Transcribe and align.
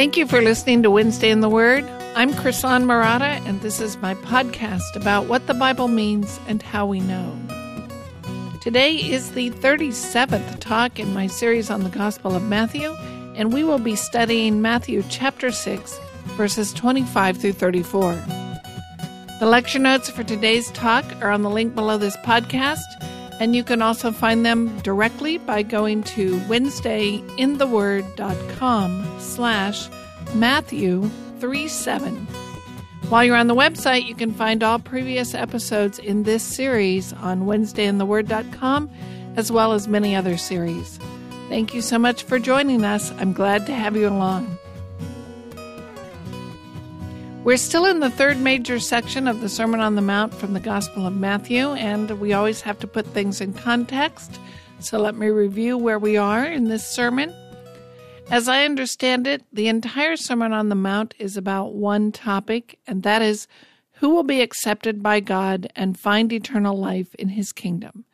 Thank 0.00 0.16
you 0.16 0.26
for 0.26 0.40
listening 0.40 0.82
to 0.84 0.90
Wednesday 0.90 1.28
in 1.28 1.40
the 1.42 1.50
Word. 1.50 1.84
I'm 2.16 2.32
Krisan 2.32 2.84
Marotta, 2.84 3.46
and 3.46 3.60
this 3.60 3.82
is 3.82 3.98
my 3.98 4.14
podcast 4.14 4.96
about 4.96 5.26
what 5.26 5.46
the 5.46 5.52
Bible 5.52 5.88
means 5.88 6.40
and 6.48 6.62
how 6.62 6.86
we 6.86 7.00
know. 7.00 7.38
Today 8.62 8.94
is 8.94 9.32
the 9.32 9.50
37th 9.50 10.58
talk 10.58 10.98
in 10.98 11.12
my 11.12 11.26
series 11.26 11.68
on 11.68 11.82
the 11.82 11.90
Gospel 11.90 12.34
of 12.34 12.42
Matthew, 12.42 12.92
and 13.36 13.52
we 13.52 13.62
will 13.62 13.78
be 13.78 13.94
studying 13.94 14.62
Matthew 14.62 15.04
chapter 15.10 15.52
6, 15.52 16.00
verses 16.28 16.72
25 16.72 17.36
through 17.36 17.52
34. 17.52 18.14
The 19.38 19.46
lecture 19.46 19.78
notes 19.78 20.08
for 20.08 20.24
today's 20.24 20.70
talk 20.70 21.04
are 21.20 21.30
on 21.30 21.42
the 21.42 21.50
link 21.50 21.74
below 21.74 21.98
this 21.98 22.16
podcast 22.24 22.78
and 23.40 23.56
you 23.56 23.64
can 23.64 23.82
also 23.82 24.12
find 24.12 24.46
them 24.46 24.78
directly 24.80 25.38
by 25.38 25.62
going 25.62 26.04
to 26.04 26.38
wednesdayintheword.com 26.40 29.16
slash 29.18 29.88
Matthew 30.34 31.08
37. 31.40 32.14
While 33.08 33.24
you're 33.24 33.34
on 33.34 33.48
the 33.48 33.56
website, 33.56 34.06
you 34.06 34.14
can 34.14 34.32
find 34.32 34.62
all 34.62 34.78
previous 34.78 35.34
episodes 35.34 35.98
in 35.98 36.22
this 36.22 36.44
series 36.44 37.12
on 37.14 37.46
wednesdayintheword.com 37.46 38.88
as 39.36 39.50
well 39.50 39.72
as 39.72 39.88
many 39.88 40.14
other 40.14 40.36
series. 40.36 41.00
Thank 41.48 41.74
you 41.74 41.80
so 41.80 41.98
much 41.98 42.22
for 42.22 42.38
joining 42.38 42.84
us. 42.84 43.10
I'm 43.12 43.32
glad 43.32 43.64
to 43.66 43.74
have 43.74 43.96
you 43.96 44.08
along. 44.08 44.56
We're 47.42 47.56
still 47.56 47.86
in 47.86 48.00
the 48.00 48.10
third 48.10 48.38
major 48.38 48.78
section 48.78 49.26
of 49.26 49.40
the 49.40 49.48
Sermon 49.48 49.80
on 49.80 49.94
the 49.94 50.02
Mount 50.02 50.34
from 50.34 50.52
the 50.52 50.60
Gospel 50.60 51.06
of 51.06 51.16
Matthew, 51.16 51.70
and 51.70 52.20
we 52.20 52.34
always 52.34 52.60
have 52.60 52.78
to 52.80 52.86
put 52.86 53.06
things 53.06 53.40
in 53.40 53.54
context. 53.54 54.38
So 54.78 54.98
let 54.98 55.14
me 55.14 55.28
review 55.28 55.78
where 55.78 55.98
we 55.98 56.18
are 56.18 56.44
in 56.44 56.64
this 56.64 56.86
sermon. 56.86 57.34
As 58.30 58.46
I 58.46 58.66
understand 58.66 59.26
it, 59.26 59.42
the 59.54 59.68
entire 59.68 60.18
Sermon 60.18 60.52
on 60.52 60.68
the 60.68 60.74
Mount 60.74 61.14
is 61.18 61.38
about 61.38 61.72
one 61.72 62.12
topic, 62.12 62.78
and 62.86 63.04
that 63.04 63.22
is 63.22 63.48
who 63.94 64.10
will 64.10 64.22
be 64.22 64.42
accepted 64.42 65.02
by 65.02 65.20
God 65.20 65.72
and 65.74 65.98
find 65.98 66.30
eternal 66.34 66.78
life 66.78 67.14
in 67.14 67.30
his 67.30 67.52
kingdom. 67.52 68.04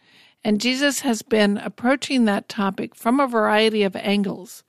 And 0.45 0.61
Jesus 0.61 1.01
has 1.01 1.23
been 1.23 1.58
approaching 1.58 2.27
that 2.27 2.48
topic 2.48 2.95
from 2.95 3.19
a 3.19 3.27
variety 3.27 3.83
of 3.83 3.97
angles. 3.97 4.62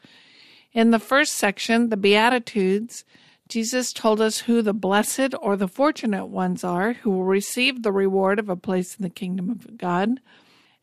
In 0.73 0.89
the 0.89 0.99
first 0.99 1.33
section, 1.33 1.89
the 1.89 1.97
Beatitudes, 1.97 3.05
Jesus 3.47 3.93
told 3.93 4.19
us 4.19 4.39
who 4.39 4.61
the 4.61 4.73
blessed 4.73 5.33
or 5.41 5.55
the 5.55 5.67
fortunate 5.67 6.25
ones 6.25 6.63
are 6.63 6.93
who 6.93 7.11
will 7.11 7.23
receive 7.23 7.81
the 7.81 7.91
reward 7.91 8.39
of 8.39 8.49
a 8.49 8.55
place 8.55 8.95
in 8.95 9.03
the 9.03 9.09
kingdom 9.09 9.49
of 9.49 9.77
God. 9.77 10.19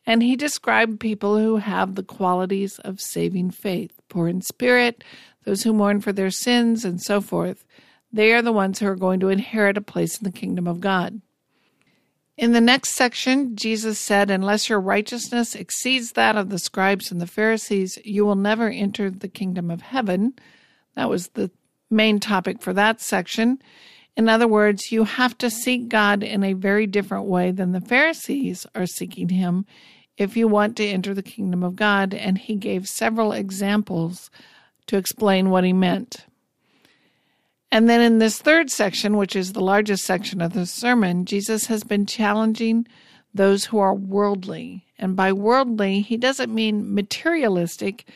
And 0.05 0.23
he 0.23 0.35
described 0.35 0.99
people 0.99 1.37
who 1.37 1.57
have 1.57 1.95
the 1.95 2.03
qualities 2.03 2.79
of 2.79 3.01
saving 3.01 3.51
faith, 3.51 3.99
poor 4.09 4.27
in 4.27 4.41
spirit, 4.41 5.03
those 5.43 5.63
who 5.63 5.73
mourn 5.73 6.01
for 6.01 6.13
their 6.13 6.31
sins, 6.31 6.85
and 6.85 7.01
so 7.01 7.21
forth. 7.21 7.65
They 8.11 8.33
are 8.33 8.41
the 8.41 8.53
ones 8.53 8.79
who 8.79 8.87
are 8.87 8.95
going 8.95 9.19
to 9.19 9.29
inherit 9.29 9.77
a 9.77 9.81
place 9.81 10.17
in 10.17 10.23
the 10.23 10.31
kingdom 10.31 10.67
of 10.67 10.79
God. 10.79 11.21
In 12.37 12.51
the 12.51 12.61
next 12.61 12.95
section, 12.95 13.55
Jesus 13.55 13.97
said, 13.97 14.29
Unless 14.29 14.69
your 14.69 14.79
righteousness 14.79 15.55
exceeds 15.55 16.13
that 16.13 16.35
of 16.35 16.49
the 16.49 16.59
scribes 16.59 17.11
and 17.11 17.21
the 17.21 17.27
Pharisees, 17.27 17.97
you 18.03 18.25
will 18.25 18.35
never 18.35 18.69
enter 18.69 19.09
the 19.09 19.27
kingdom 19.27 19.71
of 19.71 19.81
heaven. 19.81 20.33
That 20.95 21.09
was 21.09 21.29
the 21.29 21.49
main 21.95 22.19
topic 22.19 22.61
for 22.61 22.73
that 22.73 23.01
section. 23.01 23.59
In 24.15 24.29
other 24.29 24.47
words, 24.47 24.91
you 24.91 25.03
have 25.03 25.37
to 25.39 25.49
seek 25.49 25.89
God 25.89 26.23
in 26.23 26.43
a 26.43 26.53
very 26.53 26.87
different 26.87 27.25
way 27.25 27.51
than 27.51 27.71
the 27.71 27.81
Pharisees 27.81 28.65
are 28.75 28.85
seeking 28.85 29.29
Him 29.29 29.65
if 30.17 30.37
you 30.37 30.47
want 30.47 30.77
to 30.77 30.85
enter 30.85 31.13
the 31.13 31.23
kingdom 31.23 31.63
of 31.63 31.75
God. 31.75 32.13
And 32.13 32.37
He 32.37 32.55
gave 32.55 32.87
several 32.87 33.31
examples 33.31 34.29
to 34.87 34.97
explain 34.97 35.49
what 35.49 35.63
He 35.63 35.73
meant. 35.73 36.25
And 37.71 37.89
then 37.89 37.99
in 37.99 38.19
this 38.19 38.39
third 38.39 38.69
section, 38.69 39.17
which 39.17 39.35
is 39.35 39.51
the 39.51 39.63
largest 39.63 40.05
section 40.05 40.39
of 40.41 40.53
the 40.53 40.65
sermon, 40.65 41.25
Jesus 41.25 41.65
has 41.65 41.83
been 41.83 42.05
challenging 42.05 42.87
those 43.33 43.65
who 43.65 43.79
are 43.79 43.93
worldly. 43.93 44.85
And 44.97 45.15
by 45.15 45.33
worldly, 45.33 45.99
He 45.99 46.15
doesn't 46.15 46.53
mean 46.53 46.93
materialistic 46.93 48.07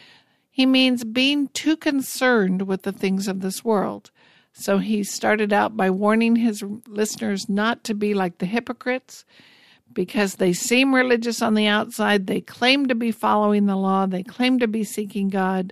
he 0.59 0.66
means 0.66 1.06
being 1.06 1.47
too 1.53 1.78
concerned 1.78 2.64
with 2.64 2.81
the 2.81 2.92
things 2.92 3.30
of 3.30 3.40
this 3.40 3.64
world. 3.64 4.12
So 4.52 4.80
he 4.80 5.06
started 5.06 5.53
out 5.53 5.78
by 5.78 5.90
warning 5.90 6.36
his 6.36 6.62
listeners 6.86 7.47
not 7.47 7.86
to 7.86 7.94
be 7.94 8.14
like 8.14 8.40
the 8.40 8.46
hypocrites 8.46 9.24
because 9.94 10.36
they 10.36 10.52
seem 10.52 10.94
religious 10.94 11.42
on 11.42 11.53
the 11.53 11.68
outside. 11.68 12.28
They 12.28 12.42
claim 12.42 12.88
to 12.88 12.94
be 12.94 13.09
following 13.09 13.68
the 13.68 13.78
law, 13.78 14.06
they 14.06 14.22
claim 14.22 14.59
to 14.59 14.68
be 14.68 14.84
seeking 14.84 15.30
God, 15.30 15.72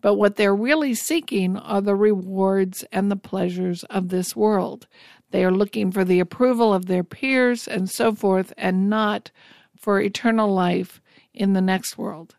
but 0.00 0.14
what 0.14 0.34
they're 0.34 0.52
really 0.52 0.94
seeking 0.94 1.56
are 1.56 1.80
the 1.80 1.94
rewards 1.94 2.84
and 2.90 3.12
the 3.12 3.16
pleasures 3.16 3.84
of 3.84 4.08
this 4.08 4.34
world. 4.34 4.88
They 5.30 5.44
are 5.44 5.52
looking 5.52 5.92
for 5.92 6.04
the 6.04 6.18
approval 6.18 6.74
of 6.74 6.86
their 6.86 7.04
peers 7.04 7.68
and 7.68 7.88
so 7.88 8.12
forth, 8.12 8.52
and 8.58 8.90
not 8.90 9.30
for 9.78 10.00
eternal 10.00 10.52
life 10.52 11.00
in 11.32 11.52
the 11.52 11.62
next 11.62 11.96
world. 11.96 12.34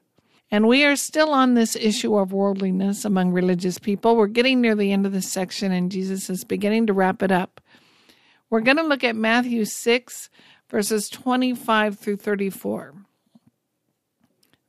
And 0.51 0.67
we 0.67 0.85
are 0.85 0.95
still 0.95 1.31
on 1.31 1.53
this 1.53 1.75
issue 1.75 2.15
of 2.17 2.31
worldliness 2.31 3.03
among 3.03 3.31
religious 3.31 3.79
people. 3.79 4.15
We're 4.15 4.27
getting 4.27 4.61
near 4.61 4.75
the 4.75 4.91
end 4.91 5.05
of 5.05 5.11
this 5.11 5.31
section, 5.31 5.71
and 5.71 5.91
Jesus 5.91 6.29
is 6.29 6.43
beginning 6.43 6.87
to 6.87 6.93
wrap 6.93 7.23
it 7.23 7.31
up. 7.31 7.61
We're 8.49 8.61
going 8.61 8.77
to 8.77 8.83
look 8.83 9.03
at 9.03 9.15
Matthew 9.15 9.65
6, 9.65 10.29
verses 10.69 11.09
25 11.09 11.97
through 11.97 12.17
34. 12.17 12.93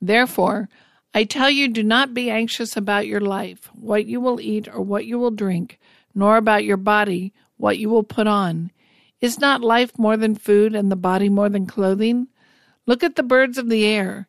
Therefore, 0.01 0.69
I 1.15 1.25
tell 1.25 1.51
you, 1.51 1.69
do 1.69 1.83
not 1.83 2.15
be 2.15 2.31
anxious 2.31 2.77
about 2.77 3.07
your 3.07 3.21
life, 3.21 3.71
what 3.75 4.07
you 4.07 4.21
will 4.21 4.41
eat 4.41 4.69
or 4.69 4.81
what 4.81 5.07
you 5.07 5.19
will 5.19 5.31
drink, 5.31 5.79
nor 6.15 6.37
about 6.37 6.65
your 6.65 6.77
body, 6.77 7.33
what 7.57 7.79
you 7.79 7.89
will 7.89 8.03
put 8.03 8.27
on. 8.27 8.71
Is 9.21 9.39
not 9.39 9.63
life 9.63 9.99
more 9.99 10.17
than 10.17 10.35
food, 10.35 10.75
and 10.75 10.91
the 10.91 10.97
body 10.97 11.29
more 11.29 11.49
than 11.49 11.67
clothing? 11.67 12.29
Look 12.87 13.03
at 13.03 13.17
the 13.17 13.23
birds 13.23 13.57
of 13.57 13.69
the 13.69 13.87
air. 13.87 14.29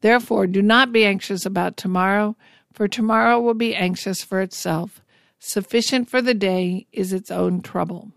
Therefore, 0.00 0.46
do 0.46 0.62
not 0.62 0.92
be 0.92 1.04
anxious 1.04 1.44
about 1.44 1.76
tomorrow, 1.76 2.36
for 2.72 2.88
tomorrow 2.88 3.40
will 3.40 3.54
be 3.54 3.74
anxious 3.74 4.22
for 4.22 4.40
itself. 4.40 5.02
Sufficient 5.38 6.08
for 6.08 6.22
the 6.22 6.34
day 6.34 6.86
is 6.92 7.12
its 7.12 7.30
own 7.30 7.60
trouble. 7.60 8.12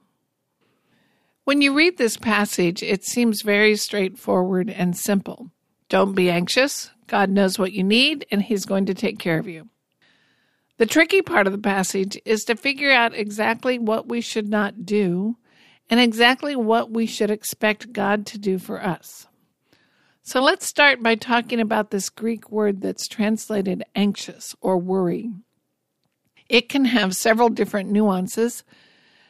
When 1.46 1.62
you 1.62 1.74
read 1.74 1.98
this 1.98 2.16
passage, 2.16 2.82
it 2.82 3.04
seems 3.04 3.42
very 3.42 3.76
straightforward 3.76 4.70
and 4.70 4.96
simple. 4.96 5.52
Don't 5.90 6.14
be 6.16 6.30
anxious. 6.30 6.92
God 7.08 7.30
knows 7.30 7.60
what 7.60 7.74
you 7.74 7.84
need, 7.84 8.26
and 8.32 8.42
He's 8.42 8.66
going 8.66 8.86
to 8.86 8.94
take 8.94 9.20
care 9.20 9.38
of 9.38 9.48
you. 9.48 9.68
The 10.78 10.86
tricky 10.86 11.22
part 11.22 11.46
of 11.46 11.54
the 11.54 11.60
passage 11.60 12.20
is 12.26 12.46
to 12.46 12.56
figure 12.56 12.92
out 12.92 13.14
exactly 13.14 13.78
what 13.78 14.08
we 14.08 14.22
should 14.22 14.50
not 14.50 14.86
do 14.86 15.38
and 15.90 16.00
exactly 16.00 16.56
what 16.56 16.92
we 16.92 17.06
should 17.06 17.30
expect 17.30 17.94
God 17.94 18.26
to 18.28 18.38
do 18.38 18.58
for 18.58 18.84
us. 18.84 19.28
So 20.26 20.42
let's 20.42 20.66
start 20.66 21.04
by 21.04 21.16
talking 21.16 21.60
about 21.60 21.92
this 21.92 22.10
Greek 22.10 22.50
word 22.50 22.80
that's 22.80 23.10
translated 23.10 23.84
anxious 23.94 24.56
or 24.62 24.78
worry. 24.78 25.34
It 26.48 26.70
can 26.70 26.86
have 26.86 27.14
several 27.14 27.50
different 27.50 27.92
nuances. 27.92 28.64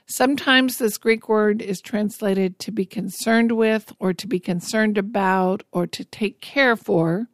Sometimes 0.05 0.77
this 0.77 0.99
Greek 0.99 1.27
word 1.27 1.63
is 1.63 1.81
translated 1.81 2.59
to 2.59 2.71
be 2.71 2.85
concerned 2.85 3.53
with, 3.53 3.91
or 3.97 4.13
to 4.13 4.27
be 4.27 4.39
concerned 4.39 4.99
about, 4.99 5.63
or 5.71 5.87
to 5.87 6.05
take 6.05 6.41
care 6.41 6.75
for. 6.75 7.27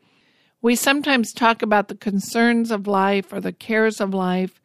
We 0.61 0.77
sometimes 0.77 1.33
talk 1.33 1.61
about 1.61 1.89
the 1.89 1.95
concerns 1.95 2.71
of 2.71 2.87
life 2.87 3.33
or 3.33 3.41
the 3.41 3.51
cares 3.51 3.99
of 3.99 4.13
life, 4.13 4.61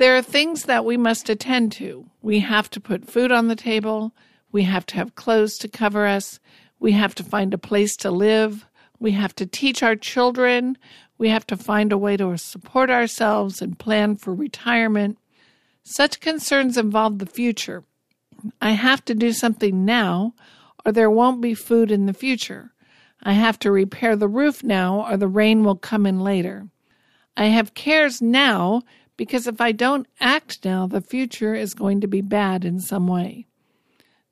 There 0.00 0.16
are 0.16 0.22
things 0.22 0.62
that 0.62 0.86
we 0.86 0.96
must 0.96 1.28
attend 1.28 1.72
to. 1.72 2.06
We 2.22 2.38
have 2.40 2.70
to 2.70 2.80
put 2.80 3.10
food 3.10 3.30
on 3.30 3.48
the 3.48 3.54
table. 3.54 4.14
We 4.50 4.62
have 4.62 4.86
to 4.86 4.94
have 4.94 5.14
clothes 5.14 5.58
to 5.58 5.68
cover 5.68 6.06
us. 6.06 6.40
We 6.80 6.92
have 6.92 7.14
to 7.16 7.22
find 7.22 7.54
a 7.54 7.58
place 7.58 7.94
to 7.98 8.10
live. 8.10 8.66
We 8.98 9.12
have 9.12 9.34
to 9.36 9.46
teach 9.46 9.82
our 9.82 9.94
children. 9.94 10.76
We 11.18 11.28
have 11.28 11.46
to 11.48 11.56
find 11.56 11.92
a 11.92 11.98
way 11.98 12.16
to 12.16 12.36
support 12.38 12.90
ourselves 12.90 13.60
and 13.60 13.78
plan 13.78 14.16
for 14.16 14.34
retirement. 14.34 15.18
Such 15.82 16.20
concerns 16.20 16.78
involve 16.78 17.18
the 17.18 17.26
future. 17.26 17.84
I 18.60 18.70
have 18.70 19.04
to 19.04 19.14
do 19.14 19.32
something 19.32 19.84
now, 19.84 20.34
or 20.84 20.92
there 20.92 21.10
won't 21.10 21.42
be 21.42 21.54
food 21.54 21.90
in 21.90 22.06
the 22.06 22.14
future. 22.14 22.72
I 23.22 23.34
have 23.34 23.58
to 23.60 23.70
repair 23.70 24.16
the 24.16 24.28
roof 24.28 24.64
now, 24.64 25.06
or 25.06 25.18
the 25.18 25.28
rain 25.28 25.62
will 25.62 25.76
come 25.76 26.06
in 26.06 26.20
later. 26.20 26.68
I 27.36 27.46
have 27.46 27.74
cares 27.74 28.22
now 28.22 28.82
because 29.18 29.46
if 29.46 29.60
I 29.60 29.72
don't 29.72 30.06
act 30.20 30.64
now, 30.64 30.86
the 30.86 31.02
future 31.02 31.54
is 31.54 31.74
going 31.74 32.00
to 32.00 32.08
be 32.08 32.22
bad 32.22 32.64
in 32.64 32.80
some 32.80 33.06
way. 33.06 33.46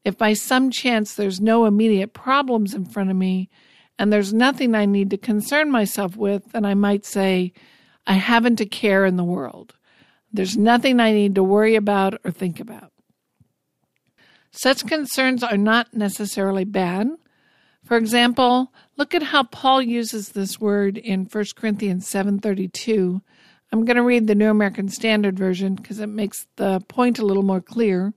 If 0.08 0.16
by 0.16 0.32
some 0.32 0.70
chance 0.70 1.12
there's 1.12 1.38
no 1.38 1.66
immediate 1.66 2.14
problems 2.14 2.72
in 2.72 2.86
front 2.86 3.10
of 3.10 3.16
me 3.16 3.50
and 3.98 4.10
there's 4.10 4.32
nothing 4.32 4.74
I 4.74 4.86
need 4.86 5.10
to 5.10 5.18
concern 5.18 5.70
myself 5.70 6.16
with, 6.16 6.52
then 6.52 6.64
I 6.64 6.72
might 6.72 7.04
say, 7.04 7.52
I 8.06 8.14
haven't 8.14 8.62
a 8.62 8.64
care 8.64 9.04
in 9.04 9.16
the 9.16 9.22
world. 9.22 9.74
There's 10.32 10.56
nothing 10.56 10.98
I 10.98 11.12
need 11.12 11.34
to 11.34 11.42
worry 11.42 11.74
about 11.74 12.18
or 12.24 12.30
think 12.30 12.58
about. 12.58 12.90
Such 14.50 14.86
concerns 14.86 15.42
are 15.42 15.58
not 15.58 15.92
necessarily 15.92 16.64
bad. 16.64 17.10
For 17.84 17.98
example, 17.98 18.72
look 18.96 19.14
at 19.14 19.24
how 19.24 19.42
Paul 19.42 19.82
uses 19.82 20.30
this 20.30 20.58
word 20.58 20.96
in 20.96 21.26
1 21.26 21.44
Corinthians 21.54 22.08
7:32 22.10 23.20
I'm 23.70 23.84
going 23.84 23.96
to 23.96 24.02
read 24.02 24.26
the 24.26 24.34
New 24.34 24.48
American 24.48 24.88
Standard 24.88 25.38
Version 25.38 25.74
because 25.74 26.00
it 26.00 26.06
makes 26.06 26.46
the 26.56 26.80
point 26.88 27.18
a 27.18 27.26
little 27.26 27.42
more 27.42 27.60
clear. 27.60 28.14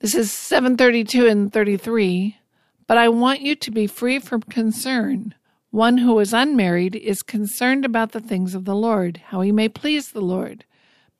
This 0.00 0.14
is 0.14 0.30
732 0.30 1.26
and 1.26 1.52
33. 1.52 2.36
But 2.86 2.98
I 2.98 3.08
want 3.08 3.40
you 3.40 3.56
to 3.56 3.70
be 3.70 3.88
free 3.88 4.20
from 4.20 4.42
concern. 4.42 5.34
One 5.70 5.98
who 5.98 6.18
is 6.20 6.32
unmarried 6.32 6.94
is 6.94 7.20
concerned 7.22 7.84
about 7.84 8.12
the 8.12 8.20
things 8.20 8.54
of 8.54 8.64
the 8.64 8.76
Lord, 8.76 9.20
how 9.26 9.40
he 9.40 9.50
may 9.50 9.68
please 9.68 10.12
the 10.12 10.20
Lord. 10.20 10.64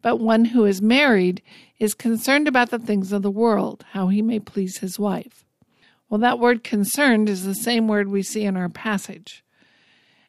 But 0.00 0.20
one 0.20 0.46
who 0.46 0.64
is 0.64 0.80
married 0.80 1.42
is 1.80 1.92
concerned 1.92 2.46
about 2.46 2.70
the 2.70 2.78
things 2.78 3.10
of 3.10 3.22
the 3.22 3.32
world, 3.32 3.84
how 3.90 4.08
he 4.08 4.22
may 4.22 4.38
please 4.38 4.78
his 4.78 4.96
wife. 4.96 5.44
Well, 6.08 6.20
that 6.20 6.38
word 6.38 6.62
concerned 6.62 7.28
is 7.28 7.44
the 7.44 7.56
same 7.56 7.88
word 7.88 8.08
we 8.08 8.22
see 8.22 8.44
in 8.44 8.56
our 8.56 8.68
passage. 8.68 9.44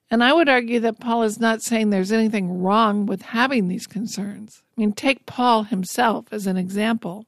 And 0.09 0.23
I 0.23 0.33
would 0.33 0.49
argue 0.49 0.79
that 0.79 0.99
Paul 0.99 1.21
is 1.21 1.39
not 1.39 1.61
saying 1.61 1.91
there's 1.91 2.11
anything 2.11 2.61
wrong 2.61 3.05
with 3.05 3.21
having 3.21 3.67
these 3.67 3.85
concerns. 3.85 4.63
I 4.75 4.81
mean, 4.81 4.91
take 4.91 5.27
Paul 5.27 5.63
himself 5.63 6.33
as 6.33 6.47
an 6.47 6.57
example. 6.57 7.27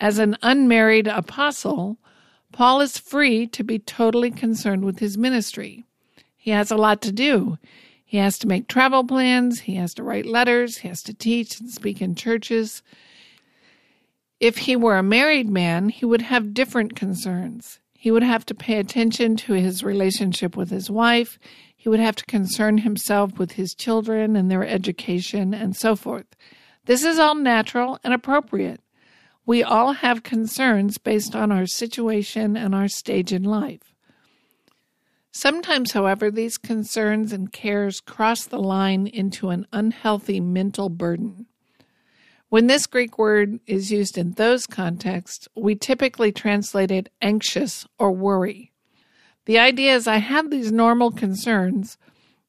As 0.00 0.18
an 0.18 0.36
unmarried 0.42 1.08
apostle, 1.08 1.98
Paul 2.52 2.80
is 2.80 2.98
free 2.98 3.46
to 3.48 3.64
be 3.64 3.78
totally 3.78 4.30
concerned 4.30 4.84
with 4.84 5.00
his 5.00 5.18
ministry. 5.18 5.84
He 6.36 6.50
has 6.52 6.70
a 6.70 6.76
lot 6.76 7.02
to 7.02 7.12
do. 7.12 7.58
He 8.04 8.16
has 8.16 8.38
to 8.38 8.46
make 8.46 8.68
travel 8.68 9.04
plans, 9.04 9.60
he 9.60 9.74
has 9.74 9.92
to 9.94 10.02
write 10.02 10.24
letters, 10.24 10.78
he 10.78 10.88
has 10.88 11.02
to 11.02 11.12
teach 11.12 11.60
and 11.60 11.68
speak 11.68 12.00
in 12.00 12.14
churches. 12.14 12.82
If 14.40 14.58
he 14.58 14.76
were 14.76 14.96
a 14.96 15.02
married 15.02 15.50
man, 15.50 15.90
he 15.90 16.06
would 16.06 16.22
have 16.22 16.54
different 16.54 16.94
concerns. 16.94 17.80
He 17.92 18.10
would 18.10 18.22
have 18.22 18.46
to 18.46 18.54
pay 18.54 18.78
attention 18.78 19.36
to 19.38 19.54
his 19.54 19.82
relationship 19.82 20.56
with 20.56 20.70
his 20.70 20.88
wife. 20.88 21.38
He 21.76 21.88
would 21.88 22.00
have 22.00 22.16
to 22.16 22.24
concern 22.24 22.78
himself 22.78 23.38
with 23.38 23.52
his 23.52 23.74
children 23.74 24.36
and 24.36 24.50
their 24.50 24.64
education 24.64 25.52
and 25.52 25.76
so 25.76 25.96
forth. 25.96 26.36
This 26.86 27.04
is 27.04 27.18
all 27.18 27.34
natural 27.34 27.98
and 28.04 28.14
appropriate. 28.14 28.80
We 29.48 29.62
all 29.62 29.94
have 29.94 30.24
concerns 30.24 30.98
based 30.98 31.34
on 31.34 31.50
our 31.50 31.64
situation 31.64 32.54
and 32.54 32.74
our 32.74 32.86
stage 32.86 33.32
in 33.32 33.44
life. 33.44 33.94
Sometimes, 35.32 35.92
however, 35.92 36.30
these 36.30 36.58
concerns 36.58 37.32
and 37.32 37.50
cares 37.50 38.00
cross 38.00 38.44
the 38.44 38.58
line 38.58 39.06
into 39.06 39.48
an 39.48 39.66
unhealthy 39.72 40.38
mental 40.38 40.90
burden. 40.90 41.46
When 42.50 42.66
this 42.66 42.86
Greek 42.86 43.16
word 43.16 43.60
is 43.66 43.90
used 43.90 44.18
in 44.18 44.32
those 44.32 44.66
contexts, 44.66 45.48
we 45.56 45.74
typically 45.74 46.30
translate 46.30 46.90
it 46.90 47.10
anxious 47.22 47.86
or 47.98 48.12
worry. 48.12 48.70
The 49.46 49.58
idea 49.58 49.94
is 49.94 50.06
I 50.06 50.18
have 50.18 50.50
these 50.50 50.70
normal 50.70 51.10
concerns, 51.10 51.96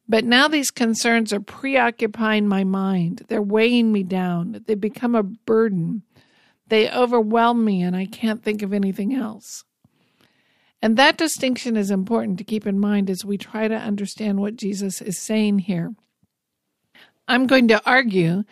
but 0.10 0.26
now 0.26 0.50
these 0.50 0.70
concerns 0.70 1.32
are 1.32 1.40
preoccupying 1.40 2.46
my 2.46 2.66
mind. 2.66 3.24
They're 3.30 3.42
weighing 3.42 3.94
me 3.94 4.04
down. 4.04 4.66
They 4.68 4.76
become 4.76 5.16
a 5.16 5.24
burden. 5.24 6.04
They 6.70 6.90
overwhelm 6.90 7.66
me, 7.66 7.82
and 7.82 7.96
I 7.96 8.06
can't 8.06 8.44
think 8.44 8.62
of 8.62 8.74
anything 8.74 9.14
else. 9.14 9.64
And 10.82 10.96
that 10.98 11.18
distinction 11.18 11.76
is 11.76 11.92
important 11.92 12.38
to 12.38 12.44
keep 12.44 12.66
in 12.66 12.80
mind 12.80 13.10
as 13.10 13.26
we 13.26 13.38
try 13.38 13.68
to 13.68 13.76
understand 13.76 14.40
what 14.40 14.56
Jesus 14.56 15.02
is 15.02 15.20
saying 15.20 15.60
here. 15.60 15.94
I'm 17.28 17.48
going 17.48 17.68
to 17.68 17.82
argue 17.86 18.44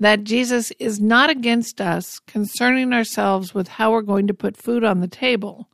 that 0.00 0.24
Jesus 0.24 0.72
is 0.78 1.00
not 1.00 1.30
against 1.30 1.80
us 1.80 2.18
concerning 2.26 2.92
ourselves 2.92 3.54
with 3.54 3.68
how 3.68 3.92
we're 3.92 4.02
going 4.02 4.26
to 4.28 4.34
put 4.34 4.56
food 4.56 4.82
on 4.82 5.00
the 5.00 5.08
table. 5.08 5.68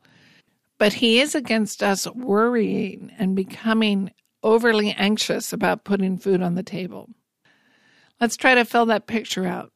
But 0.78 0.94
he 0.94 1.20
is 1.20 1.34
against 1.34 1.82
us 1.82 2.06
worrying 2.10 3.12
and 3.18 3.36
becoming 3.36 4.10
overly 4.42 4.92
anxious 4.92 5.52
about 5.52 5.84
putting 5.84 6.18
food 6.18 6.42
on 6.42 6.54
the 6.54 6.62
table. 6.62 7.10
Let's 8.20 8.36
try 8.36 8.54
to 8.54 8.64
fill 8.64 8.86
that 8.86 9.06
picture 9.06 9.46
out. 9.46 9.72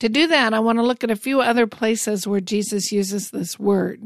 To 0.00 0.08
do 0.08 0.26
that, 0.26 0.52
I 0.52 0.60
want 0.60 0.78
to 0.78 0.82
look 0.82 1.04
at 1.04 1.10
a 1.10 1.16
few 1.16 1.40
other 1.40 1.66
places 1.66 2.26
where 2.26 2.40
Jesus 2.40 2.92
uses 2.92 3.30
this 3.30 3.58
word. 3.58 4.02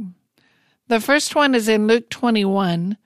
The 0.89 1.01
first 1.01 1.35
one 1.35 1.55
is 1.55 1.69
in 1.69 1.87
Luke 1.87 2.11
21. 2.11 2.97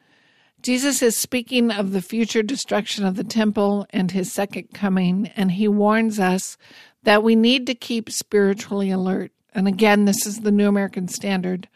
Jesus 0.62 1.02
is 1.02 1.16
speaking 1.16 1.70
of 1.70 1.90
the 1.90 2.02
future 2.02 2.42
destruction 2.42 3.04
of 3.04 3.16
the 3.16 3.24
temple 3.24 3.86
and 3.90 4.10
his 4.10 4.32
second 4.32 4.68
coming, 4.72 5.28
and 5.34 5.52
he 5.52 5.66
warns 5.66 6.20
us 6.20 6.56
that 7.02 7.22
we 7.24 7.34
need 7.34 7.66
to 7.66 7.74
keep 7.74 8.10
spiritually 8.10 8.90
alert. 8.90 9.32
And 9.54 9.66
again, 9.66 10.04
this 10.04 10.26
is 10.26 10.40
the 10.40 10.52
New 10.52 10.68
American 10.68 11.08
Standard. 11.08 11.68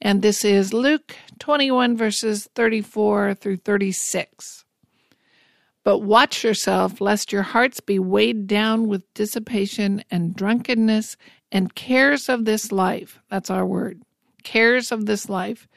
And 0.00 0.22
this 0.22 0.44
is 0.44 0.72
Luke 0.72 1.16
21, 1.38 1.96
verses 1.96 2.48
34 2.54 3.34
through 3.34 3.56
36. 3.56 4.63
But 5.84 5.98
watch 5.98 6.42
yourself, 6.42 7.00
lest 7.00 7.30
your 7.30 7.42
hearts 7.42 7.80
be 7.80 7.98
weighed 7.98 8.46
down 8.46 8.88
with 8.88 9.12
dissipation 9.12 10.02
and 10.10 10.34
drunkenness 10.34 11.18
and 11.52 11.74
cares 11.74 12.30
of 12.30 12.46
this 12.46 12.72
life. 12.72 13.20
That's 13.28 13.50
our 13.50 13.66
word. 13.66 14.02
Cares 14.42 14.90
of 14.90 15.04
this 15.04 15.28
life. 15.28 15.68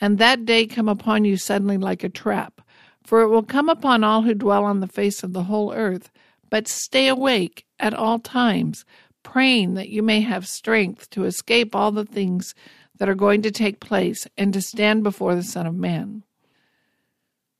And 0.00 0.16
that 0.18 0.46
day 0.46 0.66
come 0.66 0.88
upon 0.88 1.26
you 1.26 1.36
suddenly 1.36 1.76
like 1.76 2.02
a 2.02 2.08
trap. 2.08 2.62
For 3.04 3.20
it 3.20 3.28
will 3.28 3.42
come 3.42 3.68
upon 3.68 4.02
all 4.02 4.22
who 4.22 4.34
dwell 4.34 4.64
on 4.64 4.80
the 4.80 4.88
face 4.88 5.22
of 5.22 5.34
the 5.34 5.44
whole 5.44 5.74
earth. 5.74 6.10
But 6.48 6.66
stay 6.66 7.08
awake 7.08 7.66
at 7.78 7.94
all 7.94 8.18
times, 8.18 8.86
praying 9.22 9.74
that 9.74 9.90
you 9.90 10.02
may 10.02 10.22
have 10.22 10.48
strength 10.48 11.10
to 11.10 11.24
escape 11.24 11.74
all 11.74 11.92
the 11.92 12.04
things 12.04 12.54
that 12.98 13.08
are 13.08 13.14
going 13.14 13.42
to 13.42 13.50
take 13.50 13.80
place 13.80 14.26
and 14.38 14.52
to 14.54 14.62
stand 14.62 15.02
before 15.02 15.34
the 15.34 15.42
Son 15.42 15.66
of 15.66 15.74
Man. 15.74 16.24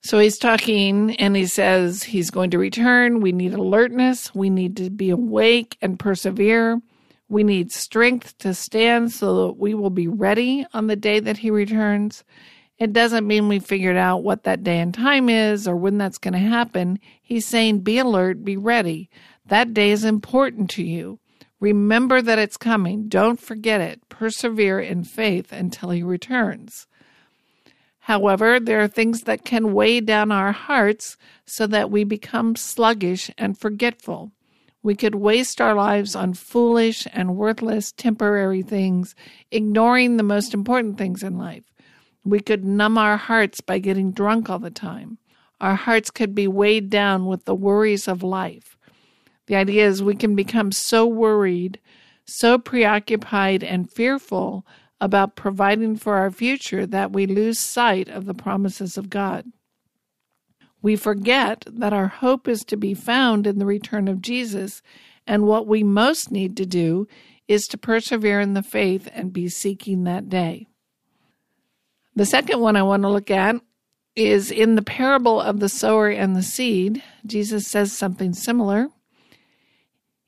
So 0.05 0.19
he's 0.19 0.37
talking 0.37 1.15
and 1.17 1.37
he 1.37 1.47
says 1.47 2.03
he's 2.03 2.31
going 2.31 2.51
to 2.51 2.59
return. 2.59 3.21
We 3.21 3.31
need 3.31 3.55
alertness. 3.55 4.35
We 4.35 4.51
need 4.51 4.77
to 4.79 4.91
be 4.91 5.11
awake 5.11 5.79
and 5.81 5.99
persevere. 5.99 6.81
We 7.29 7.45
need 7.45 7.71
strength 7.71 8.37
to 8.39 8.53
stand 8.53 9.13
so 9.13 9.47
that 9.47 9.59
we 9.59 9.75
will 9.75 9.91
be 9.91 10.09
ready 10.09 10.67
on 10.75 10.89
the 10.89 10.97
day 10.97 11.21
that 11.21 11.39
he 11.39 11.51
returns. 11.51 12.25
It 12.79 12.93
doesn't 12.93 13.29
mean 13.29 13.47
we 13.47 13.61
figured 13.61 13.97
out 13.97 14.25
what 14.25 14.43
that 14.43 14.65
day 14.65 14.81
and 14.81 14.93
time 14.93 15.29
is 15.29 15.69
or 15.69 15.77
when 15.77 15.99
that's 15.99 16.19
going 16.19 16.35
to 16.35 16.41
happen. 16.41 16.99
He's 17.23 17.47
saying 17.47 17.81
be 17.81 17.99
alert, 17.99 18.45
be 18.45 18.57
ready. 18.57 19.09
That 19.47 19.73
day 19.73 19.93
is 19.93 20.05
important 20.05 20.69
to 20.71 20.83
you. 20.83 21.21
Remember 21.61 22.21
that 22.21 22.41
it's 22.41 22.57
coming. 22.57 23.09
Don't 23.09 23.39
forget 23.39 23.81
it. 23.81 24.09
Persevere 24.09 24.81
in 24.81 25.05
faith 25.05 25.53
until 25.53 25.91
he 25.91 26.03
returns. 26.03 26.89
However, 28.07 28.59
there 28.59 28.81
are 28.81 28.89
things 28.89 29.23
that 29.23 29.45
can 29.45 29.73
weigh 29.73 30.01
down 30.01 30.33
our 30.33 30.51
hearts 30.51 31.17
so 31.47 31.69
that 31.69 31.89
we 31.89 32.03
become 32.03 32.57
sluggish 32.57 33.31
and 33.39 33.57
forgetful. 33.57 34.33
We 34.83 34.97
could 34.97 35.15
waste 35.15 35.61
our 35.61 35.75
lives 35.75 36.17
on 36.17 36.35
foolish 36.35 37.07
and 37.13 37.37
worthless 37.37 37.93
temporary 37.93 38.63
things, 38.63 39.15
ignoring 39.53 40.17
the 40.17 40.25
most 40.25 40.53
important 40.53 40.99
things 40.99 41.23
in 41.23 41.39
life. 41.39 41.63
We 42.25 42.41
could 42.41 42.65
numb 42.65 42.99
our 42.99 43.17
hearts 43.17 43.61
by 43.61 43.79
getting 43.79 44.11
drunk 44.11 44.51
all 44.51 44.59
the 44.59 44.71
time. 44.71 45.19
Our 45.61 45.77
hearts 45.77 46.11
could 46.11 46.35
be 46.35 46.49
weighed 46.49 46.91
down 46.91 47.27
with 47.27 47.45
the 47.45 47.55
worries 47.55 48.09
of 48.09 48.25
life. 48.25 48.77
The 49.47 49.55
idea 49.55 49.87
is 49.87 50.03
we 50.03 50.17
can 50.17 50.35
become 50.35 50.73
so 50.73 51.07
worried, 51.07 51.79
so 52.25 52.59
preoccupied, 52.59 53.63
and 53.63 53.89
fearful 53.89 54.67
about 55.03 55.35
providing 55.35 55.97
for 55.97 56.15
our 56.15 56.31
future 56.31 56.87
that 56.87 57.13
we 57.13 57.27
lose 57.27 57.59
sight 57.59 58.09
of 58.09 58.25
the 58.25 58.33
promises 58.33 58.97
of 58.97 59.11
God. 59.11 59.45
We 60.81 60.95
forget 60.95 61.65
that 61.67 61.93
our 61.93 62.07
hope 62.07 62.47
is 62.47 62.65
to 62.67 62.77
be 62.77 62.95
found 62.95 63.45
in 63.49 63.59
the 63.59 63.67
return 63.67 64.07
of 64.07 64.23
Jesus 64.23 64.81
and 65.27 65.43
what 65.43 65.67
we 65.67 65.83
most 65.83 66.31
need 66.31 66.57
to 66.57 66.65
do 66.65 67.09
is 67.49 67.67
to 67.67 67.79
persevere 67.79 68.41
in 68.41 68.55
the 68.55 68.63
faith 68.63 69.09
and 69.13 69.33
be 69.33 69.49
seeking 69.49 70.05
that 70.05 70.29
day. 70.29 70.69
The 72.15 72.25
second 72.25 72.61
one 72.61 72.77
I 72.77 72.83
want 72.85 73.03
to 73.03 73.09
look 73.09 73.31
at 73.31 73.57
is 74.15 74.53
in 74.53 74.77
the 74.77 74.83
parable 74.83 75.41
of 75.41 75.59
the 75.59 75.69
sower 75.69 76.11
and 76.11 76.37
the 76.37 76.45
seed. 76.45 77.03
Jesus 77.27 77.67
says 77.67 77.93
something 77.93 78.35
similar. 78.35 78.87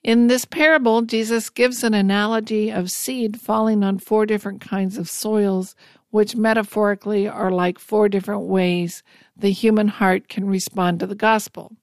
In 0.04 0.26
this 0.26 0.44
parable, 0.44 1.00
Jesus 1.00 1.48
gives 1.48 1.82
an 1.82 1.94
analogy 1.94 2.68
of 2.68 2.90
seed 2.90 3.40
falling 3.40 3.82
on 3.82 3.98
four 3.98 4.26
different 4.26 4.60
kinds 4.60 4.98
of 4.98 5.08
soils, 5.08 5.74
which 6.10 6.36
metaphorically 6.36 7.26
are 7.26 7.50
like 7.50 7.78
four 7.78 8.10
different 8.10 8.42
ways 8.42 9.02
the 9.34 9.50
human 9.50 9.88
heart 9.88 10.28
can 10.28 10.46
respond 10.46 11.00
to 11.00 11.06
the 11.06 11.14
gospel. 11.14 11.74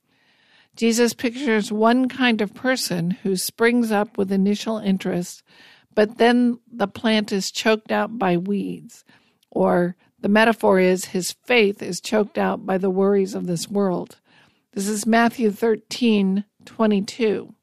Jesus 0.76 1.16
pictures 1.16 1.72
one 1.72 2.08
kind 2.08 2.42
of 2.42 2.54
person 2.54 3.10
who 3.10 3.36
springs 3.36 3.92
up 3.92 4.20
with 4.20 4.32
initial 4.32 4.78
interest, 4.78 5.42
but 5.96 6.20
then 6.20 6.60
the 6.72 6.88
plant 6.88 7.32
is 7.32 7.50
choked 7.50 7.92
out 7.92 8.20
by 8.20 8.38
weeds, 8.38 9.04
or 9.50 9.96
the 10.20 10.30
metaphor 10.30 10.80
is 10.80 11.06
his 11.06 11.32
faith 11.32 11.82
is 11.82 12.00
choked 12.00 12.38
out 12.38 12.68
by 12.68 12.78
the 12.78 12.92
worries 12.92 13.34
of 13.34 13.48
this 13.48 13.68
world. 13.68 14.20
This 14.74 14.88
is 14.88 15.08
Matthew 15.08 15.50
13 15.50 16.46
22. 16.66 17.56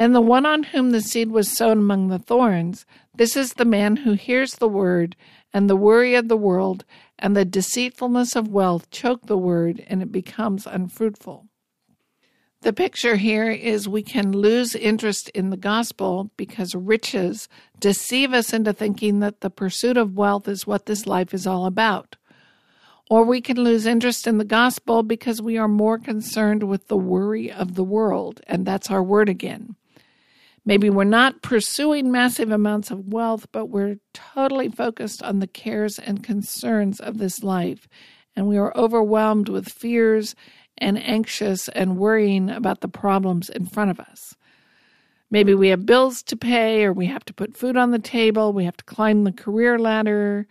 And 0.00 0.14
the 0.14 0.22
one 0.22 0.46
on 0.46 0.62
whom 0.62 0.92
the 0.92 1.02
seed 1.02 1.30
was 1.30 1.54
sown 1.54 1.76
among 1.76 2.08
the 2.08 2.18
thorns, 2.18 2.86
this 3.14 3.36
is 3.36 3.52
the 3.52 3.66
man 3.66 3.96
who 3.96 4.14
hears 4.14 4.54
the 4.54 4.66
word, 4.66 5.14
and 5.52 5.68
the 5.68 5.76
worry 5.76 6.14
of 6.14 6.28
the 6.28 6.38
world 6.38 6.86
and 7.18 7.36
the 7.36 7.44
deceitfulness 7.44 8.34
of 8.34 8.48
wealth 8.48 8.90
choke 8.90 9.26
the 9.26 9.36
word, 9.36 9.84
and 9.88 10.00
it 10.00 10.10
becomes 10.10 10.66
unfruitful. 10.66 11.48
The 12.62 12.72
picture 12.72 13.16
here 13.16 13.50
is 13.50 13.90
we 13.90 14.02
can 14.02 14.32
lose 14.32 14.74
interest 14.74 15.28
in 15.34 15.50
the 15.50 15.58
gospel 15.58 16.30
because 16.38 16.74
riches 16.74 17.46
deceive 17.78 18.32
us 18.32 18.54
into 18.54 18.72
thinking 18.72 19.20
that 19.20 19.42
the 19.42 19.50
pursuit 19.50 19.98
of 19.98 20.16
wealth 20.16 20.48
is 20.48 20.66
what 20.66 20.86
this 20.86 21.06
life 21.06 21.34
is 21.34 21.46
all 21.46 21.66
about. 21.66 22.16
Or 23.10 23.24
we 23.24 23.42
can 23.42 23.58
lose 23.58 23.84
interest 23.84 24.26
in 24.26 24.38
the 24.38 24.46
gospel 24.46 25.02
because 25.02 25.42
we 25.42 25.58
are 25.58 25.68
more 25.68 25.98
concerned 25.98 26.62
with 26.62 26.88
the 26.88 26.96
worry 26.96 27.52
of 27.52 27.74
the 27.74 27.84
world, 27.84 28.40
and 28.46 28.64
that's 28.64 28.90
our 28.90 29.02
word 29.02 29.28
again. 29.28 29.76
Maybe 30.64 30.90
we're 30.90 31.04
not 31.04 31.42
pursuing 31.42 32.12
massive 32.12 32.50
amounts 32.50 32.90
of 32.90 33.12
wealth, 33.12 33.46
but 33.52 33.66
we're 33.66 33.96
totally 34.12 34.68
focused 34.68 35.22
on 35.22 35.38
the 35.38 35.46
cares 35.46 35.98
and 35.98 36.22
concerns 36.22 37.00
of 37.00 37.18
this 37.18 37.42
life, 37.42 37.88
and 38.36 38.46
we 38.46 38.58
are 38.58 38.76
overwhelmed 38.76 39.48
with 39.48 39.68
fears 39.68 40.34
and 40.78 41.02
anxious 41.02 41.68
and 41.68 41.98
worrying 41.98 42.50
about 42.50 42.80
the 42.80 42.88
problems 42.88 43.48
in 43.48 43.66
front 43.66 43.90
of 43.90 44.00
us. 44.00 44.34
Maybe 45.30 45.54
we 45.54 45.68
have 45.68 45.86
bills 45.86 46.22
to 46.24 46.36
pay, 46.36 46.84
or 46.84 46.92
we 46.92 47.06
have 47.06 47.24
to 47.26 47.34
put 47.34 47.56
food 47.56 47.76
on 47.76 47.90
the 47.90 47.98
table, 47.98 48.52
we 48.52 48.64
have 48.64 48.76
to 48.76 48.84
climb 48.84 49.24
the 49.24 49.32
career 49.32 49.78
ladder, 49.78 50.46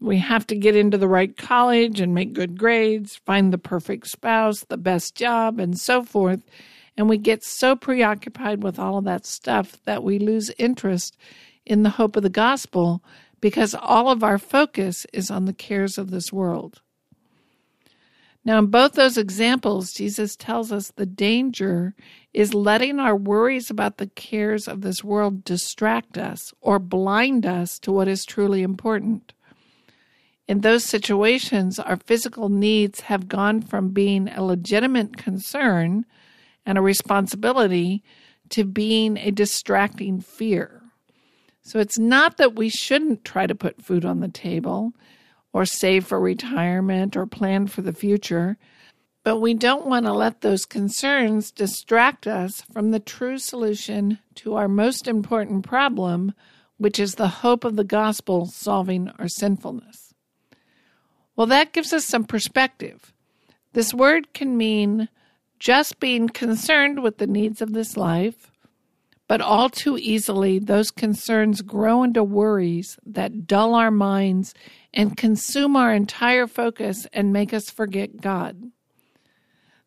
we 0.00 0.18
have 0.18 0.46
to 0.48 0.56
get 0.56 0.76
into 0.76 0.98
the 0.98 1.08
right 1.08 1.36
college 1.36 2.00
and 2.00 2.14
make 2.14 2.32
good 2.32 2.58
grades, 2.58 3.16
find 3.24 3.52
the 3.52 3.58
perfect 3.58 4.08
spouse, 4.08 4.64
the 4.64 4.76
best 4.76 5.14
job, 5.14 5.58
and 5.58 5.78
so 5.78 6.02
forth. 6.02 6.42
And 6.96 7.08
we 7.08 7.18
get 7.18 7.42
so 7.42 7.74
preoccupied 7.74 8.62
with 8.62 8.78
all 8.78 8.98
of 8.98 9.04
that 9.04 9.26
stuff 9.26 9.78
that 9.84 10.04
we 10.04 10.18
lose 10.18 10.50
interest 10.58 11.16
in 11.66 11.82
the 11.82 11.90
hope 11.90 12.16
of 12.16 12.22
the 12.22 12.28
gospel 12.28 13.02
because 13.40 13.74
all 13.74 14.08
of 14.08 14.22
our 14.22 14.38
focus 14.38 15.06
is 15.12 15.30
on 15.30 15.44
the 15.44 15.52
cares 15.52 15.98
of 15.98 16.10
this 16.10 16.32
world. 16.32 16.80
Now, 18.44 18.58
in 18.58 18.66
both 18.66 18.92
those 18.92 19.16
examples, 19.16 19.92
Jesus 19.92 20.36
tells 20.36 20.70
us 20.70 20.90
the 20.90 21.06
danger 21.06 21.94
is 22.34 22.52
letting 22.52 23.00
our 23.00 23.16
worries 23.16 23.70
about 23.70 23.96
the 23.96 24.08
cares 24.08 24.68
of 24.68 24.82
this 24.82 25.02
world 25.02 25.44
distract 25.44 26.18
us 26.18 26.52
or 26.60 26.78
blind 26.78 27.46
us 27.46 27.78
to 27.80 27.92
what 27.92 28.06
is 28.06 28.26
truly 28.26 28.62
important. 28.62 29.32
In 30.46 30.60
those 30.60 30.84
situations, 30.84 31.78
our 31.78 31.96
physical 31.96 32.50
needs 32.50 33.00
have 33.00 33.28
gone 33.28 33.62
from 33.62 33.90
being 33.90 34.28
a 34.28 34.44
legitimate 34.44 35.16
concern 35.16 36.04
and 36.66 36.78
a 36.78 36.82
responsibility 36.82 38.02
to 38.50 38.64
being 38.64 39.16
a 39.16 39.30
distracting 39.30 40.20
fear. 40.20 40.82
So 41.62 41.78
it's 41.78 41.98
not 41.98 42.36
that 42.36 42.54
we 42.54 42.68
shouldn't 42.68 43.24
try 43.24 43.46
to 43.46 43.54
put 43.54 43.82
food 43.82 44.04
on 44.04 44.20
the 44.20 44.28
table 44.28 44.92
or 45.52 45.64
save 45.64 46.04
for 46.06 46.20
retirement 46.20 47.16
or 47.16 47.26
plan 47.26 47.66
for 47.66 47.80
the 47.80 47.92
future. 47.92 48.58
But 49.22 49.38
we 49.38 49.54
don't 49.54 49.86
want 49.86 50.04
to 50.04 50.12
let 50.12 50.42
those 50.42 50.66
concerns 50.66 51.50
distract 51.50 52.26
us 52.26 52.60
from 52.60 52.90
the 52.90 53.00
true 53.00 53.38
solution 53.38 54.18
to 54.34 54.56
our 54.56 54.68
most 54.68 55.08
important 55.08 55.64
problem, 55.64 56.34
which 56.76 56.98
is 56.98 57.14
the 57.14 57.28
hope 57.28 57.64
of 57.64 57.76
the 57.76 57.84
gospel 57.84 58.44
solving 58.46 59.08
our 59.18 59.28
sinfulness. 59.28 60.12
Well, 61.36 61.46
that 61.46 61.72
gives 61.72 61.92
us 61.94 62.04
some 62.04 62.24
perspective. 62.24 63.14
This 63.72 63.94
word 63.94 64.34
can 64.34 64.56
mean 64.56 65.08
just 65.64 65.98
being 65.98 66.28
concerned 66.28 67.02
with 67.02 67.16
the 67.16 67.26
needs 67.26 67.62
of 67.62 67.72
this 67.72 67.96
life, 67.96 68.52
but 69.26 69.40
all 69.40 69.70
too 69.70 69.96
easily 69.96 70.58
those 70.58 70.90
concerns 70.90 71.62
grow 71.62 72.02
into 72.02 72.22
worries 72.22 72.98
that 73.06 73.46
dull 73.46 73.74
our 73.74 73.90
minds 73.90 74.52
and 74.92 75.16
consume 75.16 75.74
our 75.74 75.94
entire 75.94 76.46
focus 76.46 77.06
and 77.14 77.32
make 77.32 77.54
us 77.54 77.70
forget 77.70 78.20
God. 78.20 78.70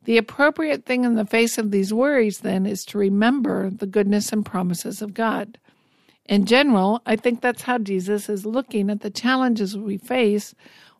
The 0.05 0.17
appropriate 0.17 0.83
thing 0.83 1.03
in 1.03 1.13
the 1.13 1.25
face 1.27 1.59
of 1.59 1.69
these 1.69 1.93
worries, 1.93 2.39
then, 2.39 2.65
is 2.65 2.83
to 2.85 2.97
remember 2.97 3.69
the 3.69 3.85
goodness 3.85 4.33
and 4.33 4.43
promises 4.43 5.03
of 5.03 5.13
God. 5.13 5.59
In 6.25 6.47
general, 6.47 7.03
I 7.05 7.17
think 7.17 7.41
that's 7.41 7.61
how 7.61 7.77
Jesus 7.77 8.29
is 8.29 8.47
looking 8.47 8.89
at 8.89 9.01
the 9.01 9.11
challenges 9.11 9.77
we 9.77 9.99
face 9.99 10.55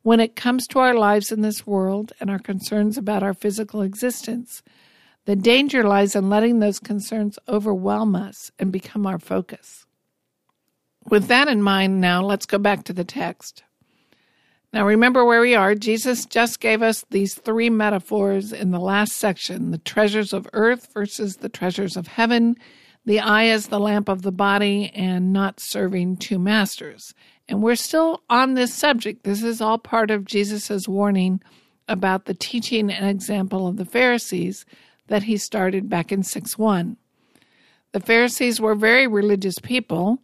when 0.07 0.21
it 0.21 0.37
comes 0.37 0.67
to 0.67 0.79
our 0.79 0.93
lives 0.93 1.33
in 1.33 1.41
this 1.41 1.67
world 1.67 2.13
and 2.21 2.29
our 2.29 2.39
concerns 2.39 2.97
about 2.97 3.23
our 3.23 3.33
physical 3.33 3.81
existence. 3.81 4.63
The 5.25 5.35
danger 5.35 5.83
lies 5.83 6.15
in 6.15 6.29
letting 6.29 6.59
those 6.59 6.79
concerns 6.79 7.37
overwhelm 7.45 8.15
us 8.15 8.49
and 8.57 8.71
become 8.71 9.05
our 9.05 9.19
focus. 9.19 9.85
With 11.09 11.27
that 11.27 11.49
in 11.49 11.61
mind, 11.61 11.99
now 11.99 12.23
let's 12.23 12.45
go 12.45 12.57
back 12.57 12.85
to 12.85 12.93
the 12.93 13.03
text. 13.03 13.65
Now, 14.71 14.85
remember 14.85 15.25
where 15.25 15.41
we 15.41 15.55
are. 15.55 15.75
Jesus 15.75 16.25
just 16.25 16.61
gave 16.61 16.81
us 16.81 17.03
these 17.09 17.35
three 17.35 17.69
metaphors 17.69 18.53
in 18.53 18.71
the 18.71 18.79
last 18.79 19.11
section 19.11 19.71
the 19.71 19.77
treasures 19.77 20.31
of 20.31 20.47
earth 20.53 20.87
versus 20.93 21.35
the 21.35 21.49
treasures 21.49 21.97
of 21.97 22.07
heaven, 22.07 22.55
the 23.05 23.19
eye 23.19 23.47
as 23.47 23.67
the 23.67 23.79
lamp 23.79 24.07
of 24.07 24.21
the 24.21 24.31
body, 24.31 24.89
and 24.95 25.33
not 25.33 25.59
serving 25.59 26.15
two 26.15 26.39
masters. 26.39 27.13
And 27.49 27.61
we're 27.61 27.75
still 27.75 28.23
on 28.29 28.53
this 28.53 28.73
subject. 28.73 29.23
This 29.23 29.43
is 29.43 29.61
all 29.61 29.77
part 29.77 30.11
of 30.11 30.25
Jesus' 30.25 30.87
warning 30.87 31.41
about 31.87 32.25
the 32.25 32.33
teaching 32.33 32.91
and 32.91 33.07
example 33.07 33.67
of 33.67 33.77
the 33.77 33.85
Pharisees 33.85 34.65
that 35.07 35.23
he 35.23 35.37
started 35.37 35.89
back 35.89 36.11
in 36.11 36.23
6 36.23 36.57
1. 36.57 36.97
The 37.93 37.99
Pharisees 37.99 38.59
were 38.59 38.75
very 38.75 39.07
religious 39.07 39.55
people, 39.63 40.21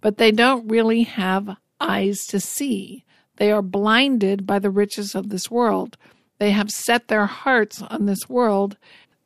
but 0.00 0.18
they 0.18 0.30
don't 0.30 0.68
really 0.68 1.04
have 1.04 1.56
eyes 1.80 2.26
to 2.26 2.40
see. 2.40 3.04
They 3.36 3.50
are 3.50 3.62
blinded 3.62 4.46
by 4.46 4.58
the 4.58 4.70
riches 4.70 5.14
of 5.14 5.30
this 5.30 5.50
world. 5.50 5.96
They 6.38 6.50
have 6.50 6.70
set 6.70 7.08
their 7.08 7.26
hearts 7.26 7.82
on 7.82 8.06
this 8.06 8.28
world. 8.28 8.76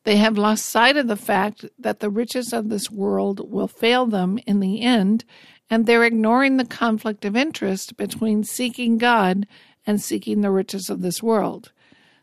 They 0.05 0.17
have 0.17 0.39
lost 0.39 0.67
sight 0.67 0.97
of 0.97 1.09
the 1.09 1.17
fact 1.17 1.65
that 1.79 2.01
the 2.01 2.11
riches 2.11 2.53
of 2.53 2.69
this 2.69 2.91
world 2.91 3.51
will 3.51 3.69
fail 3.69 4.07
them 4.07 4.39
in 4.47 4.61
the 4.61 4.81
end, 4.81 5.25
and 5.71 5.87
they're 5.87 6.05
ignoring 6.05 6.57
the 6.57 6.67
conflict 6.67 7.25
of 7.25 7.37
interest 7.37 7.97
between 7.97 8.43
seeking 8.43 8.99
God 8.99 9.47
and 9.87 10.03
seeking 10.03 10.41
the 10.41 10.51
riches 10.51 10.91
of 10.91 11.01
this 11.01 11.23
world. 11.23 11.73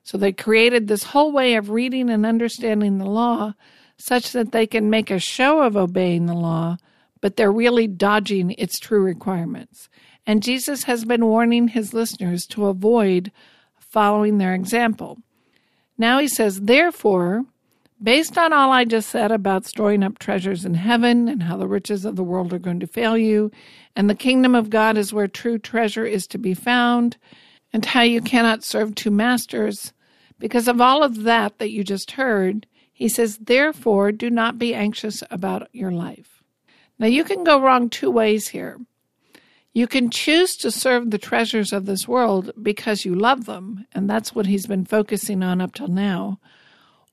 So 0.03 0.17
they 0.17 0.33
created 0.33 0.87
this 0.87 1.03
whole 1.03 1.31
way 1.31 1.55
of 1.55 1.69
reading 1.69 2.09
and 2.09 2.25
understanding 2.25 2.97
the 2.97 3.09
law 3.09 3.53
such 3.97 4.31
that 4.33 4.51
they 4.51 4.67
can 4.67 4.89
make 4.89 5.09
a 5.09 5.19
show 5.19 5.63
of 5.63 5.75
obeying 5.75 6.27
the 6.27 6.35
law, 6.35 6.77
but 7.19 7.35
they're 7.35 7.51
really 7.51 7.87
dodging 7.87 8.51
its 8.51 8.79
true 8.79 9.01
requirements. 9.01 9.89
And 10.25 10.43
Jesus 10.43 10.83
has 10.83 11.05
been 11.05 11.25
warning 11.25 11.69
his 11.69 11.93
listeners 11.93 12.45
to 12.47 12.67
avoid 12.67 13.31
following 13.79 14.37
their 14.37 14.53
example. 14.53 15.17
Now 15.97 16.19
he 16.19 16.27
says, 16.27 16.61
Therefore, 16.61 17.45
based 18.01 18.37
on 18.37 18.53
all 18.53 18.71
I 18.71 18.85
just 18.85 19.09
said 19.09 19.31
about 19.31 19.65
storing 19.65 20.03
up 20.03 20.19
treasures 20.19 20.65
in 20.65 20.75
heaven 20.75 21.27
and 21.27 21.43
how 21.43 21.57
the 21.57 21.67
riches 21.67 22.05
of 22.05 22.15
the 22.15 22.23
world 22.23 22.53
are 22.53 22.59
going 22.59 22.79
to 22.79 22.87
fail 22.87 23.17
you, 23.17 23.51
and 23.95 24.09
the 24.09 24.15
kingdom 24.15 24.55
of 24.55 24.69
God 24.69 24.97
is 24.97 25.13
where 25.13 25.27
true 25.27 25.57
treasure 25.57 26.05
is 26.05 26.27
to 26.27 26.37
be 26.37 26.53
found, 26.53 27.17
and 27.73 27.85
how 27.85 28.01
you 28.01 28.21
cannot 28.21 28.63
serve 28.63 28.95
two 28.95 29.11
masters, 29.11 29.93
because 30.39 30.67
of 30.67 30.79
all 30.79 31.03
of 31.03 31.23
that 31.23 31.57
that 31.57 31.71
you 31.71 31.83
just 31.83 32.11
heard, 32.11 32.67
he 32.93 33.09
says, 33.09 33.37
Therefore, 33.37 34.11
do 34.11 34.29
not 34.29 34.57
be 34.57 34.73
anxious 34.73 35.23
about 35.29 35.67
your 35.71 35.91
life. 35.91 36.43
Now, 36.99 37.07
you 37.07 37.23
can 37.23 37.43
go 37.43 37.61
wrong 37.61 37.89
two 37.89 38.09
ways 38.09 38.47
here. 38.47 38.79
You 39.73 39.85
can 39.85 40.09
choose 40.09 40.55
to 40.57 40.71
serve 40.71 41.11
the 41.11 41.19
treasures 41.19 41.71
of 41.71 41.85
this 41.85 42.07
world 42.07 42.51
because 42.61 43.05
you 43.05 43.13
love 43.13 43.45
them, 43.45 43.85
and 43.93 44.09
that's 44.09 44.33
what 44.33 44.47
he's 44.47 44.65
been 44.65 44.85
focusing 44.85 45.43
on 45.43 45.61
up 45.61 45.75
till 45.75 45.87
now. 45.87 46.39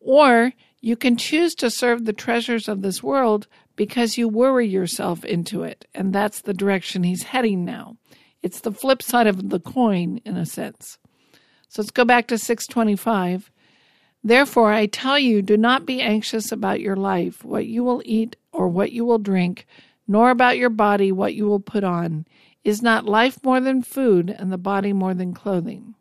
Or 0.00 0.52
You 0.84 0.96
can 0.96 1.16
choose 1.16 1.54
to 1.54 1.70
serve 1.70 2.04
the 2.04 2.12
treasures 2.12 2.68
of 2.68 2.82
this 2.82 3.02
world 3.02 3.46
because 3.74 4.18
you 4.18 4.28
worry 4.28 4.68
yourself 4.68 5.24
into 5.24 5.62
it, 5.62 5.88
and 5.94 6.12
that's 6.12 6.42
the 6.42 6.52
direction 6.52 7.04
he's 7.04 7.22
heading 7.22 7.64
now. 7.64 7.96
It's 8.42 8.60
the 8.60 8.70
flip 8.70 9.00
side 9.02 9.26
of 9.26 9.48
the 9.48 9.60
coin, 9.60 10.20
in 10.26 10.36
a 10.36 10.44
sense. 10.44 10.98
So 11.70 11.80
let's 11.80 11.90
go 11.90 12.04
back 12.04 12.26
to 12.26 12.36
625. 12.36 13.50
Therefore, 14.22 14.74
I 14.74 14.84
tell 14.84 15.18
you, 15.18 15.40
do 15.40 15.56
not 15.56 15.86
be 15.86 16.02
anxious 16.02 16.52
about 16.52 16.82
your 16.82 16.96
life, 16.96 17.42
what 17.42 17.64
you 17.64 17.82
will 17.82 18.02
eat 18.04 18.36
or 18.52 18.68
what 18.68 18.92
you 18.92 19.06
will 19.06 19.16
drink, 19.16 19.66
nor 20.06 20.28
about 20.28 20.58
your 20.58 20.68
body, 20.68 21.10
what 21.10 21.32
you 21.32 21.46
will 21.46 21.60
put 21.60 21.82
on. 21.82 22.26
Is 22.62 22.82
not 22.82 23.06
life 23.06 23.42
more 23.42 23.58
than 23.58 23.80
food, 23.80 24.28
and 24.28 24.52
the 24.52 24.58
body 24.58 24.92
more 24.92 25.14
than 25.14 25.32
clothing? 25.32 25.94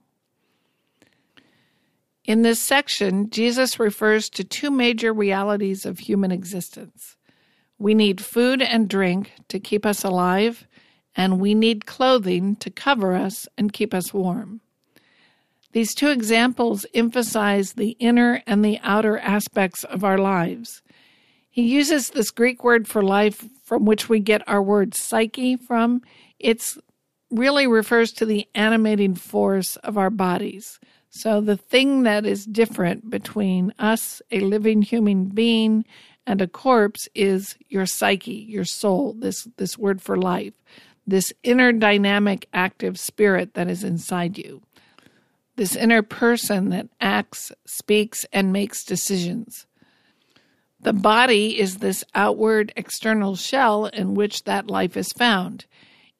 In 2.25 2.41
this 2.41 2.59
section, 2.59 3.29
Jesus 3.29 3.79
refers 3.79 4.29
to 4.29 4.45
two 4.45 4.71
major 4.71 5.13
realities 5.13 5.85
of 5.85 5.99
human 5.99 6.31
existence. 6.31 7.17
We 7.77 7.93
need 7.93 8.23
food 8.23 8.61
and 8.61 8.87
drink 8.87 9.33
to 9.49 9.59
keep 9.59 9.85
us 9.85 10.05
alive, 10.05 10.65
and 11.17 11.41
we 11.41 11.53
need 11.53 11.85
clothing 11.85 12.55
to 12.57 12.69
cover 12.69 13.13
us 13.13 13.47
and 13.57 13.73
keep 13.73 13.93
us 13.93 14.13
warm. 14.13 14.61
These 15.73 15.93
two 15.93 16.11
examples 16.11 16.85
emphasize 16.93 17.73
the 17.73 17.97
inner 17.99 18.41
and 18.47 18.63
the 18.63 18.79
outer 18.83 19.17
aspects 19.17 19.83
of 19.83 20.05
our 20.05 20.17
lives. 20.17 20.81
He 21.49 21.63
uses 21.63 22.11
this 22.11 22.31
Greek 22.31 22.63
word 22.63 22.87
for 22.87 23.03
life 23.03 23.43
from 23.63 23.83
which 23.83 24.07
we 24.07 24.19
get 24.19 24.47
our 24.47 24.61
word 24.61 24.95
psyche 24.95 25.57
from. 25.57 26.01
It 26.39 26.77
really 27.33 27.67
refers 27.67 28.11
to 28.13 28.25
the 28.25 28.47
animating 28.55 29.15
force 29.15 29.75
of 29.77 29.97
our 29.97 30.09
bodies. 30.09 30.79
So 31.09 31.41
the 31.41 31.57
thing 31.57 32.03
that 32.03 32.25
is 32.25 32.45
different 32.45 33.09
between 33.09 33.73
us, 33.77 34.21
a 34.31 34.39
living 34.39 34.81
human 34.81 35.25
being, 35.25 35.85
and 36.25 36.41
a 36.41 36.47
corpse 36.47 37.09
is 37.13 37.57
your 37.69 37.85
psyche, 37.85 38.45
your 38.47 38.65
soul, 38.65 39.13
this, 39.13 39.47
this 39.57 39.77
word 39.77 40.01
for 40.01 40.17
life, 40.17 40.53
this 41.05 41.33
inner 41.43 41.71
dynamic 41.71 42.47
active 42.53 42.99
spirit 42.99 43.53
that 43.55 43.69
is 43.69 43.83
inside 43.83 44.37
you 44.37 44.61
this 45.55 45.75
inner 45.75 46.01
person 46.01 46.69
that 46.69 46.87
acts, 46.99 47.51
speaks, 47.65 48.25
and 48.33 48.51
makes 48.51 48.83
decisions. 48.83 49.67
The 50.79 50.93
body 50.93 51.59
is 51.59 51.77
this 51.77 52.03
outward 52.13 52.73
external 52.75 53.35
shell 53.35 53.85
in 53.85 54.15
which 54.15 54.43
that 54.43 54.67
life 54.67 54.97
is 54.97 55.13
found. 55.13 55.65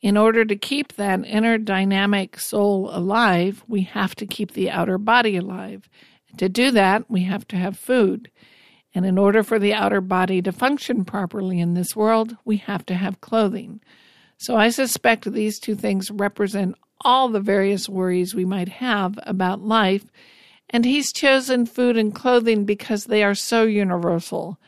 In 0.03 0.17
order 0.17 0.43
to 0.43 0.57
keep 0.57 0.93
that 0.93 1.25
inner 1.25 1.57
dynamic 1.57 2.37
soul 2.37 2.89
alive, 2.91 3.63
we 3.69 3.83
have 3.83 4.15
to 4.15 4.25
keep 4.25 4.51
the 4.51 4.69
outer 4.69 4.97
body 4.97 5.37
alive. 5.37 5.87
To 6.39 6.49
do 6.49 6.71
that, 6.71 7.09
we 7.09 7.23
have 7.23 7.47
to 7.47 7.55
have 7.55 7.79
food. 7.79 8.29
And 8.93 9.05
in 9.05 9.17
order 9.17 9.43
for 9.43 9.59
the 9.59 9.73
outer 9.73 10.01
body 10.01 10.41
to 10.41 10.51
function 10.51 11.05
properly 11.05 11.57
in 11.57 11.73
this 11.73 11.95
world, 11.95 12.35
we 12.43 12.57
have 12.57 12.85
to 12.87 12.95
have 12.95 13.21
clothing. 13.21 13.79
So 14.37 14.57
I 14.57 14.71
suspect 14.71 15.31
these 15.31 15.57
two 15.57 15.73
things 15.73 16.11
represent 16.11 16.75
all 17.05 17.29
the 17.29 17.39
various 17.39 17.87
worries 17.87 18.35
we 18.35 18.43
might 18.43 18.69
have 18.69 19.17
about 19.23 19.61
life, 19.61 20.11
and 20.69 20.83
He's 20.83 21.13
chosen 21.13 21.65
food 21.65 21.95
and 21.95 22.13
clothing 22.13 22.65
because 22.65 23.05
they 23.05 23.23
are 23.23 23.35
so 23.35 23.63
universal. 23.63 24.59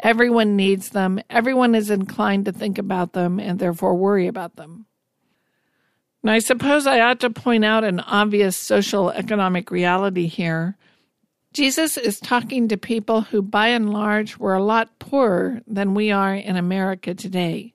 Everyone 0.00 0.54
needs 0.54 0.90
them, 0.90 1.20
everyone 1.28 1.74
is 1.74 1.90
inclined 1.90 2.44
to 2.44 2.52
think 2.52 2.78
about 2.78 3.12
them 3.12 3.40
and 3.40 3.58
therefore 3.58 3.94
worry 3.94 4.26
about 4.26 4.56
them. 4.56 4.86
Now, 6.22 6.32
I 6.32 6.38
suppose 6.40 6.86
I 6.86 7.00
ought 7.00 7.20
to 7.20 7.30
point 7.30 7.64
out 7.64 7.84
an 7.84 8.00
obvious 8.00 8.56
social 8.56 9.10
economic 9.10 9.70
reality 9.70 10.26
here. 10.26 10.76
Jesus 11.52 11.96
is 11.96 12.20
talking 12.20 12.68
to 12.68 12.76
people 12.76 13.22
who, 13.22 13.40
by 13.40 13.68
and 13.68 13.92
large, 13.92 14.36
were 14.36 14.54
a 14.54 14.62
lot 14.62 14.98
poorer 14.98 15.62
than 15.66 15.94
we 15.94 16.10
are 16.10 16.34
in 16.34 16.56
America 16.56 17.14
today. 17.14 17.74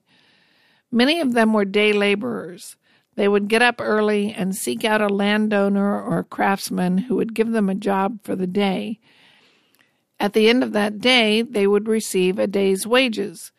Many 0.90 1.20
of 1.20 1.32
them 1.32 1.52
were 1.52 1.64
day 1.64 1.92
laborers. 1.92 2.76
They 3.16 3.28
would 3.28 3.48
get 3.48 3.62
up 3.62 3.80
early 3.80 4.32
and 4.32 4.54
seek 4.54 4.84
out 4.84 5.00
a 5.00 5.08
landowner 5.08 6.00
or 6.00 6.18
a 6.18 6.24
craftsman 6.24 6.98
who 6.98 7.16
would 7.16 7.34
give 7.34 7.50
them 7.50 7.68
a 7.68 7.74
job 7.74 8.20
for 8.22 8.36
the 8.36 8.46
day. 8.46 9.00
At 10.20 10.32
the 10.32 10.48
end 10.48 10.62
of 10.62 10.72
that 10.72 11.00
day, 11.00 11.42
they 11.42 11.66
would 11.66 11.88
receive 11.88 12.38
a 12.38 12.46
day's 12.46 12.86
wages. 12.86 13.52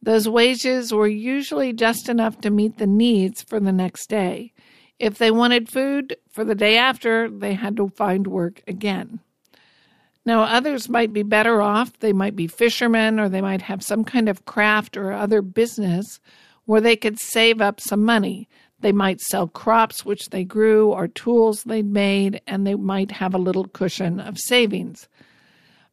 Those 0.00 0.28
wages 0.28 0.92
were 0.92 1.08
usually 1.08 1.72
just 1.72 2.08
enough 2.08 2.40
to 2.42 2.50
meet 2.50 2.78
the 2.78 2.86
needs 2.86 3.42
for 3.42 3.58
the 3.58 3.72
next 3.72 4.08
day. 4.08 4.52
If 4.98 5.18
they 5.18 5.30
wanted 5.30 5.68
food 5.68 6.16
for 6.30 6.44
the 6.44 6.54
day 6.54 6.76
after, 6.76 7.28
they 7.28 7.54
had 7.54 7.76
to 7.76 7.88
find 7.88 8.26
work 8.26 8.62
again. 8.66 9.20
Now, 10.24 10.42
others 10.42 10.88
might 10.88 11.12
be 11.12 11.22
better 11.22 11.62
off. 11.62 11.98
They 11.98 12.12
might 12.12 12.36
be 12.36 12.46
fishermen 12.46 13.18
or 13.18 13.28
they 13.28 13.40
might 13.40 13.62
have 13.62 13.82
some 13.82 14.04
kind 14.04 14.28
of 14.28 14.44
craft 14.44 14.96
or 14.96 15.12
other 15.12 15.40
business 15.40 16.20
where 16.64 16.80
they 16.80 16.96
could 16.96 17.18
save 17.18 17.60
up 17.60 17.80
some 17.80 18.04
money. 18.04 18.48
They 18.80 18.92
might 18.92 19.20
sell 19.20 19.48
crops 19.48 20.04
which 20.04 20.30
they 20.30 20.44
grew 20.44 20.92
or 20.92 21.08
tools 21.08 21.64
they'd 21.64 21.90
made, 21.90 22.40
and 22.46 22.66
they 22.66 22.74
might 22.74 23.10
have 23.12 23.34
a 23.34 23.38
little 23.38 23.66
cushion 23.66 24.20
of 24.20 24.38
savings. 24.38 25.08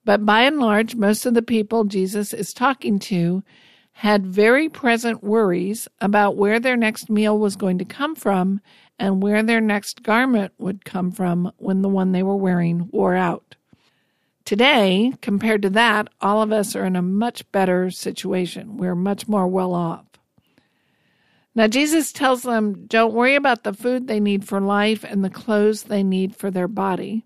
But 0.05 0.25
by 0.25 0.43
and 0.43 0.59
large, 0.59 0.95
most 0.95 1.25
of 1.25 1.33
the 1.33 1.41
people 1.41 1.83
Jesus 1.83 2.33
is 2.33 2.53
talking 2.53 2.99
to 2.99 3.43
had 3.91 4.25
very 4.25 4.69
present 4.69 5.23
worries 5.23 5.87
about 5.99 6.35
where 6.35 6.59
their 6.59 6.77
next 6.77 7.09
meal 7.09 7.37
was 7.37 7.55
going 7.55 7.79
to 7.79 7.85
come 7.85 8.15
from 8.15 8.61
and 8.99 9.23
where 9.23 9.41
their 9.41 9.61
next 9.61 10.03
garment 10.03 10.53
would 10.57 10.85
come 10.85 11.11
from 11.11 11.51
when 11.57 11.81
the 11.81 11.89
one 11.89 12.11
they 12.11 12.23
were 12.23 12.35
wearing 12.35 12.89
wore 12.91 13.15
out. 13.15 13.55
Today, 14.43 15.13
compared 15.21 15.63
to 15.63 15.69
that, 15.71 16.09
all 16.21 16.41
of 16.41 16.51
us 16.51 16.75
are 16.75 16.85
in 16.85 16.95
a 16.95 17.01
much 17.01 17.49
better 17.51 17.89
situation. 17.89 18.77
We're 18.77 18.95
much 18.95 19.27
more 19.27 19.47
well 19.47 19.73
off. 19.73 20.05
Now, 21.55 21.67
Jesus 21.67 22.11
tells 22.11 22.43
them, 22.43 22.85
don't 22.85 23.13
worry 23.13 23.35
about 23.35 23.63
the 23.63 23.73
food 23.73 24.07
they 24.07 24.19
need 24.19 24.45
for 24.45 24.59
life 24.59 25.03
and 25.03 25.23
the 25.23 25.29
clothes 25.29 25.83
they 25.83 26.03
need 26.03 26.35
for 26.35 26.51
their 26.51 26.67
body. 26.67 27.25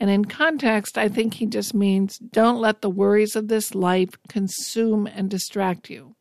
And 0.00 0.10
in 0.10 0.26
context, 0.26 0.96
I 0.96 1.08
think 1.08 1.34
he 1.34 1.46
just 1.46 1.74
means 1.74 2.18
don't 2.18 2.60
let 2.60 2.82
the 2.82 2.90
worries 2.90 3.34
of 3.34 3.48
this 3.48 3.74
life 3.74 4.10
consume 4.28 5.06
and 5.06 5.28
distract 5.28 5.90
you. 5.90 6.14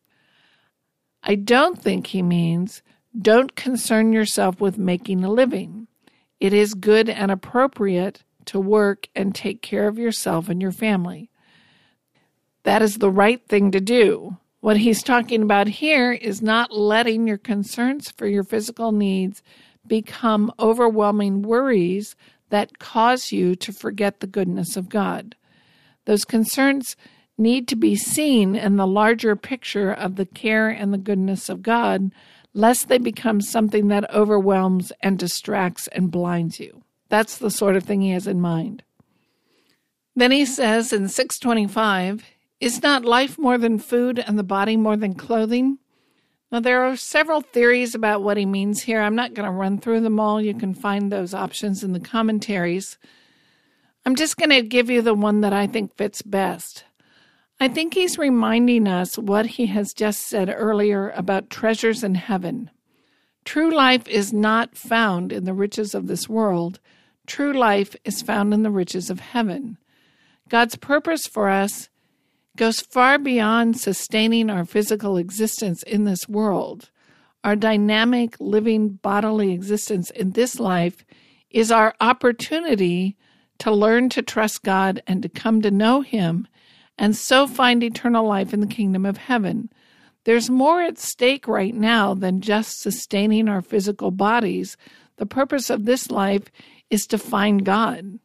I 1.22 1.36
don't 1.36 1.82
think 1.82 2.08
he 2.08 2.22
means 2.22 2.82
don't 3.20 3.56
concern 3.56 4.14
yourself 4.14 4.60
with 4.60 4.78
making 4.78 5.24
a 5.24 5.32
living. 5.32 5.88
It 6.40 6.54
is 6.54 6.74
good 6.74 7.10
and 7.10 7.32
appropriate 7.32 8.24
to 8.46 8.60
work 8.60 9.08
and 9.16 9.34
take 9.34 9.62
care 9.62 9.88
of 9.88 9.98
yourself 9.98 10.50
and 10.50 10.62
your 10.62 10.72
family. 10.72 11.30
That 12.64 12.82
is 12.82 12.98
the 12.98 13.12
right 13.12 13.46
thing 13.48 13.72
to 13.72 13.82
do. 13.82 14.38
What 14.60 14.78
he's 14.78 15.04
talking 15.04 15.44
about 15.44 15.68
here 15.68 16.12
is 16.12 16.42
not 16.42 16.72
letting 16.72 17.28
your 17.28 17.38
concerns 17.38 18.12
for 18.12 18.28
your 18.28 18.44
physical 18.44 18.92
needs 18.92 19.42
become 19.86 20.52
overwhelming 20.60 21.42
worries 21.42 22.16
that 22.50 22.80
cause 22.80 23.32
you 23.32 23.56
to 23.56 23.72
forget 23.72 24.20
the 24.20 24.28
goodness 24.28 24.78
of 24.78 24.90
God. 24.90 25.36
Those 26.06 26.26
concerns 26.26 26.96
need 27.38 27.68
to 27.68 27.76
be 27.76 27.96
seen 27.96 28.56
in 28.56 28.78
the 28.78 28.88
larger 28.88 29.36
picture 29.36 29.92
of 29.92 30.16
the 30.16 30.26
care 30.26 30.70
and 30.70 30.94
the 30.94 30.98
goodness 30.98 31.50
of 31.50 31.62
God, 31.62 32.12
lest 32.54 32.88
they 32.88 32.98
become 32.98 33.42
something 33.42 33.90
that 33.90 34.12
overwhelms 34.14 34.92
and 35.02 35.20
distracts 35.20 35.88
and 35.90 36.10
blinds 36.10 36.60
you. 36.60 36.84
That's 37.10 37.38
the 37.38 37.52
sort 37.52 37.76
of 37.76 37.84
thing 37.84 38.02
he 38.02 38.12
has 38.12 38.28
in 38.28 38.42
mind. 38.42 38.84
Then 40.16 40.32
he 40.32 40.46
says 40.46 40.92
in 40.92 41.10
625, 41.10 42.24
is 42.60 42.82
not 42.82 43.06
life 43.06 43.38
more 43.38 43.60
than 43.60 43.78
food 43.78 44.18
and 44.18 44.40
the 44.40 44.44
body 44.44 44.76
more 44.76 44.98
than 44.98 45.14
clothing? 45.14 45.78
Now, 46.52 46.62
there 46.62 46.84
are 46.84 46.96
several 46.96 47.42
theories 47.42 47.94
about 47.94 48.24
what 48.24 48.38
he 48.38 48.46
means 48.46 48.84
here. 48.84 49.02
I'm 49.02 49.16
not 49.16 49.34
going 49.34 49.46
to 49.46 49.52
run 49.52 49.80
through 49.80 50.00
them 50.00 50.20
all. 50.20 50.42
You 50.42 50.54
can 50.54 50.74
find 50.74 51.12
those 51.12 51.34
options 51.34 51.84
in 51.84 51.92
the 51.92 52.00
commentaries. 52.00 52.98
I'm 54.06 54.16
just 54.16 54.38
going 54.38 54.52
to 54.52 54.62
give 54.62 54.90
you 54.90 55.02
the 55.02 55.14
one 55.14 55.42
that 55.42 55.52
I 55.52 55.68
think 55.68 55.98
fits 55.98 56.22
best. 56.22 56.86
I 57.60 57.68
think 57.68 57.94
he's 57.94 58.18
reminding 58.18 58.88
us 58.88 59.18
what 59.18 59.46
he 59.46 59.66
has 59.66 59.94
just 59.94 60.22
said 60.22 60.54
earlier 60.56 61.10
about 61.10 61.50
treasures 61.50 62.04
in 62.04 62.16
heaven. 62.16 62.70
True 63.44 63.74
life 63.74 64.08
is 64.08 64.32
not 64.32 64.78
found 64.78 65.34
in 65.34 65.44
the 65.44 65.54
riches 65.54 65.96
of 65.96 66.08
this 66.08 66.30
world. 66.30 66.80
True 67.26 67.52
life 67.52 67.96
is 68.06 68.22
found 68.22 68.54
in 68.54 68.64
the 68.64 68.72
riches 68.72 69.10
of 69.10 69.20
heaven. 69.20 69.78
God's 70.48 70.78
purpose 70.78 71.28
for 71.28 71.50
us 71.50 71.90
goes 72.58 72.82
far 72.82 73.18
beyond 73.18 73.80
sustaining 73.80 74.50
our 74.50 74.66
physical 74.66 75.18
existence 75.18 75.84
in 75.84 76.04
this 76.04 76.28
world. 76.28 76.90
Our 77.44 77.56
dynamic, 77.56 78.36
living 78.40 78.90
bodily 78.90 79.54
existence 79.54 80.10
in 80.10 80.32
this 80.32 80.60
life 80.60 81.06
is 81.50 81.72
our 81.72 81.96
opportunity 82.02 83.16
to 83.60 83.72
learn 83.72 84.10
to 84.10 84.22
trust 84.22 84.64
God 84.64 85.02
and 85.08 85.24
to 85.24 85.30
come 85.30 85.62
to 85.62 85.72
know 85.72 86.02
Him 86.02 86.48
and 86.98 87.16
so 87.16 87.48
find 87.48 87.84
eternal 87.84 88.26
life 88.26 88.54
in 88.54 88.60
the 88.60 88.68
kingdom 88.68 89.06
of 89.06 89.18
heaven. 89.18 89.70
There's 90.24 90.50
more 90.50 90.82
at 90.82 90.98
stake 90.98 91.48
right 91.48 91.74
now 91.74 92.14
than 92.14 92.42
just 92.42 92.80
sustaining 92.82 93.48
our 93.48 93.62
physical 93.62 94.12
bodies. 94.12 94.76
The 95.18 95.26
purpose 95.26 95.70
of 95.70 95.86
this 95.86 96.12
life 96.12 96.52
is 96.90 97.06
to 97.08 97.18
find 97.18 97.64
God. 97.64 98.20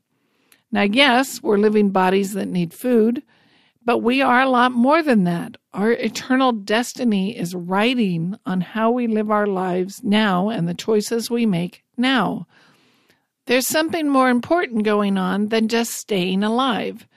Now, 0.70 0.82
yes, 0.82 1.42
we're 1.42 1.58
living 1.58 1.90
bodies 1.90 2.32
that 2.32 2.48
need 2.48 2.72
food, 2.72 3.22
but 3.84 3.98
we 3.98 4.22
are 4.22 4.42
a 4.42 4.48
lot 4.48 4.72
more 4.72 5.02
than 5.02 5.24
that. 5.24 5.56
Our 5.72 5.92
eternal 5.92 6.52
destiny 6.52 7.36
is 7.36 7.54
writing 7.54 8.36
on 8.46 8.60
how 8.60 8.90
we 8.90 9.06
live 9.06 9.30
our 9.30 9.46
lives 9.46 10.02
now 10.04 10.48
and 10.48 10.68
the 10.68 10.74
choices 10.74 11.30
we 11.30 11.46
make 11.46 11.82
now. 11.96 12.46
There's 13.46 13.66
something 13.66 14.08
more 14.08 14.30
important 14.30 14.84
going 14.84 15.18
on 15.18 15.48
than 15.48 15.68
just 15.68 15.92
staying 15.92 16.44
alive. 16.44 17.08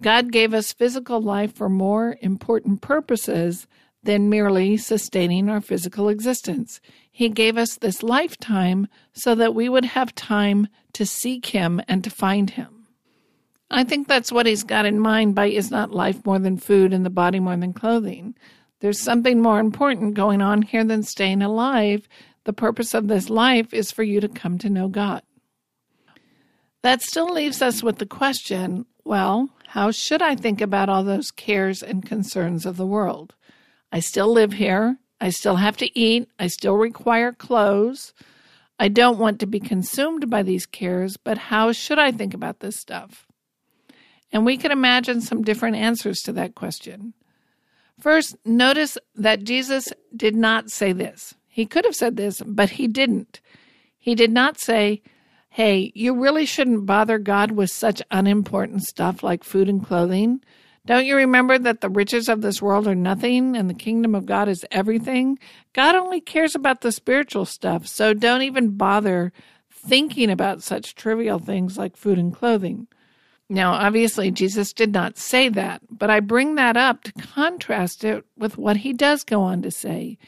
God 0.00 0.32
gave 0.32 0.54
us 0.54 0.72
physical 0.72 1.20
life 1.20 1.54
for 1.54 1.68
more 1.68 2.16
important 2.20 2.80
purposes 2.80 3.66
than 4.02 4.30
merely 4.30 4.76
sustaining 4.76 5.48
our 5.48 5.60
physical 5.60 6.08
existence. 6.08 6.80
He 7.10 7.28
gave 7.28 7.58
us 7.58 7.76
this 7.76 8.02
lifetime 8.02 8.88
so 9.12 9.34
that 9.34 9.54
we 9.54 9.68
would 9.68 9.84
have 9.84 10.14
time 10.14 10.68
to 10.94 11.04
seek 11.04 11.46
Him 11.46 11.80
and 11.88 12.02
to 12.04 12.10
find 12.10 12.50
Him. 12.50 12.75
I 13.70 13.84
think 13.84 14.06
that's 14.06 14.30
what 14.30 14.46
he's 14.46 14.62
got 14.62 14.86
in 14.86 15.00
mind 15.00 15.34
by 15.34 15.46
is 15.46 15.70
not 15.70 15.90
life 15.90 16.24
more 16.24 16.38
than 16.38 16.56
food 16.56 16.92
and 16.92 17.04
the 17.04 17.10
body 17.10 17.40
more 17.40 17.56
than 17.56 17.72
clothing. 17.72 18.34
There's 18.80 19.00
something 19.00 19.40
more 19.40 19.58
important 19.58 20.14
going 20.14 20.40
on 20.40 20.62
here 20.62 20.84
than 20.84 21.02
staying 21.02 21.42
alive. 21.42 22.08
The 22.44 22.52
purpose 22.52 22.94
of 22.94 23.08
this 23.08 23.28
life 23.28 23.74
is 23.74 23.90
for 23.90 24.02
you 24.02 24.20
to 24.20 24.28
come 24.28 24.58
to 24.58 24.70
know 24.70 24.88
God. 24.88 25.22
That 26.82 27.02
still 27.02 27.32
leaves 27.32 27.60
us 27.62 27.82
with 27.82 27.98
the 27.98 28.06
question 28.06 28.86
well, 29.04 29.50
how 29.68 29.92
should 29.92 30.20
I 30.20 30.34
think 30.34 30.60
about 30.60 30.88
all 30.88 31.04
those 31.04 31.30
cares 31.30 31.80
and 31.80 32.04
concerns 32.04 32.66
of 32.66 32.76
the 32.76 32.86
world? 32.86 33.34
I 33.92 34.00
still 34.00 34.32
live 34.32 34.54
here. 34.54 34.98
I 35.20 35.30
still 35.30 35.56
have 35.56 35.76
to 35.78 35.98
eat. 35.98 36.28
I 36.38 36.48
still 36.48 36.74
require 36.76 37.32
clothes. 37.32 38.12
I 38.78 38.88
don't 38.88 39.18
want 39.18 39.40
to 39.40 39.46
be 39.46 39.60
consumed 39.60 40.28
by 40.28 40.42
these 40.42 40.66
cares, 40.66 41.16
but 41.16 41.38
how 41.38 41.72
should 41.72 41.98
I 41.98 42.10
think 42.10 42.34
about 42.34 42.60
this 42.60 42.76
stuff? 42.76 43.25
And 44.32 44.44
we 44.44 44.56
can 44.56 44.72
imagine 44.72 45.20
some 45.20 45.42
different 45.42 45.76
answers 45.76 46.20
to 46.22 46.32
that 46.32 46.54
question. 46.54 47.14
First, 47.98 48.36
notice 48.44 48.98
that 49.14 49.44
Jesus 49.44 49.88
did 50.14 50.34
not 50.34 50.70
say 50.70 50.92
this. 50.92 51.34
He 51.48 51.64
could 51.64 51.84
have 51.84 51.96
said 51.96 52.16
this, 52.16 52.42
but 52.44 52.70
he 52.70 52.86
didn't. 52.86 53.40
He 53.98 54.14
did 54.14 54.30
not 54.30 54.58
say, 54.58 55.02
Hey, 55.48 55.90
you 55.94 56.14
really 56.14 56.44
shouldn't 56.44 56.84
bother 56.84 57.18
God 57.18 57.52
with 57.52 57.70
such 57.70 58.02
unimportant 58.10 58.82
stuff 58.82 59.22
like 59.22 59.42
food 59.42 59.70
and 59.70 59.82
clothing. 59.82 60.42
Don't 60.84 61.06
you 61.06 61.16
remember 61.16 61.58
that 61.58 61.80
the 61.80 61.88
riches 61.88 62.28
of 62.28 62.42
this 62.42 62.60
world 62.60 62.86
are 62.86 62.94
nothing 62.94 63.56
and 63.56 63.68
the 63.68 63.74
kingdom 63.74 64.14
of 64.14 64.26
God 64.26 64.48
is 64.48 64.66
everything? 64.70 65.38
God 65.72 65.94
only 65.94 66.20
cares 66.20 66.54
about 66.54 66.82
the 66.82 66.92
spiritual 66.92 67.46
stuff, 67.46 67.86
so 67.86 68.12
don't 68.12 68.42
even 68.42 68.76
bother 68.76 69.32
thinking 69.70 70.30
about 70.30 70.62
such 70.62 70.94
trivial 70.94 71.38
things 71.38 71.78
like 71.78 71.96
food 71.96 72.18
and 72.18 72.34
clothing. 72.34 72.86
Now, 73.48 73.72
obviously, 73.72 74.30
Jesus 74.30 74.72
did 74.72 74.92
not 74.92 75.16
say 75.16 75.48
that, 75.50 75.82
but 75.88 76.10
I 76.10 76.20
bring 76.20 76.56
that 76.56 76.76
up 76.76 77.04
to 77.04 77.12
contrast 77.12 78.02
it 78.02 78.24
with 78.36 78.58
what 78.58 78.78
he 78.78 78.92
does 78.92 79.22
go 79.22 79.42
on 79.42 79.62
to 79.62 79.70
say. 79.70 80.18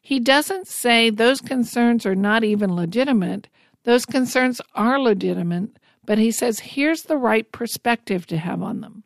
He 0.00 0.20
doesn't 0.20 0.68
say 0.68 1.10
those 1.10 1.40
concerns 1.40 2.06
are 2.06 2.14
not 2.14 2.44
even 2.44 2.76
legitimate. 2.76 3.48
Those 3.84 4.06
concerns 4.06 4.60
are 4.74 5.00
legitimate, 5.00 5.70
but 6.04 6.18
he 6.18 6.30
says 6.30 6.60
here's 6.60 7.02
the 7.02 7.16
right 7.16 7.50
perspective 7.50 8.26
to 8.28 8.38
have 8.38 8.62
on 8.62 8.80
them. 8.80 9.02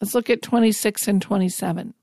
Let's 0.00 0.14
look 0.14 0.30
at 0.30 0.42
26 0.42 1.08
and 1.08 1.20
27. 1.20 1.94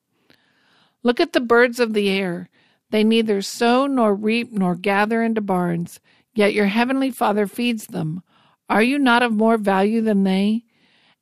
Look 1.04 1.20
at 1.20 1.34
the 1.34 1.42
birds 1.42 1.80
of 1.80 1.94
the 1.94 2.10
air. 2.10 2.50
They 2.90 3.04
neither 3.04 3.42
sow 3.42 3.88
nor 3.88 4.14
reap 4.14 4.52
nor 4.52 4.76
gather 4.76 5.24
into 5.24 5.42
barns, 5.42 6.00
yet 6.36 6.54
your 6.54 6.68
heavenly 6.68 7.12
Father 7.12 7.48
feeds 7.48 7.88
them. 7.88 8.24
Are 8.70 8.84
you 8.84 9.00
not 9.00 9.24
of 9.24 9.32
more 9.32 9.58
value 9.58 10.02
than 10.02 10.24
they? 10.24 10.66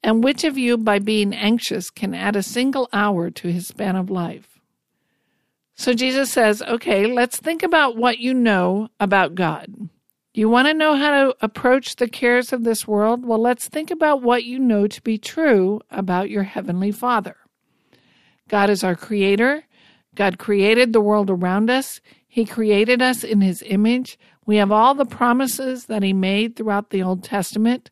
And 0.04 0.24
which 0.24 0.44
of 0.44 0.58
you, 0.58 0.78
by 0.78 1.00
being 1.00 1.34
anxious, 1.34 1.90
can 1.90 2.14
add 2.14 2.36
a 2.36 2.44
single 2.44 2.90
hour 2.92 3.30
to 3.30 3.52
his 3.52 3.68
span 3.68 3.96
of 3.96 4.10
life? 4.10 4.60
So 5.76 5.94
Jesus 5.94 6.32
says, 6.32 6.62
okay, 6.62 7.08
let's 7.08 7.38
think 7.38 7.64
about 7.64 7.98
what 7.98 8.20
you 8.20 8.34
know 8.34 8.90
about 9.00 9.36
God. 9.36 9.90
You 10.34 10.48
want 10.48 10.68
to 10.68 10.74
know 10.74 10.96
how 10.96 11.12
to 11.12 11.36
approach 11.42 11.96
the 11.96 12.08
cares 12.08 12.54
of 12.54 12.64
this 12.64 12.88
world? 12.88 13.26
Well, 13.26 13.40
let's 13.40 13.68
think 13.68 13.92
about 13.92 14.22
what 14.22 14.44
you 14.44 14.60
know 14.60 14.88
to 14.88 15.02
be 15.02 15.18
true 15.18 15.82
about 15.92 16.30
your 16.30 16.44
Heavenly 16.44 16.92
Father. 16.92 17.36
God 18.48 18.70
is 18.70 18.84
our 18.84 18.96
Creator. 18.96 19.66
God 20.16 20.38
created 20.38 20.94
the 20.94 21.02
world 21.02 21.30
around 21.30 21.70
us. 21.70 22.00
He 22.28 22.46
created 22.46 23.02
us 23.02 23.24
in 23.24 23.42
His 23.42 23.62
image. 23.64 24.18
We 24.46 24.56
have 24.58 24.72
all 24.72 24.96
the 24.96 25.06
promises 25.06 25.86
that 25.86 26.04
He 26.04 26.14
made 26.14 26.56
throughout 26.56 26.92
the 26.92 27.04
Old 27.04 27.24
Testament. 27.24 27.92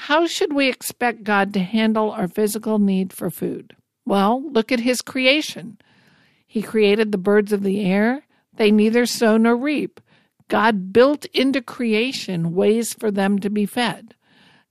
How 0.00 0.26
should 0.26 0.52
we 0.52 0.68
expect 0.68 1.24
God 1.24 1.54
to 1.54 1.60
handle 1.60 2.10
our 2.10 2.28
physical 2.28 2.78
need 2.78 3.12
for 3.14 3.30
food? 3.30 3.74
Well, 4.04 4.42
look 4.52 4.70
at 4.70 4.80
his 4.80 5.00
creation. 5.00 5.78
He 6.46 6.62
created 6.62 7.10
the 7.10 7.18
birds 7.18 7.50
of 7.52 7.62
the 7.62 7.84
air. 7.84 8.26
They 8.54 8.70
neither 8.70 9.06
sow 9.06 9.36
nor 9.36 9.56
reap. 9.56 10.00
God 10.48 10.92
built 10.92 11.24
into 11.32 11.62
creation 11.62 12.54
ways 12.54 12.92
for 12.92 13.10
them 13.10 13.38
to 13.40 13.50
be 13.50 13.64
fed. 13.66 14.14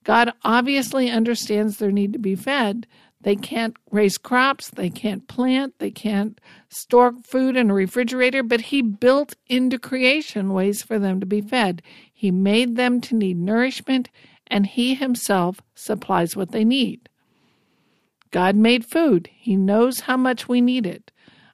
God 0.04 0.32
obviously 0.44 1.10
understands 1.10 1.78
their 1.78 1.92
need 1.92 2.14
to 2.14 2.20
be 2.20 2.36
fed. 2.36 2.88
They 3.20 3.36
can't 3.36 3.76
raise 3.92 4.20
crops, 4.20 4.70
they 4.70 4.92
can't 4.92 5.28
plant, 5.28 5.80
they 5.80 5.90
can't 5.90 6.40
store 6.70 7.14
food 7.24 7.58
in 7.58 7.72
a 7.72 7.74
refrigerator, 7.74 8.44
but 8.44 8.62
He 8.62 8.84
built 8.84 9.34
into 9.48 9.80
creation 9.80 10.54
ways 10.54 10.84
for 10.84 11.00
them 11.00 11.20
to 11.20 11.26
be 11.26 11.42
fed. 11.42 11.82
He 12.14 12.30
made 12.30 12.76
them 12.76 13.02
to 13.02 13.16
need 13.16 13.38
nourishment 13.38 14.10
and 14.48 14.66
He 14.66 14.96
Himself 14.96 15.62
supplies 15.74 16.36
what 16.36 16.52
they 16.52 16.64
need. 16.64 17.10
God 18.32 18.56
made 18.56 18.86
food. 18.86 19.30
He 19.34 19.56
knows 19.56 20.02
how 20.02 20.18
much 20.18 20.48
we 20.48 20.62
need 20.62 20.86
it. 20.86 21.12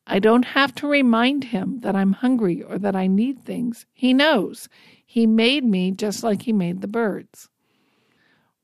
I 0.08 0.20
don't 0.20 0.46
have 0.46 0.74
to 0.76 0.88
remind 0.88 1.46
Him 1.46 1.82
that 1.82 1.96
I'm 1.96 2.14
hungry 2.14 2.64
or 2.64 2.80
that 2.80 2.96
I 2.96 3.08
need 3.08 3.44
things. 3.44 3.86
He 3.94 4.14
knows. 4.14 4.68
He 5.06 5.28
made 5.28 5.64
me 5.64 5.92
just 5.92 6.24
like 6.24 6.44
He 6.44 6.54
made 6.54 6.82
the 6.82 6.88
birds. 6.88 7.50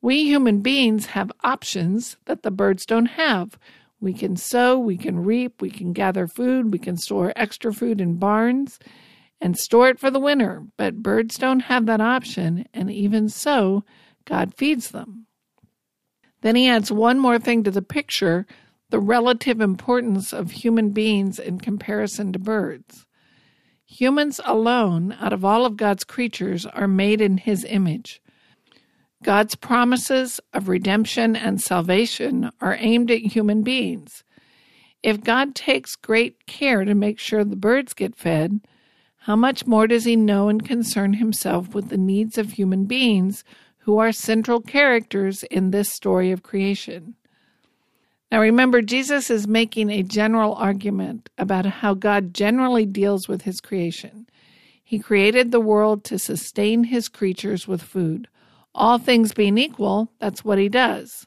We 0.02 0.26
human 0.26 0.62
beings 0.62 1.08
have 1.08 1.32
options 1.44 2.18
that 2.26 2.44
the 2.44 2.52
birds 2.52 2.86
don't 2.86 3.08
have. 3.08 3.58
We 4.00 4.14
can 4.14 4.36
sow, 4.36 4.78
we 4.78 4.96
can 4.96 5.24
reap, 5.24 5.62
we 5.62 5.72
can 5.72 5.92
gather 5.92 6.28
food, 6.28 6.72
we 6.72 6.80
can 6.80 6.98
store 6.98 7.34
extra 7.36 7.74
food 7.74 8.00
in 8.00 8.16
barns 8.16 8.78
and 9.42 9.58
store 9.58 9.90
it 9.90 10.00
for 10.00 10.12
the 10.12 10.20
winter, 10.20 10.64
but 10.78 11.02
birds 11.02 11.38
don't 11.38 11.62
have 11.62 11.86
that 11.88 12.02
option, 12.02 12.68
and 12.74 12.92
even 12.92 13.30
so, 13.30 13.84
God 14.28 14.54
feeds 14.54 14.92
them. 14.92 15.26
Then 16.42 16.56
he 16.56 16.68
adds 16.68 16.92
one 16.92 17.18
more 17.18 17.40
thing 17.40 17.64
to 17.64 17.72
the 17.72 17.82
picture 17.82 18.46
the 18.90 19.00
relative 19.00 19.60
importance 19.60 20.32
of 20.32 20.52
human 20.52 20.92
beings 20.92 21.40
in 21.40 21.60
comparison 21.60 22.32
to 22.32 22.40
birds. 22.40 23.06
Humans 23.86 24.40
alone, 24.46 25.16
out 25.20 25.34
of 25.34 25.44
all 25.44 25.66
of 25.66 25.76
God's 25.76 26.04
creatures, 26.04 26.66
are 26.66 26.88
made 26.88 27.20
in 27.20 27.38
his 27.38 27.66
image. 27.66 28.22
God's 29.24 29.56
promises 29.56 30.40
of 30.54 30.70
redemption 30.70 31.36
and 31.36 31.62
salvation 31.62 32.52
are 32.62 32.78
aimed 32.80 33.12
at 33.12 33.20
human 33.20 33.64
beings. 33.64 34.24
If 35.04 35.24
God 35.24 35.56
takes 35.56 35.96
great 35.96 36.46
care 36.46 36.86
to 36.86 36.94
make 36.94 37.20
sure 37.20 37.44
the 37.44 37.56
birds 37.56 37.94
get 37.94 38.16
fed, 38.16 38.62
how 39.20 39.36
much 39.36 39.66
more 39.66 39.88
does 39.88 40.06
he 40.06 40.16
know 40.16 40.48
and 40.48 40.64
concern 40.64 41.14
himself 41.14 41.74
with 41.74 41.90
the 41.90 41.98
needs 41.98 42.38
of 42.38 42.54
human 42.54 42.86
beings 42.86 43.44
who 43.88 44.00
are 44.00 44.12
central 44.12 44.60
characters 44.60 45.44
in 45.44 45.72
this 45.72 45.90
story 45.90 46.30
of 46.30 46.44
creation. 46.44 47.16
Now 48.30 48.42
remember, 48.42 48.82
Jesus 48.82 49.30
is 49.30 49.48
making 49.48 49.90
a 49.90 50.04
general 50.04 50.56
argument 50.56 51.30
about 51.38 51.66
how 51.66 51.94
God 51.94 52.34
generally 52.34 52.86
deals 52.86 53.30
with 53.30 53.44
his 53.44 53.62
creation. 53.62 54.28
He 54.84 55.00
created 55.00 55.52
the 55.52 55.62
world 55.62 56.04
to 56.04 56.20
sustain 56.20 56.84
his 56.84 57.08
creatures 57.08 57.66
with 57.66 57.82
food. 57.82 58.28
All 58.76 58.98
things 58.98 59.34
being 59.34 59.58
equal, 59.58 60.12
that's 60.20 60.44
what 60.44 60.60
he 60.60 60.68
does. 60.68 61.26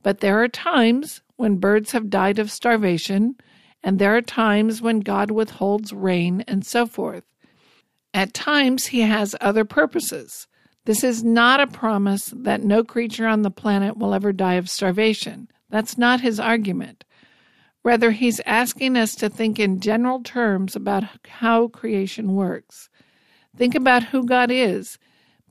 But 0.00 0.20
there 0.20 0.40
are 0.40 0.48
times 0.48 1.22
when 1.34 1.56
birds 1.56 1.90
have 1.90 2.08
died 2.08 2.38
of 2.38 2.52
starvation, 2.52 3.34
and 3.82 3.98
there 3.98 4.16
are 4.16 4.22
times 4.22 4.80
when 4.80 5.00
God 5.00 5.32
withholds 5.32 5.92
rain 5.92 6.44
and 6.46 6.64
so 6.64 6.86
forth. 6.86 7.24
At 8.14 8.32
times, 8.32 8.86
he 8.86 9.00
has 9.00 9.34
other 9.40 9.64
purposes. 9.64 10.46
This 10.86 11.04
is 11.04 11.22
not 11.22 11.60
a 11.60 11.66
promise 11.66 12.32
that 12.34 12.62
no 12.62 12.82
creature 12.82 13.26
on 13.26 13.42
the 13.42 13.50
planet 13.50 13.98
will 13.98 14.14
ever 14.14 14.32
die 14.32 14.54
of 14.54 14.70
starvation. 14.70 15.48
That's 15.68 15.98
not 15.98 16.20
his 16.20 16.40
argument. 16.40 17.04
Rather, 17.82 18.10
he's 18.10 18.40
asking 18.46 18.96
us 18.96 19.14
to 19.16 19.28
think 19.28 19.58
in 19.58 19.80
general 19.80 20.22
terms 20.22 20.74
about 20.74 21.04
how 21.28 21.68
creation 21.68 22.34
works. 22.34 22.88
Think 23.56 23.74
about 23.74 24.04
who 24.04 24.24
God 24.24 24.50
is. 24.50 24.98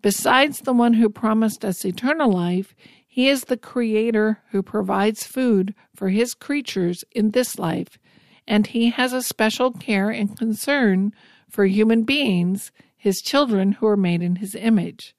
Besides 0.02 0.60
the 0.60 0.74
one 0.74 0.94
who 0.94 1.10
promised 1.10 1.65
us 1.65 1.86
eternal 1.86 2.32
life, 2.32 2.74
he 3.08 3.28
is 3.28 3.46
the 3.46 3.58
creator 3.58 4.42
who 4.52 4.63
provides 4.63 5.28
food 5.28 5.76
for 5.96 6.10
his 6.10 6.34
creatures 6.34 7.04
in 7.12 7.32
this 7.32 7.60
life, 7.60 8.00
and 8.48 8.68
he 8.68 8.92
has 8.92 9.13
a 9.13 9.22
special 9.22 9.72
care 9.72 10.10
and 10.10 10.38
concern 10.38 11.12
for 11.50 11.65
human 11.65 12.04
beings, 12.04 12.72
his 12.96 13.22
children 13.22 13.74
who 13.74 13.88
are 13.88 13.98
made 13.98 14.22
in 14.22 14.38
his 14.38 14.56
image. 14.56 15.15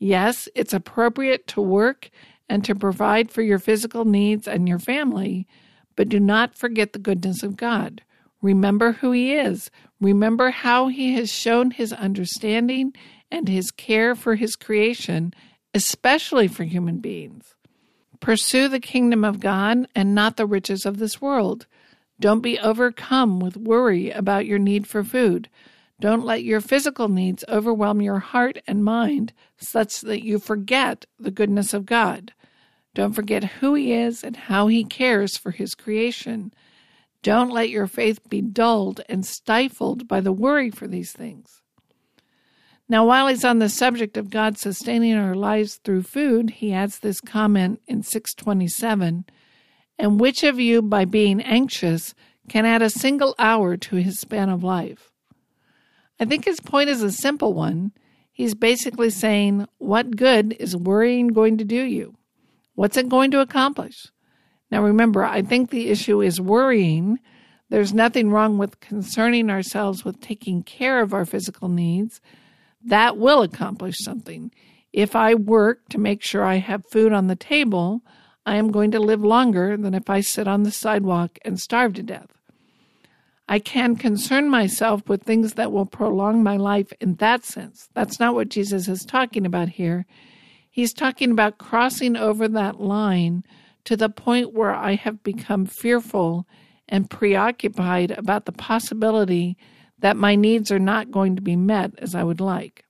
Yes, 0.00 0.48
it's 0.54 0.72
appropriate 0.72 1.46
to 1.48 1.60
work 1.60 2.10
and 2.48 2.64
to 2.64 2.74
provide 2.74 3.30
for 3.30 3.42
your 3.42 3.58
physical 3.58 4.06
needs 4.06 4.48
and 4.48 4.66
your 4.66 4.78
family, 4.78 5.46
but 5.94 6.08
do 6.08 6.18
not 6.18 6.56
forget 6.56 6.92
the 6.94 6.98
goodness 6.98 7.42
of 7.42 7.56
God. 7.56 8.02
Remember 8.40 8.92
who 8.92 9.12
He 9.12 9.34
is. 9.34 9.70
Remember 10.00 10.50
how 10.50 10.88
He 10.88 11.14
has 11.14 11.30
shown 11.30 11.70
His 11.70 11.92
understanding 11.92 12.94
and 13.30 13.46
His 13.46 13.70
care 13.70 14.14
for 14.14 14.36
His 14.36 14.56
creation, 14.56 15.34
especially 15.74 16.48
for 16.48 16.64
human 16.64 16.98
beings. 16.98 17.54
Pursue 18.20 18.68
the 18.68 18.80
kingdom 18.80 19.22
of 19.22 19.38
God 19.38 19.86
and 19.94 20.14
not 20.14 20.38
the 20.38 20.46
riches 20.46 20.86
of 20.86 20.98
this 20.98 21.20
world. 21.20 21.66
Don't 22.18 22.40
be 22.40 22.58
overcome 22.58 23.38
with 23.38 23.56
worry 23.56 24.10
about 24.10 24.46
your 24.46 24.58
need 24.58 24.86
for 24.86 25.04
food. 25.04 25.50
Don't 26.00 26.24
let 26.24 26.42
your 26.42 26.62
physical 26.62 27.08
needs 27.08 27.44
overwhelm 27.46 28.00
your 28.00 28.20
heart 28.20 28.58
and 28.66 28.82
mind 28.82 29.34
such 29.58 30.00
that 30.00 30.24
you 30.24 30.38
forget 30.38 31.04
the 31.18 31.30
goodness 31.30 31.74
of 31.74 31.84
God. 31.84 32.32
Don't 32.94 33.12
forget 33.12 33.44
who 33.44 33.74
He 33.74 33.92
is 33.92 34.24
and 34.24 34.34
how 34.34 34.68
He 34.68 34.82
cares 34.82 35.36
for 35.36 35.50
His 35.50 35.74
creation. 35.74 36.54
Don't 37.22 37.50
let 37.50 37.68
your 37.68 37.86
faith 37.86 38.26
be 38.30 38.40
dulled 38.40 39.02
and 39.10 39.26
stifled 39.26 40.08
by 40.08 40.20
the 40.20 40.32
worry 40.32 40.70
for 40.70 40.88
these 40.88 41.12
things. 41.12 41.60
Now, 42.88 43.06
while 43.06 43.28
he's 43.28 43.44
on 43.44 43.58
the 43.58 43.68
subject 43.68 44.16
of 44.16 44.30
God 44.30 44.58
sustaining 44.58 45.14
our 45.14 45.36
lives 45.36 45.76
through 45.76 46.02
food, 46.02 46.50
he 46.50 46.72
adds 46.72 46.98
this 46.98 47.20
comment 47.20 47.80
in 47.86 48.02
627 48.02 49.26
And 49.98 50.18
which 50.18 50.42
of 50.42 50.58
you, 50.58 50.82
by 50.82 51.04
being 51.04 51.40
anxious, 51.42 52.14
can 52.48 52.64
add 52.64 52.82
a 52.82 52.90
single 52.90 53.34
hour 53.38 53.76
to 53.76 53.96
his 53.96 54.18
span 54.18 54.48
of 54.48 54.64
life? 54.64 55.09
I 56.20 56.26
think 56.26 56.44
his 56.44 56.60
point 56.60 56.90
is 56.90 57.02
a 57.02 57.10
simple 57.10 57.54
one. 57.54 57.92
He's 58.30 58.54
basically 58.54 59.08
saying, 59.08 59.66
What 59.78 60.16
good 60.16 60.54
is 60.60 60.76
worrying 60.76 61.28
going 61.28 61.56
to 61.58 61.64
do 61.64 61.80
you? 61.80 62.14
What's 62.74 62.98
it 62.98 63.08
going 63.08 63.30
to 63.30 63.40
accomplish? 63.40 64.06
Now, 64.70 64.82
remember, 64.82 65.24
I 65.24 65.40
think 65.40 65.70
the 65.70 65.88
issue 65.88 66.20
is 66.20 66.40
worrying. 66.40 67.18
There's 67.70 67.94
nothing 67.94 68.30
wrong 68.30 68.58
with 68.58 68.80
concerning 68.80 69.50
ourselves 69.50 70.04
with 70.04 70.20
taking 70.20 70.62
care 70.62 71.00
of 71.00 71.14
our 71.14 71.24
physical 71.24 71.68
needs. 71.68 72.20
That 72.84 73.16
will 73.16 73.42
accomplish 73.42 73.96
something. 73.98 74.52
If 74.92 75.16
I 75.16 75.34
work 75.34 75.88
to 75.88 75.98
make 75.98 76.22
sure 76.22 76.44
I 76.44 76.56
have 76.56 76.90
food 76.90 77.12
on 77.12 77.28
the 77.28 77.36
table, 77.36 78.02
I 78.44 78.56
am 78.56 78.70
going 78.70 78.90
to 78.90 79.00
live 79.00 79.22
longer 79.22 79.76
than 79.76 79.94
if 79.94 80.10
I 80.10 80.20
sit 80.20 80.46
on 80.46 80.64
the 80.64 80.70
sidewalk 80.70 81.38
and 81.44 81.60
starve 81.60 81.94
to 81.94 82.02
death. 82.02 82.39
I 83.50 83.58
can 83.58 83.96
concern 83.96 84.48
myself 84.48 85.08
with 85.08 85.24
things 85.24 85.54
that 85.54 85.72
will 85.72 85.84
prolong 85.84 86.44
my 86.44 86.56
life 86.56 86.92
in 87.00 87.16
that 87.16 87.44
sense. 87.44 87.88
That's 87.94 88.20
not 88.20 88.36
what 88.36 88.48
Jesus 88.48 88.86
is 88.86 89.04
talking 89.04 89.44
about 89.44 89.70
here. 89.70 90.06
He's 90.70 90.92
talking 90.92 91.32
about 91.32 91.58
crossing 91.58 92.16
over 92.16 92.46
that 92.46 92.80
line 92.80 93.42
to 93.86 93.96
the 93.96 94.08
point 94.08 94.54
where 94.54 94.72
I 94.72 94.94
have 94.94 95.24
become 95.24 95.66
fearful 95.66 96.46
and 96.88 97.10
preoccupied 97.10 98.12
about 98.12 98.44
the 98.44 98.52
possibility 98.52 99.56
that 99.98 100.16
my 100.16 100.36
needs 100.36 100.70
are 100.70 100.78
not 100.78 101.10
going 101.10 101.34
to 101.34 101.42
be 101.42 101.56
met 101.56 101.90
as 101.98 102.14
I 102.14 102.22
would 102.22 102.40
like. 102.40 102.84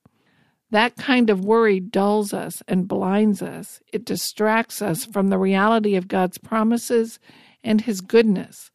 That 0.71 0.95
kind 0.97 1.31
of 1.31 1.43
worry 1.43 1.81
dulls 1.81 2.35
us 2.35 2.63
and 2.69 2.87
blinds 2.87 3.41
us. 3.41 3.81
It 3.95 4.05
distracts 4.05 4.83
us 4.83 5.07
from 5.07 5.29
the 5.29 5.39
reality 5.39 5.97
of 5.97 6.07
God's 6.07 6.37
promises 6.37 7.19
and 7.65 7.81
His 7.81 8.03
goodness. 8.03 8.70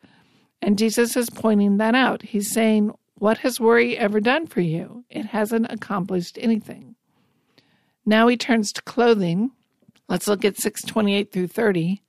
And 0.61 0.77
Jesus 0.77 1.15
is 1.15 1.29
pointing 1.29 1.77
that 1.77 1.95
out. 1.95 2.21
He's 2.21 2.51
saying, 2.51 2.91
What 3.15 3.39
has 3.39 3.59
worry 3.59 3.97
ever 3.97 4.19
done 4.19 4.47
for 4.47 4.61
you? 4.61 5.05
It 5.09 5.27
hasn't 5.27 5.71
accomplished 5.71 6.37
anything. 6.41 6.95
Now 8.05 8.27
he 8.27 8.37
turns 8.37 8.71
to 8.73 8.81
clothing. 8.81 9.51
Let's 10.07 10.27
look 10.27 10.45
at 10.45 10.57
628 10.57 11.31
through 11.31 11.47
30. 11.47 12.01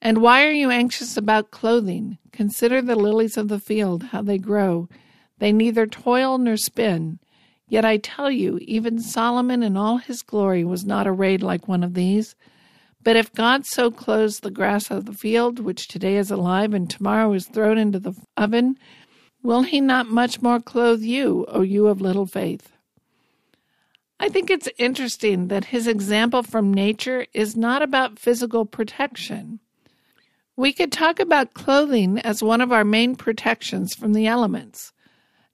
And 0.00 0.18
why 0.18 0.44
are 0.44 0.52
you 0.52 0.70
anxious 0.70 1.16
about 1.16 1.50
clothing? 1.50 2.18
Consider 2.32 2.82
the 2.82 2.96
lilies 2.96 3.36
of 3.36 3.48
the 3.48 3.60
field, 3.60 4.04
how 4.04 4.22
they 4.22 4.38
grow. 4.38 4.88
They 5.38 5.52
neither 5.52 5.86
toil 5.86 6.38
nor 6.38 6.56
spin. 6.56 7.18
Yet 7.68 7.84
I 7.84 7.96
tell 7.96 8.30
you, 8.30 8.58
even 8.62 9.00
Solomon 9.00 9.62
in 9.62 9.76
all 9.76 9.98
his 9.98 10.22
glory 10.22 10.64
was 10.64 10.84
not 10.84 11.06
arrayed 11.06 11.42
like 11.42 11.68
one 11.68 11.82
of 11.82 11.94
these. 11.94 12.34
But 13.04 13.16
if 13.16 13.32
God 13.32 13.66
so 13.66 13.90
clothes 13.90 14.40
the 14.40 14.50
grass 14.50 14.90
of 14.90 15.06
the 15.06 15.12
field, 15.12 15.58
which 15.58 15.88
today 15.88 16.16
is 16.16 16.30
alive 16.30 16.72
and 16.72 16.88
tomorrow 16.88 17.32
is 17.32 17.46
thrown 17.46 17.78
into 17.78 17.98
the 17.98 18.14
oven, 18.36 18.78
will 19.42 19.62
he 19.62 19.80
not 19.80 20.06
much 20.06 20.40
more 20.40 20.60
clothe 20.60 21.02
you, 21.02 21.44
O 21.48 21.62
you 21.62 21.88
of 21.88 22.00
little 22.00 22.26
faith? 22.26 22.72
I 24.20 24.28
think 24.28 24.50
it's 24.50 24.68
interesting 24.78 25.48
that 25.48 25.64
his 25.66 25.88
example 25.88 26.44
from 26.44 26.72
nature 26.72 27.26
is 27.34 27.56
not 27.56 27.82
about 27.82 28.20
physical 28.20 28.64
protection. 28.64 29.58
We 30.54 30.72
could 30.72 30.92
talk 30.92 31.18
about 31.18 31.54
clothing 31.54 32.20
as 32.20 32.40
one 32.40 32.60
of 32.60 32.70
our 32.70 32.84
main 32.84 33.16
protections 33.16 33.94
from 33.94 34.12
the 34.12 34.28
elements. 34.28 34.92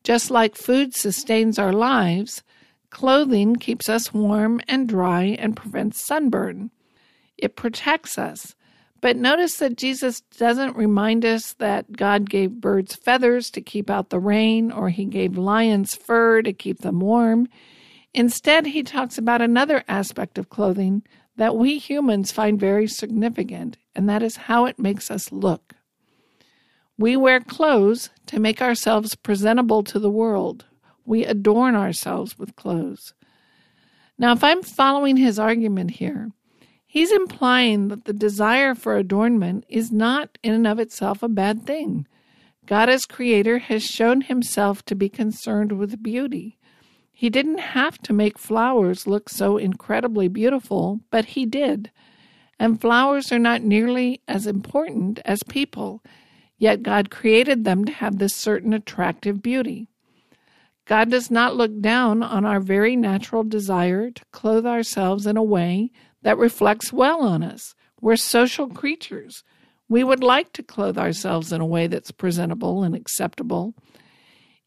Just 0.05 0.31
like 0.31 0.55
food 0.55 0.95
sustains 0.95 1.59
our 1.59 1.73
lives, 1.73 2.43
clothing 2.91 3.57
keeps 3.57 3.89
us 3.89 4.13
warm 4.13 4.61
and 4.69 4.87
dry 4.87 5.37
and 5.39 5.57
prevents 5.57 6.05
sunburn. 6.05 6.71
It 7.39 7.57
protects 7.57 8.19
us. 8.19 8.55
But 9.01 9.17
notice 9.17 9.59
that 9.59 9.77
Jesus 9.77 10.21
doesn't 10.21 10.77
remind 10.77 11.25
us 11.25 11.53
that 11.55 11.93
God 11.93 12.29
gave 12.29 12.61
birds 12.61 12.97
feathers 12.97 13.49
to 13.51 13.61
keep 13.61 13.89
out 13.89 14.11
the 14.11 14.19
rain 14.19 14.73
or 14.73 14.89
he 14.89 15.05
gave 15.05 15.39
lions 15.39 15.95
fur 15.95 16.43
to 16.43 16.53
keep 16.53 16.81
them 16.81 16.99
warm. 17.01 17.47
Instead, 18.13 18.67
he 18.67 18.83
talks 18.83 19.17
about 19.17 19.41
another 19.41 19.85
aspect 19.87 20.37
of 20.37 20.49
clothing 20.49 21.03
that 21.37 21.55
we 21.55 21.79
humans 21.79 22.33
find 22.33 22.59
very 22.59 22.89
significant, 22.89 23.79
and 23.95 24.09
that 24.09 24.25
is 24.25 24.37
how 24.37 24.67
it 24.67 24.79
makes 24.79 25.09
us 25.09 25.31
look. 25.31 25.75
We 26.99 27.17
wear 27.17 27.39
clothes 27.39 28.11
to 28.27 28.41
make 28.41 28.61
ourselves 28.61 29.15
presentable 29.15 29.85
to 29.85 30.01
the 30.01 30.11
world. 30.11 30.65
We 31.05 31.25
adorn 31.25 31.77
ourselves 31.77 32.37
with 32.37 32.57
clothes. 32.57 33.15
Now, 34.19 34.33
if 34.33 34.43
I'm 34.43 34.65
following 34.65 35.17
his 35.17 35.39
argument 35.39 35.93
here, 35.93 36.33
he's 36.89 37.13
implying 37.13 37.89
that 37.89 38.07
the 38.07 38.13
desire 38.13 38.75
for 38.75 38.97
adornment 38.97 39.65
is 39.69 39.93
not 39.93 40.39
in 40.43 40.55
and 40.55 40.67
of 40.67 40.81
itself 40.81 41.23
a 41.23 41.29
bad 41.29 41.63
thing. 41.65 42.07
God, 42.67 42.89
as 42.89 43.05
creator, 43.05 43.59
has 43.59 43.85
shown 43.85 44.23
himself 44.23 44.85
to 44.87 44.97
be 44.97 45.09
concerned 45.09 45.73
with 45.73 46.03
beauty. 46.03 46.59
He 47.13 47.31
didn't 47.31 47.59
have 47.59 47.99
to 47.99 48.13
make 48.13 48.39
flowers 48.39 49.07
look 49.07 49.29
so 49.29 49.57
incredibly 49.57 50.29
beautiful, 50.29 51.01
but 51.11 51.27
he 51.27 51.47
did. 51.47 51.91
And 52.59 52.81
flowers 52.81 53.31
are 53.31 53.39
not 53.39 53.63
nearly 53.63 54.21
as 54.27 54.47
important 54.47 55.21
as 55.25 55.43
people, 55.43 56.03
yet 56.59 56.83
God 56.83 57.11
created 57.11 57.65
them 57.65 57.85
to 57.85 57.93
have 57.93 58.19
this 58.19 58.35
certain 58.35 58.73
attractive 58.73 59.43
beauty. 59.43 59.89
God 60.85 61.11
does 61.11 61.31
not 61.31 61.55
look 61.55 61.81
down 61.81 62.23
on 62.23 62.47
our 62.47 62.61
very 62.61 62.97
natural 62.97 63.45
desire 63.45 64.11
to 64.11 64.25
clothe 64.33 64.65
ourselves 64.65 65.27
in 65.27 65.37
a 65.37 65.43
way 65.43 65.91
that 66.29 66.37
reflects 66.37 66.93
well 66.93 67.23
on 67.23 67.43
us. 67.43 67.75
We're 68.03 68.17
social 68.17 68.69
creatures. 68.69 69.45
We 69.89 70.05
would 70.05 70.23
like 70.23 70.53
to 70.53 70.63
clothe 70.63 70.99
ourselves 70.99 71.55
in 71.55 71.63
a 71.63 71.67
way 71.67 71.87
that's 71.87 72.11
presentable 72.11 72.83
and 72.83 72.95
acceptable. 72.95 73.73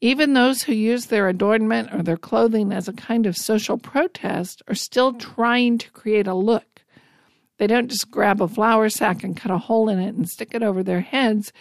Even 0.02 0.34
those 0.34 0.64
who 0.64 0.74
use 0.74 1.06
their 1.06 1.30
adornment 1.30 1.94
or 1.94 2.02
their 2.02 2.18
clothing 2.18 2.72
as 2.72 2.88
a 2.88 2.94
kind 2.94 3.28
of 3.28 3.38
social 3.38 3.78
protest 3.78 4.64
are 4.68 4.74
still 4.74 5.14
trying 5.14 5.78
to 5.78 5.92
create 5.92 6.26
a 6.26 6.34
look. 6.34 6.82
They 7.60 7.68
don't 7.68 7.90
just 7.92 8.10
grab 8.10 8.42
a 8.42 8.48
flour 8.48 8.90
sack 8.90 9.24
and 9.24 9.38
cut 9.38 9.52
a 9.52 9.60
hole 9.60 9.88
in 9.88 10.00
it 10.00 10.16
and 10.16 10.28
stick 10.28 10.56
it 10.56 10.64
over 10.64 10.82
their 10.82 11.02
heads. 11.02 11.54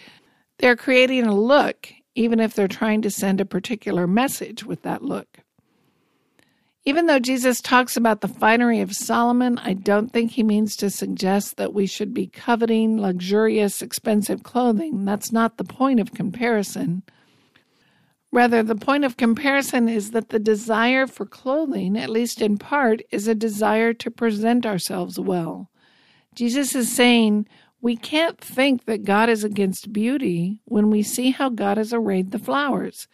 They're 0.57 0.75
creating 0.75 1.27
a 1.27 1.35
look, 1.35 1.93
even 2.15 2.39
if 2.39 2.55
they're 2.55 2.67
trying 2.67 3.03
to 3.03 3.11
send 3.11 3.39
a 3.39 3.45
particular 3.45 4.07
message 4.07 4.63
with 4.63 4.81
that 4.81 5.03
look. 5.03 5.41
Even 6.83 7.05
though 7.05 7.19
Jesus 7.19 7.61
talks 7.61 7.95
about 7.95 8.21
the 8.21 8.27
finery 8.27 8.81
of 8.81 8.93
Solomon, 8.93 9.59
I 9.59 9.73
don't 9.73 10.11
think 10.11 10.31
he 10.31 10.41
means 10.41 10.75
to 10.77 10.89
suggest 10.89 11.57
that 11.57 11.73
we 11.73 11.85
should 11.85 12.11
be 12.11 12.25
coveting 12.25 12.99
luxurious, 12.99 13.83
expensive 13.83 14.41
clothing. 14.41 15.05
That's 15.05 15.31
not 15.31 15.57
the 15.57 15.63
point 15.63 15.99
of 15.99 16.13
comparison. 16.13 17.03
Rather, 18.31 18.63
the 18.63 18.75
point 18.75 19.03
of 19.03 19.17
comparison 19.17 19.89
is 19.89 20.11
that 20.11 20.29
the 20.29 20.39
desire 20.39 21.05
for 21.05 21.25
clothing, 21.25 21.97
at 21.97 22.09
least 22.09 22.41
in 22.41 22.57
part, 22.57 23.01
is 23.11 23.27
a 23.27 23.35
desire 23.35 23.93
to 23.93 24.09
present 24.09 24.65
ourselves 24.65 25.19
well. 25.19 25.69
Jesus 26.33 26.73
is 26.73 26.91
saying 26.91 27.45
we 27.81 27.95
can't 27.95 28.39
think 28.39 28.85
that 28.85 29.03
God 29.03 29.29
is 29.29 29.43
against 29.43 29.93
beauty 29.93 30.61
when 30.65 30.89
we 30.89 31.03
see 31.03 31.31
how 31.31 31.49
God 31.49 31.77
has 31.77 31.93
arrayed 31.93 32.31
the 32.31 32.39
flowers. 32.39 33.07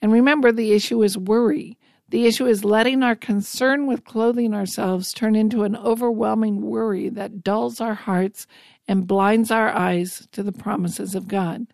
And 0.00 0.12
remember, 0.12 0.52
the 0.52 0.72
issue 0.72 1.02
is 1.02 1.18
worry. 1.18 1.78
The 2.08 2.26
issue 2.26 2.46
is 2.46 2.64
letting 2.64 3.02
our 3.02 3.16
concern 3.16 3.86
with 3.86 4.04
clothing 4.04 4.54
ourselves 4.54 5.12
turn 5.12 5.34
into 5.34 5.64
an 5.64 5.76
overwhelming 5.76 6.62
worry 6.62 7.08
that 7.08 7.42
dulls 7.42 7.80
our 7.80 7.94
hearts 7.94 8.46
and 8.86 9.06
blinds 9.06 9.50
our 9.50 9.70
eyes 9.70 10.28
to 10.32 10.44
the 10.44 10.52
promises 10.52 11.16
of 11.16 11.26
God. 11.26 11.66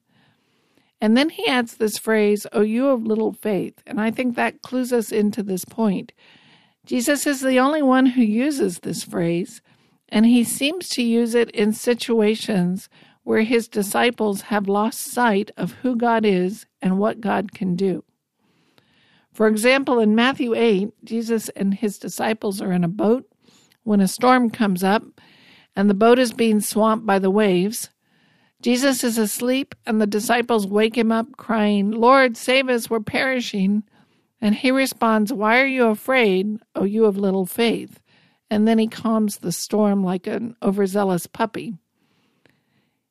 And 1.03 1.17
then 1.17 1.31
he 1.31 1.47
adds 1.47 1.77
this 1.77 1.99
phrase, 1.99 2.47
Oh, 2.53 2.63
you 2.63 2.89
of 2.89 3.05
little 3.05 3.33
faith. 3.33 3.83
And 3.87 4.01
I 4.01 4.11
think 4.11 4.37
that 4.37 4.63
clues 4.63 4.93
us 4.93 5.13
into 5.13 5.43
this 5.43 5.65
point. 5.65 6.13
Jesus 6.87 7.27
is 7.27 7.41
the 7.41 7.59
only 7.59 7.83
one 7.83 8.07
who 8.07 8.23
uses 8.23 8.79
this 8.79 9.05
phrase, 9.05 9.61
and 10.09 10.27
he 10.27 10.45
seems 10.45 10.89
to 10.91 11.03
use 11.03 11.35
it 11.35 11.51
in 11.51 11.73
situations 11.73 12.89
where 13.25 13.43
his 13.43 13.69
disciples 13.69 14.43
have 14.43 14.69
lost 14.69 15.13
sight 15.13 15.51
of 15.57 15.73
who 15.83 15.97
God 15.97 16.25
is 16.25 16.67
and 16.81 16.99
what 16.99 17.21
God 17.21 17.53
can 17.53 17.77
do. 17.77 18.05
For 19.33 19.47
example, 19.47 19.99
in 19.99 20.15
Matthew 20.15 20.55
8, 20.55 20.91
Jesus 21.05 21.49
and 21.51 21.75
his 21.75 21.99
disciples 21.99 22.61
are 22.61 22.73
in 22.73 22.85
a 22.85 22.89
boat 22.89 23.27
when 23.83 24.01
a 24.01 24.09
storm 24.09 24.51
comes 24.51 24.85
up 24.85 25.03
and 25.75 25.89
the 25.89 25.95
boat 25.95 26.19
is 26.19 26.33
being 26.33 26.61
swamped 26.61 27.07
by 27.07 27.19
the 27.19 27.31
waves. 27.31 27.91
Jesus 28.61 29.03
is 29.03 29.19
asleep, 29.19 29.75
and 29.87 30.01
the 30.01 30.07
disciples 30.07 30.69
wake 30.69 30.97
him 30.97 31.11
up, 31.11 31.37
crying, 31.37 31.91
Lord, 31.91 32.37
save 32.37 32.69
us, 32.69 32.89
we're 32.89 33.01
perishing. 33.01 33.83
And 34.41 34.55
he 34.55 34.71
responds, 34.71 35.33
Why 35.33 35.61
are 35.61 35.67
you 35.67 35.87
afraid, 35.87 36.59
O 36.77 36.85
you 36.85 37.07
of 37.07 37.17
little 37.17 37.47
faith? 37.47 38.01
And 38.51 38.69
then 38.69 38.79
he 38.79 38.87
calms 38.87 39.39
the 39.39 39.51
storm 39.51 40.05
like 40.05 40.27
an 40.27 40.55
overzealous 40.63 41.27
puppy. 41.27 41.75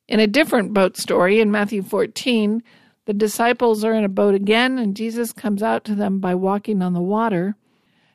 In 0.08 0.20
a 0.20 0.26
different 0.26 0.72
boat 0.72 0.96
story 0.96 1.40
in 1.40 1.50
Matthew 1.50 1.82
14, 1.82 2.62
the 3.04 3.12
disciples 3.12 3.84
are 3.84 3.94
in 3.94 4.04
a 4.04 4.08
boat 4.08 4.34
again, 4.34 4.78
and 4.78 4.96
Jesus 4.96 5.32
comes 5.32 5.62
out 5.62 5.84
to 5.84 5.94
them 5.94 6.20
by 6.20 6.34
walking 6.34 6.82
on 6.82 6.92
the 6.92 7.00
water. 7.00 7.56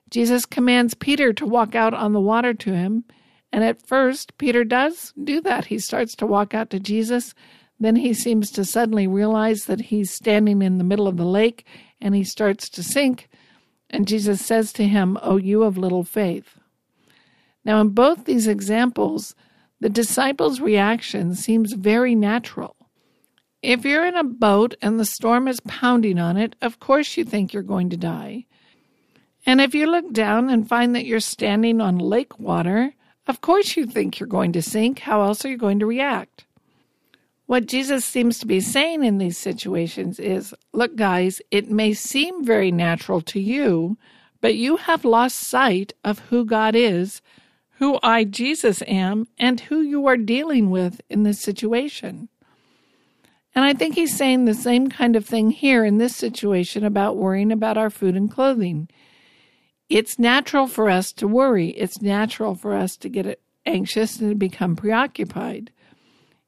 Jesus 0.09 0.45
commands 0.45 0.93
Peter 0.93 1.33
to 1.33 1.45
walk 1.45 1.75
out 1.75 1.93
on 1.93 2.13
the 2.13 2.21
water 2.21 2.53
to 2.53 2.73
him, 2.73 3.03
and 3.51 3.63
at 3.63 3.85
first, 3.85 4.37
Peter 4.37 4.63
does 4.63 5.13
do 5.21 5.41
that. 5.41 5.65
He 5.65 5.79
starts 5.79 6.15
to 6.15 6.25
walk 6.25 6.53
out 6.53 6.69
to 6.69 6.79
Jesus. 6.79 7.33
Then 7.79 7.95
he 7.95 8.13
seems 8.13 8.49
to 8.51 8.65
suddenly 8.65 9.07
realize 9.07 9.65
that 9.65 9.81
he's 9.81 10.11
standing 10.11 10.61
in 10.61 10.77
the 10.77 10.83
middle 10.83 11.07
of 11.07 11.17
the 11.17 11.25
lake 11.25 11.65
and 12.01 12.15
he 12.15 12.23
starts 12.23 12.69
to 12.69 12.83
sink. 12.83 13.29
And 13.89 14.07
Jesus 14.07 14.45
says 14.45 14.73
to 14.73 14.85
him, 14.85 15.17
Oh, 15.21 15.37
you 15.37 15.63
of 15.63 15.77
little 15.77 16.03
faith. 16.03 16.59
Now, 17.63 17.81
in 17.81 17.89
both 17.89 18.25
these 18.25 18.47
examples, 18.47 19.35
the 19.79 19.89
disciples' 19.89 20.59
reaction 20.59 21.35
seems 21.35 21.73
very 21.73 22.15
natural. 22.15 22.76
If 23.61 23.85
you're 23.85 24.05
in 24.05 24.15
a 24.15 24.23
boat 24.23 24.75
and 24.81 24.99
the 24.99 25.05
storm 25.05 25.47
is 25.47 25.59
pounding 25.61 26.19
on 26.19 26.37
it, 26.37 26.55
of 26.61 26.79
course 26.79 27.17
you 27.17 27.25
think 27.25 27.53
you're 27.53 27.63
going 27.63 27.89
to 27.89 27.97
die. 27.97 28.45
And 29.45 29.61
if 29.61 29.73
you 29.73 29.89
look 29.89 30.11
down 30.11 30.49
and 30.49 30.67
find 30.67 30.93
that 30.93 31.05
you're 31.05 31.19
standing 31.19 31.79
on 31.79 31.97
lake 31.97 32.37
water, 32.37 32.93
of 33.27 33.41
course, 33.41 33.75
you 33.75 33.85
think 33.85 34.19
you're 34.19 34.27
going 34.27 34.53
to 34.53 34.61
sink. 34.61 34.99
How 34.99 35.21
else 35.21 35.43
are 35.43 35.49
you 35.49 35.57
going 35.57 35.79
to 35.79 35.85
react? 35.85 36.45
What 37.45 37.65
Jesus 37.65 38.05
seems 38.05 38.39
to 38.39 38.45
be 38.45 38.59
saying 38.59 39.03
in 39.03 39.17
these 39.17 39.37
situations 39.37 40.19
is 40.19 40.53
look, 40.73 40.95
guys, 40.95 41.41
it 41.51 41.69
may 41.69 41.93
seem 41.93 42.43
very 42.43 42.71
natural 42.71 43.21
to 43.21 43.39
you, 43.39 43.97
but 44.41 44.55
you 44.55 44.77
have 44.77 45.05
lost 45.05 45.39
sight 45.39 45.93
of 46.03 46.19
who 46.19 46.45
God 46.45 46.75
is, 46.75 47.21
who 47.79 47.99
I, 48.01 48.23
Jesus, 48.23 48.81
am, 48.87 49.27
and 49.37 49.59
who 49.61 49.81
you 49.81 50.07
are 50.07 50.17
dealing 50.17 50.69
with 50.69 51.01
in 51.09 51.23
this 51.23 51.39
situation. 51.39 52.29
And 53.57 53.65
I 53.65 53.73
think 53.73 53.95
he's 53.95 54.15
saying 54.15 54.45
the 54.45 54.53
same 54.53 54.87
kind 54.87 55.15
of 55.15 55.25
thing 55.25 55.49
here 55.49 55.83
in 55.83 55.97
this 55.97 56.15
situation 56.15 56.85
about 56.85 57.17
worrying 57.17 57.51
about 57.51 57.75
our 57.75 57.89
food 57.89 58.15
and 58.15 58.29
clothing 58.29 58.87
it's 59.89 60.19
natural 60.19 60.67
for 60.67 60.91
us 60.91 61.11
to 61.13 61.27
worry. 61.27 61.69
It's 61.69 61.99
natural 61.99 62.53
for 62.53 62.75
us 62.75 62.95
to 62.97 63.09
get 63.09 63.41
anxious 63.65 64.19
and 64.19 64.29
to 64.29 64.35
become 64.35 64.75
preoccupied. 64.75 65.71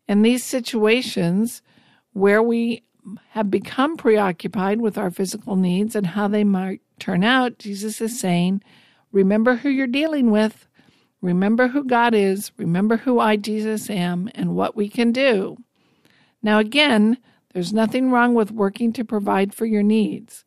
In 0.07 0.21
these 0.21 0.43
situations 0.43 1.63
where 2.13 2.43
we 2.43 2.83
have 3.29 3.49
become 3.49 3.97
preoccupied 3.97 4.79
with 4.79 4.95
our 4.95 5.09
physical 5.09 5.55
needs 5.55 5.95
and 5.95 6.05
how 6.05 6.27
they 6.27 6.43
might 6.43 6.81
turn 6.99 7.23
out, 7.23 7.57
Jesus 7.57 8.01
is 8.01 8.19
saying, 8.19 8.61
Remember 9.11 9.55
who 9.55 9.69
you're 9.69 9.87
dealing 9.87 10.29
with. 10.29 10.67
Remember 11.21 11.69
who 11.69 11.83
God 11.83 12.13
is. 12.13 12.51
Remember 12.57 12.97
who 12.97 13.19
I, 13.19 13.35
Jesus, 13.35 13.89
am 13.89 14.29
and 14.35 14.55
what 14.55 14.75
we 14.75 14.89
can 14.89 15.11
do. 15.11 15.57
Now, 16.41 16.59
again, 16.59 17.17
there's 17.53 17.73
nothing 17.73 18.11
wrong 18.11 18.33
with 18.33 18.51
working 18.51 18.93
to 18.93 19.03
provide 19.03 19.53
for 19.53 19.65
your 19.65 19.83
needs. 19.83 20.45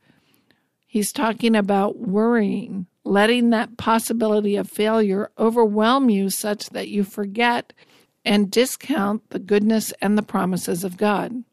He's 0.86 1.12
talking 1.12 1.56
about 1.56 1.98
worrying, 1.98 2.86
letting 3.04 3.50
that 3.50 3.76
possibility 3.76 4.56
of 4.56 4.68
failure 4.68 5.30
overwhelm 5.38 6.10
you 6.10 6.30
such 6.30 6.70
that 6.70 6.88
you 6.88 7.02
forget 7.02 7.72
and 8.24 8.50
discount 8.50 9.30
the 9.30 9.38
goodness 9.38 9.92
and 10.00 10.16
the 10.16 10.22
promises 10.22 10.84
of 10.84 10.96
God. 10.96 11.44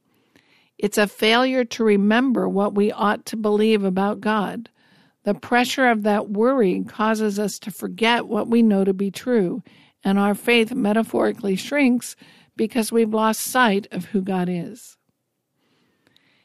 It's 0.77 0.97
a 0.97 1.07
failure 1.07 1.65
to 1.65 1.83
remember 1.83 2.47
what 2.47 2.75
we 2.75 2.91
ought 2.91 3.25
to 3.27 3.37
believe 3.37 3.83
about 3.83 4.21
God. 4.21 4.69
The 5.23 5.33
pressure 5.33 5.87
of 5.87 6.03
that 6.03 6.29
worry 6.29 6.83
causes 6.87 7.37
us 7.39 7.59
to 7.59 7.71
forget 7.71 8.27
what 8.27 8.47
we 8.47 8.61
know 8.61 8.83
to 8.85 8.93
be 8.93 9.11
true, 9.11 9.63
and 10.03 10.17
our 10.17 10.33
faith 10.33 10.73
metaphorically 10.73 11.55
shrinks 11.55 12.15
because 12.59 12.91
we've 12.91 13.13
lost 13.13 13.39
sight 13.39 13.87
of 13.89 14.07
who 14.07 14.21
God 14.21 14.49
is. 14.49 14.97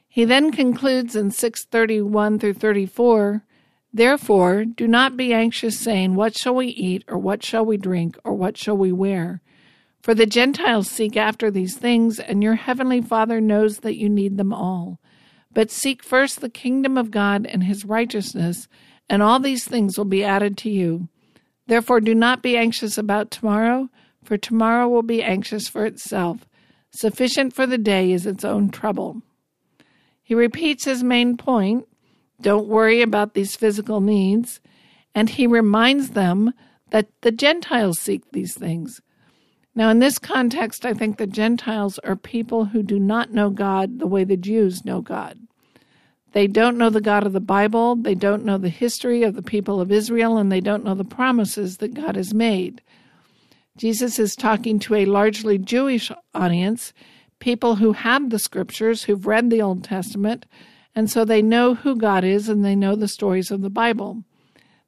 He 0.08 0.24
then 0.24 0.52
concludes 0.52 1.16
in 1.16 1.32
631 1.32 2.38
through 2.38 2.54
34 2.54 3.44
Therefore, 3.92 4.64
do 4.64 4.86
not 4.86 5.16
be 5.16 5.32
anxious, 5.32 5.78
saying, 5.78 6.14
What 6.14 6.36
shall 6.36 6.54
we 6.54 6.68
eat, 6.68 7.04
or 7.08 7.18
what 7.18 7.44
shall 7.44 7.64
we 7.64 7.76
drink, 7.76 8.16
or 8.24 8.34
what 8.34 8.56
shall 8.56 8.76
we 8.76 8.92
wear? 8.92 9.40
For 10.02 10.14
the 10.14 10.26
Gentiles 10.26 10.88
seek 10.88 11.16
after 11.16 11.50
these 11.50 11.76
things, 11.76 12.20
and 12.20 12.42
your 12.42 12.54
heavenly 12.54 13.00
Father 13.00 13.40
knows 13.40 13.78
that 13.78 13.96
you 13.96 14.08
need 14.08 14.36
them 14.36 14.52
all. 14.52 15.00
But 15.52 15.70
seek 15.70 16.02
first 16.02 16.40
the 16.40 16.48
kingdom 16.48 16.96
of 16.96 17.10
God 17.10 17.44
and 17.46 17.64
his 17.64 17.84
righteousness, 17.84 18.68
and 19.08 19.20
all 19.20 19.40
these 19.40 19.64
things 19.64 19.98
will 19.98 20.04
be 20.04 20.24
added 20.24 20.56
to 20.58 20.70
you. 20.70 21.08
Therefore, 21.66 22.00
do 22.00 22.14
not 22.14 22.42
be 22.42 22.56
anxious 22.56 22.98
about 22.98 23.32
tomorrow, 23.32 23.88
for 24.24 24.36
tomorrow 24.36 24.88
will 24.88 25.02
be 25.02 25.22
anxious 25.22 25.68
for 25.68 25.86
itself. 25.86 26.46
Sufficient 26.90 27.52
for 27.52 27.66
the 27.66 27.78
day 27.78 28.12
is 28.12 28.26
its 28.26 28.44
own 28.44 28.70
trouble. 28.70 29.22
He 30.22 30.34
repeats 30.34 30.84
his 30.84 31.02
main 31.02 31.36
point 31.36 31.86
don't 32.40 32.68
worry 32.68 33.00
about 33.00 33.34
these 33.34 33.56
physical 33.56 34.00
needs. 34.00 34.60
And 35.14 35.30
he 35.30 35.46
reminds 35.46 36.10
them 36.10 36.52
that 36.90 37.08
the 37.22 37.30
Gentiles 37.30 37.98
seek 37.98 38.22
these 38.32 38.54
things. 38.54 39.00
Now, 39.74 39.90
in 39.90 39.98
this 39.98 40.18
context, 40.18 40.84
I 40.84 40.92
think 40.92 41.16
the 41.16 41.26
Gentiles 41.26 41.98
are 42.00 42.16
people 42.16 42.66
who 42.66 42.82
do 42.82 42.98
not 42.98 43.32
know 43.32 43.50
God 43.50 43.98
the 43.98 44.06
way 44.06 44.24
the 44.24 44.36
Jews 44.36 44.84
know 44.84 45.00
God. 45.00 45.38
They 46.32 46.46
don't 46.46 46.76
know 46.76 46.90
the 46.90 47.00
God 47.00 47.26
of 47.26 47.32
the 47.32 47.40
Bible, 47.40 47.96
they 47.96 48.14
don't 48.14 48.44
know 48.44 48.58
the 48.58 48.68
history 48.68 49.22
of 49.22 49.34
the 49.34 49.42
people 49.42 49.80
of 49.80 49.92
Israel, 49.92 50.36
and 50.36 50.50
they 50.50 50.60
don't 50.60 50.84
know 50.84 50.94
the 50.94 51.04
promises 51.04 51.78
that 51.78 51.94
God 51.94 52.16
has 52.16 52.34
made. 52.34 52.82
Jesus 53.76 54.20
is 54.20 54.36
talking 54.36 54.78
to 54.80 54.94
a 54.94 55.04
largely 55.04 55.58
Jewish 55.58 56.12
audience, 56.32 56.92
people 57.40 57.76
who 57.76 57.92
have 57.92 58.30
the 58.30 58.38
scriptures, 58.38 59.02
who've 59.02 59.26
read 59.26 59.50
the 59.50 59.60
Old 59.60 59.82
Testament, 59.82 60.46
and 60.94 61.10
so 61.10 61.24
they 61.24 61.42
know 61.42 61.74
who 61.74 61.96
God 61.96 62.22
is 62.22 62.48
and 62.48 62.64
they 62.64 62.76
know 62.76 62.94
the 62.94 63.08
stories 63.08 63.50
of 63.50 63.62
the 63.62 63.70
Bible. 63.70 64.22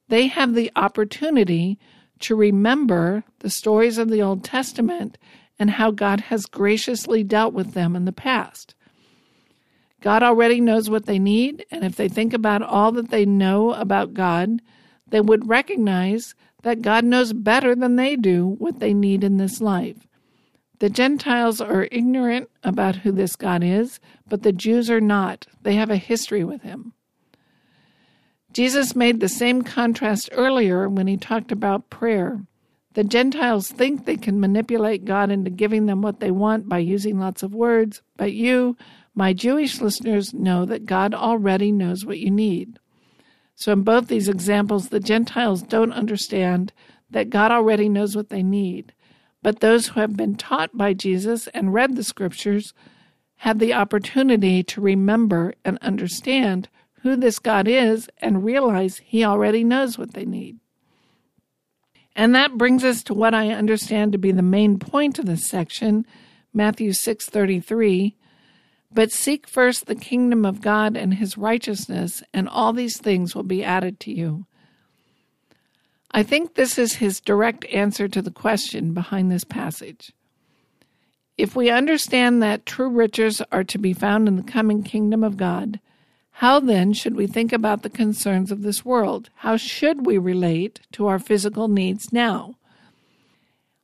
They 0.07 0.27
have 0.27 0.53
the 0.53 0.71
opportunity 0.77 1.77
to 2.19 2.35
remember 2.35 3.25
the 3.39 3.49
stories 3.49 3.97
of 3.97 4.09
the 4.09 4.21
Old 4.21 4.45
Testament 4.45 5.17
and 5.59 5.71
how 5.71 5.91
God 5.91 6.21
has 6.21 6.45
graciously 6.45 7.23
dealt 7.25 7.53
with 7.53 7.73
them 7.73 7.93
in 7.93 8.05
the 8.05 8.13
past. 8.13 8.73
God 9.99 10.23
already 10.23 10.61
knows 10.61 10.89
what 10.89 11.07
they 11.07 11.19
need, 11.19 11.65
and 11.71 11.83
if 11.83 11.97
they 11.97 12.07
think 12.07 12.33
about 12.33 12.61
all 12.61 12.93
that 12.93 13.09
they 13.09 13.25
know 13.25 13.73
about 13.73 14.13
God, 14.13 14.61
they 15.07 15.19
would 15.19 15.49
recognize 15.49 16.35
that 16.67 16.81
God 16.81 17.05
knows 17.05 17.31
better 17.31 17.73
than 17.73 17.95
they 17.95 18.17
do 18.17 18.45
what 18.45 18.81
they 18.81 18.93
need 18.93 19.23
in 19.23 19.37
this 19.37 19.61
life. 19.61 20.05
The 20.79 20.89
Gentiles 20.89 21.61
are 21.61 21.87
ignorant 21.93 22.49
about 22.61 22.97
who 22.97 23.13
this 23.13 23.37
God 23.37 23.63
is, 23.63 24.01
but 24.27 24.43
the 24.43 24.51
Jews 24.51 24.89
are 24.89 24.99
not. 24.99 25.47
They 25.61 25.75
have 25.75 25.89
a 25.89 25.95
history 25.95 26.43
with 26.43 26.63
him. 26.63 26.91
Jesus 28.51 28.97
made 28.97 29.21
the 29.21 29.29
same 29.29 29.61
contrast 29.61 30.27
earlier 30.33 30.89
when 30.89 31.07
he 31.07 31.15
talked 31.15 31.53
about 31.53 31.89
prayer. 31.89 32.41
The 32.95 33.05
Gentiles 33.05 33.69
think 33.69 34.03
they 34.03 34.17
can 34.17 34.41
manipulate 34.41 35.05
God 35.05 35.31
into 35.31 35.49
giving 35.49 35.85
them 35.85 36.01
what 36.01 36.19
they 36.19 36.31
want 36.31 36.67
by 36.67 36.79
using 36.79 37.17
lots 37.17 37.43
of 37.43 37.55
words, 37.55 38.01
but 38.17 38.33
you, 38.33 38.75
my 39.15 39.31
Jewish 39.31 39.79
listeners, 39.79 40.33
know 40.33 40.65
that 40.65 40.85
God 40.85 41.13
already 41.13 41.71
knows 41.71 42.05
what 42.05 42.19
you 42.19 42.29
need. 42.29 42.77
So, 43.59 43.71
in 43.71 43.81
both 43.81 44.07
these 44.07 44.29
examples, 44.29 44.89
the 44.89 44.99
Gentiles 44.99 45.63
don't 45.63 45.91
understand 45.91 46.71
that 47.09 47.31
God 47.31 47.51
already 47.51 47.89
knows 47.89 48.15
what 48.15 48.29
they 48.29 48.43
need. 48.43 48.93
But 49.41 49.61
those 49.61 49.87
who 49.87 49.99
have 49.99 50.15
been 50.15 50.35
taught 50.35 50.77
by 50.77 50.93
Jesus 50.93 51.47
and 51.55 51.73
read 51.73 51.95
the 51.95 52.03
scriptures 52.03 52.75
have 53.37 53.57
the 53.57 53.73
opportunity 53.73 54.61
to 54.61 54.79
remember 54.79 55.55
and 55.65 55.79
understand 55.79 56.69
who 57.01 57.15
this 57.15 57.39
God 57.39 57.67
is 57.67 58.11
and 58.19 58.45
realize 58.45 59.01
he 59.03 59.25
already 59.25 59.63
knows 59.63 59.97
what 59.97 60.13
they 60.13 60.25
need. 60.25 60.59
And 62.15 62.35
that 62.35 62.59
brings 62.59 62.83
us 62.83 63.01
to 63.05 63.15
what 63.15 63.33
I 63.33 63.49
understand 63.49 64.11
to 64.11 64.19
be 64.19 64.31
the 64.31 64.43
main 64.43 64.77
point 64.77 65.17
of 65.17 65.25
this 65.25 65.47
section, 65.47 66.05
Matthew 66.53 66.91
6:33. 66.91 68.16
But 68.91 69.11
seek 69.11 69.47
first 69.47 69.85
the 69.85 69.95
kingdom 69.95 70.45
of 70.45 70.61
God 70.61 70.95
and 70.95 71.15
his 71.15 71.37
righteousness, 71.37 72.23
and 72.33 72.47
all 72.47 72.73
these 72.73 72.97
things 72.97 73.35
will 73.35 73.43
be 73.43 73.63
added 73.63 73.99
to 74.01 74.11
you. 74.11 74.45
I 76.11 76.23
think 76.23 76.55
this 76.55 76.77
is 76.77 76.93
his 76.93 77.19
direct 77.19 77.65
answer 77.65 78.07
to 78.07 78.21
the 78.21 78.31
question 78.31 78.93
behind 78.93 79.29
this 79.29 79.43
passage. 79.43 80.13
If 81.37 81.55
we 81.55 81.69
understand 81.69 82.41
that 82.41 82.65
true 82.65 82.89
riches 82.89 83.41
are 83.51 83.63
to 83.65 83.77
be 83.77 83.93
found 83.93 84.27
in 84.27 84.37
the 84.37 84.43
coming 84.43 84.81
kingdom 84.83 85.23
of 85.23 85.37
God, 85.37 85.79
how 86.31 86.59
then 86.59 86.93
should 86.93 87.15
we 87.15 87.27
think 87.27 87.51
about 87.51 87.83
the 87.83 87.89
concerns 87.89 88.51
of 88.51 88.61
this 88.61 88.85
world? 88.85 89.29
How 89.37 89.57
should 89.57 90.05
we 90.05 90.17
relate 90.17 90.79
to 90.93 91.07
our 91.07 91.19
physical 91.19 91.67
needs 91.67 92.13
now? 92.13 92.55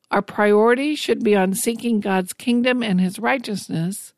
Our 0.10 0.22
priority 0.22 0.96
should 0.96 1.24
be 1.24 1.36
on 1.36 1.56
seeking 1.56 2.00
God's 2.00 2.34
kingdom 2.34 2.84
and 2.84 3.02
his 3.02 3.20
righteousness. 3.20 4.14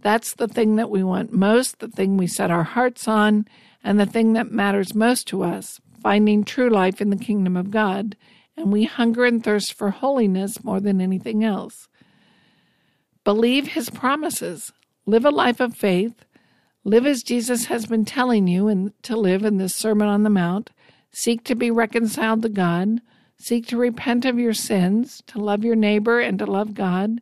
That's 0.00 0.34
the 0.34 0.48
thing 0.48 0.76
that 0.76 0.90
we 0.90 1.02
want 1.02 1.32
most, 1.32 1.80
the 1.80 1.88
thing 1.88 2.16
we 2.16 2.26
set 2.26 2.50
our 2.50 2.62
hearts 2.62 3.08
on, 3.08 3.46
and 3.82 3.98
the 3.98 4.06
thing 4.06 4.32
that 4.34 4.52
matters 4.52 4.94
most 4.94 5.26
to 5.28 5.42
us, 5.42 5.80
finding 6.02 6.44
true 6.44 6.70
life 6.70 7.00
in 7.00 7.10
the 7.10 7.16
kingdom 7.16 7.56
of 7.56 7.70
God. 7.70 8.16
And 8.56 8.72
we 8.72 8.84
hunger 8.84 9.24
and 9.24 9.42
thirst 9.42 9.74
for 9.74 9.90
holiness 9.90 10.64
more 10.64 10.80
than 10.80 11.00
anything 11.00 11.44
else. 11.44 11.88
Believe 13.24 13.68
his 13.68 13.90
promises. 13.90 14.72
Live 15.06 15.24
a 15.24 15.30
life 15.30 15.60
of 15.60 15.76
faith 15.76 16.24
Live 16.88 17.06
as 17.06 17.22
Jesus 17.22 17.66
has 17.66 17.84
been 17.84 18.06
telling 18.06 18.48
you 18.48 18.68
and 18.68 18.94
to 19.02 19.14
live 19.14 19.44
in 19.44 19.58
this 19.58 19.74
Sermon 19.74 20.08
on 20.08 20.22
the 20.22 20.30
Mount. 20.30 20.70
Seek 21.10 21.44
to 21.44 21.54
be 21.54 21.70
reconciled 21.70 22.40
to 22.40 22.48
God. 22.48 23.02
Seek 23.36 23.66
to 23.66 23.76
repent 23.76 24.24
of 24.24 24.38
your 24.38 24.54
sins, 24.54 25.22
to 25.26 25.38
love 25.38 25.64
your 25.64 25.76
neighbor 25.76 26.18
and 26.18 26.38
to 26.38 26.46
love 26.46 26.72
God, 26.72 27.20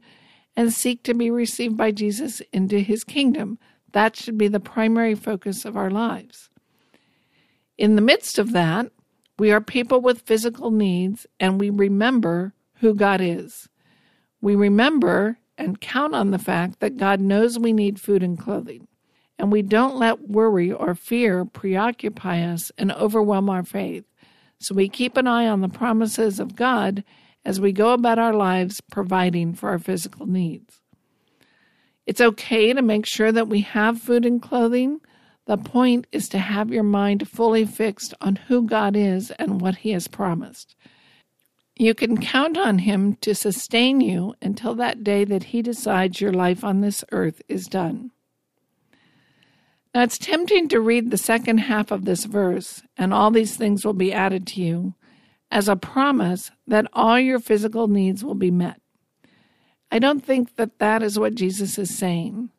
and 0.57 0.73
seek 0.73 1.03
to 1.03 1.15
be 1.15 1.31
received 1.31 1.77
by 1.77 1.91
Jesus 1.91 2.41
into 2.53 2.81
his 2.81 3.05
kingdom. 3.05 3.59
That 3.93 4.17
should 4.17 4.39
be 4.39 4.49
the 4.49 4.61
primary 4.61 5.15
focus 5.15 5.65
of 5.65 5.77
our 5.77 5.91
lives. 5.91 6.51
In 7.77 7.95
the 7.95 8.03
midst 8.03 8.39
of 8.39 8.53
that, 8.53 8.91
we 9.39 9.53
are 9.53 9.61
people 9.61 10.01
with 10.01 10.23
physical 10.23 10.71
needs 10.71 11.27
and 11.39 11.61
we 11.61 11.69
remember 11.69 12.55
who 12.77 12.95
God 12.95 13.21
is. 13.21 13.69
We 14.41 14.57
remember 14.57 15.39
and 15.59 15.81
count 15.81 16.15
on 16.15 16.31
the 16.31 16.39
fact 16.39 16.81
that 16.81 16.97
God 16.97 17.21
knows 17.21 17.59
we 17.59 17.73
need 17.73 18.01
food 18.01 18.23
and 18.23 18.39
clothing 18.39 18.89
and 19.39 19.53
we 19.53 19.63
don't 19.63 19.97
let 19.97 20.29
worry 20.29 20.73
or 20.73 20.95
fear 20.95 21.45
preoccupy 21.45 22.43
us 22.43 22.73
and 22.79 22.93
overwhelm 22.93 23.51
our 23.51 23.63
faith. 23.63 24.05
So 24.59 24.75
we 24.75 24.89
keep 24.89 25.17
an 25.17 25.27
eye 25.27 25.47
on 25.47 25.61
the 25.61 25.69
promises 25.69 26.41
of 26.41 26.57
God 26.57 27.05
as 27.47 27.61
we 27.61 27.71
go 27.71 27.93
about 27.93 28.19
our 28.19 28.35
lives 28.35 28.81
providing 28.91 29.55
for 29.55 29.69
our 29.69 29.79
physical 29.79 30.27
needs. 30.27 30.81
It's 32.05 32.21
okay 32.21 32.73
to 32.73 32.83
make 32.83 33.07
sure 33.07 33.31
that 33.31 33.47
we 33.47 33.61
have 33.61 34.03
food 34.03 34.27
and 34.27 34.43
clothing. 34.43 35.01
The 35.47 35.57
point 35.57 36.09
is 36.11 36.29
to 36.31 36.39
have 36.39 36.73
your 36.73 36.83
mind 36.83 37.29
fully 37.29 37.65
fixed 37.65 38.13
on 38.21 38.35
who 38.35 38.67
God 38.67 38.97
is 38.97 39.31
and 39.31 39.61
what 39.61 39.77
He 39.77 39.93
has 39.93 40.09
promised. 40.09 40.75
You 41.77 41.95
can 41.95 42.21
count 42.21 42.59
on 42.59 42.81
Him 42.81 43.15
to 43.21 43.33
sustain 43.33 44.01
you 44.01 44.35
until 44.43 44.75
that 44.75 45.05
day 45.05 45.23
that 45.25 45.45
He 45.45 45.63
decides 45.63 46.21
your 46.21 46.33
life 46.33 46.65
on 46.65 46.81
this 46.81 47.05
earth 47.13 47.43
is 47.49 47.67
done. 47.67 48.11
Now 49.95 50.03
it's 50.03 50.19
tempting 50.19 50.67
to 50.71 50.81
read 50.81 51.13
the 51.13 51.17
second 51.17 51.59
half 51.59 51.93
of 51.93 52.07
this 52.07 52.25
verse, 52.25 52.83
and 52.97 53.15
all 53.15 53.31
these 53.31 53.57
things 53.57 53.85
will 53.85 53.95
be 53.95 54.13
added 54.13 54.49
to 54.49 54.61
you, 54.61 54.95
as 55.51 55.69
a 55.69 55.77
promise 55.77 56.51
that 56.67 56.87
all 56.93 57.19
your 57.19 57.39
physical 57.39 57.89
needs 57.89 58.25
will 58.25 58.35
be 58.35 58.51
met. 58.51 58.81
I 59.91 59.99
don't 59.99 60.25
think 60.25 60.57
that 60.57 60.79
that 60.79 61.03
is 61.03 61.19
what 61.19 61.35
Jesus 61.35 61.79
is 61.79 61.97
saying. 61.97 62.51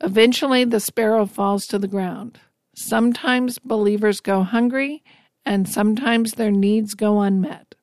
Eventually, 0.00 0.64
the 0.64 0.80
sparrow 0.80 1.26
falls 1.26 1.66
to 1.68 1.78
the 1.78 1.88
ground. 1.88 2.38
Sometimes 2.74 3.58
believers 3.58 4.20
go 4.20 4.42
hungry, 4.42 5.02
and 5.46 5.68
sometimes 5.68 6.32
their 6.32 6.50
needs 6.50 6.94
go 6.94 7.20
unmet. 7.20 7.74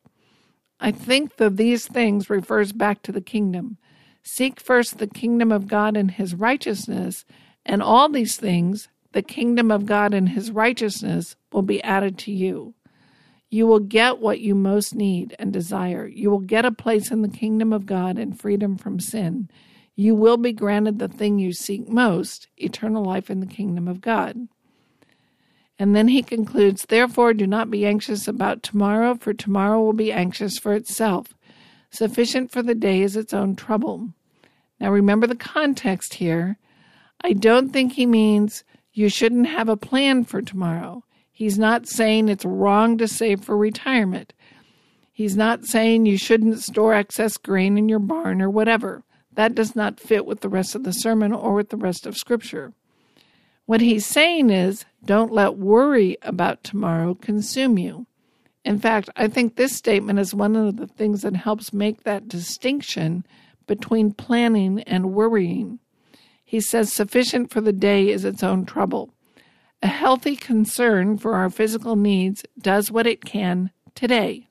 I 0.79 0.91
think 0.91 1.37
that 1.37 1.57
these 1.57 1.87
things 1.87 2.29
refers 2.29 2.71
back 2.71 3.01
to 3.03 3.11
the 3.11 3.21
kingdom. 3.21 3.77
Seek 4.23 4.59
first 4.59 4.97
the 4.97 5.07
kingdom 5.07 5.51
of 5.51 5.67
God 5.67 5.97
and 5.97 6.11
his 6.11 6.35
righteousness, 6.35 7.25
and 7.65 7.81
all 7.81 8.07
these 8.07 8.37
things, 8.37 8.87
the 9.13 9.23
kingdom 9.23 9.71
of 9.71 9.85
God 9.85 10.13
and 10.13 10.29
his 10.29 10.51
righteousness, 10.51 11.35
will 11.51 11.63
be 11.63 11.81
added 11.83 12.17
to 12.19 12.31
you. 12.31 12.74
You 13.55 13.67
will 13.67 13.79
get 13.79 14.19
what 14.19 14.41
you 14.41 14.53
most 14.53 14.93
need 14.93 15.33
and 15.39 15.53
desire. 15.53 16.05
You 16.05 16.29
will 16.29 16.39
get 16.39 16.65
a 16.65 16.73
place 16.73 17.09
in 17.09 17.21
the 17.21 17.29
kingdom 17.29 17.71
of 17.71 17.85
God 17.85 18.17
and 18.17 18.37
freedom 18.37 18.75
from 18.75 18.99
sin. 18.99 19.49
You 19.95 20.13
will 20.13 20.35
be 20.35 20.51
granted 20.51 20.99
the 20.99 21.07
thing 21.07 21.39
you 21.39 21.53
seek 21.53 21.87
most 21.87 22.49
eternal 22.57 23.05
life 23.05 23.29
in 23.29 23.39
the 23.39 23.45
kingdom 23.45 23.87
of 23.87 24.01
God. 24.01 24.49
And 25.79 25.95
then 25.95 26.09
he 26.09 26.21
concludes, 26.21 26.83
Therefore, 26.83 27.33
do 27.33 27.47
not 27.47 27.71
be 27.71 27.85
anxious 27.85 28.27
about 28.27 28.61
tomorrow, 28.61 29.15
for 29.15 29.33
tomorrow 29.33 29.81
will 29.81 29.93
be 29.93 30.11
anxious 30.11 30.57
for 30.57 30.73
itself. 30.73 31.33
Sufficient 31.91 32.51
for 32.51 32.61
the 32.61 32.75
day 32.75 33.03
is 33.03 33.15
its 33.15 33.33
own 33.33 33.55
trouble. 33.55 34.09
Now 34.81 34.91
remember 34.91 35.27
the 35.27 35.33
context 35.37 36.15
here. 36.15 36.57
I 37.23 37.31
don't 37.31 37.71
think 37.71 37.93
he 37.93 38.05
means 38.05 38.65
you 38.91 39.07
shouldn't 39.07 39.47
have 39.47 39.69
a 39.69 39.77
plan 39.77 40.25
for 40.25 40.41
tomorrow. 40.41 41.05
He's 41.35 41.59
not 41.59 41.85
saying 41.85 42.29
it's 42.29 42.45
wrong 42.45 42.97
to 42.97 43.09
save 43.09 43.43
for 43.43 43.57
retirement. 43.57 44.31
He's 45.11 45.35
not 45.35 45.65
saying 45.65 46.05
you 46.05 46.17
shouldn't 46.17 46.61
store 46.61 46.93
excess 46.93 47.35
grain 47.35 47.77
in 47.77 47.89
your 47.89 47.99
barn 47.99 48.41
or 48.41 48.49
whatever. 48.49 49.03
That 49.33 49.53
does 49.53 49.75
not 49.75 49.99
fit 49.99 50.25
with 50.25 50.39
the 50.39 50.47
rest 50.47 50.75
of 50.75 50.85
the 50.85 50.93
sermon 50.93 51.33
or 51.33 51.53
with 51.53 51.71
the 51.71 51.77
rest 51.77 52.05
of 52.05 52.15
Scripture. 52.15 52.71
What 53.65 53.81
he's 53.81 54.05
saying 54.05 54.49
is 54.49 54.85
don't 55.03 55.33
let 55.33 55.57
worry 55.57 56.15
about 56.21 56.63
tomorrow 56.63 57.15
consume 57.15 57.77
you. 57.77 58.07
In 58.63 58.79
fact, 58.79 59.09
I 59.17 59.27
think 59.27 59.57
this 59.57 59.75
statement 59.75 60.19
is 60.19 60.33
one 60.33 60.55
of 60.55 60.77
the 60.77 60.87
things 60.87 61.21
that 61.23 61.35
helps 61.35 61.73
make 61.73 62.03
that 62.03 62.29
distinction 62.29 63.25
between 63.67 64.13
planning 64.13 64.83
and 64.83 65.11
worrying. 65.11 65.79
He 66.45 66.61
says, 66.61 66.93
Sufficient 66.93 67.51
for 67.51 67.59
the 67.59 67.73
day 67.73 68.07
is 68.07 68.23
its 68.23 68.41
own 68.41 68.65
trouble. 68.65 69.14
A 69.81 69.87
healthy 69.87 70.35
concern 70.35 71.17
for 71.17 71.35
our 71.35 71.49
physical 71.49 71.95
needs 71.95 72.43
does 72.57 72.91
what 72.91 73.05
it 73.05 73.23
can 73.23 73.71
today. 73.93 74.49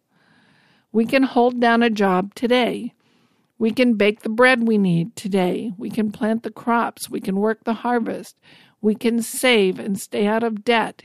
We 0.92 1.06
can 1.06 1.24
hold 1.24 1.60
down 1.60 1.82
a 1.82 1.90
job 1.90 2.34
today. 2.34 2.94
We 3.58 3.72
can 3.72 3.94
bake 3.94 4.20
the 4.20 4.28
bread 4.28 4.66
we 4.66 4.78
need 4.78 5.16
today. 5.16 5.72
We 5.76 5.90
can 5.90 6.12
plant 6.12 6.42
the 6.42 6.50
crops. 6.50 7.08
We 7.10 7.20
can 7.20 7.36
work 7.36 7.64
the 7.64 7.74
harvest. 7.74 8.38
We 8.80 8.94
can 8.94 9.22
save 9.22 9.78
and 9.78 9.98
stay 9.98 10.26
out 10.26 10.42
of 10.42 10.64
debt. 10.64 11.04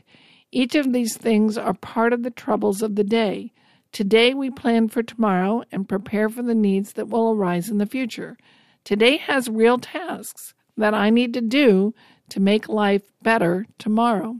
Each 0.52 0.74
of 0.74 0.92
these 0.92 1.16
things 1.16 1.56
are 1.56 1.74
part 1.74 2.12
of 2.12 2.22
the 2.22 2.30
troubles 2.30 2.82
of 2.82 2.96
the 2.96 3.04
day. 3.04 3.52
Today 3.92 4.34
we 4.34 4.50
plan 4.50 4.88
for 4.88 5.02
tomorrow 5.02 5.64
and 5.72 5.88
prepare 5.88 6.28
for 6.28 6.42
the 6.42 6.54
needs 6.54 6.92
that 6.92 7.08
will 7.08 7.32
arise 7.32 7.68
in 7.68 7.78
the 7.78 7.86
future. 7.86 8.36
Today 8.84 9.16
has 9.16 9.48
real 9.48 9.78
tasks 9.78 10.54
that 10.76 10.94
I 10.94 11.10
need 11.10 11.34
to 11.34 11.40
do 11.40 11.94
to 12.30 12.40
make 12.40 12.68
life 12.68 13.02
better 13.22 13.66
tomorrow. 13.78 14.36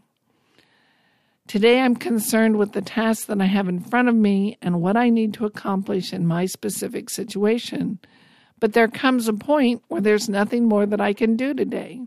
Today 1.46 1.80
I'm 1.80 1.96
concerned 1.96 2.56
with 2.58 2.72
the 2.72 2.80
tasks 2.80 3.26
that 3.26 3.40
I 3.40 3.46
have 3.46 3.68
in 3.68 3.80
front 3.80 4.08
of 4.08 4.14
me 4.14 4.56
and 4.62 4.80
what 4.80 4.96
I 4.96 5.08
need 5.10 5.34
to 5.34 5.46
accomplish 5.46 6.12
in 6.12 6.26
my 6.26 6.46
specific 6.46 7.10
situation. 7.10 7.98
But 8.60 8.72
there 8.72 8.88
comes 8.88 9.26
a 9.26 9.32
point 9.32 9.82
where 9.88 10.00
there's 10.00 10.28
nothing 10.28 10.68
more 10.68 10.86
that 10.86 11.00
I 11.00 11.12
can 11.12 11.36
do 11.36 11.52
today. 11.52 12.02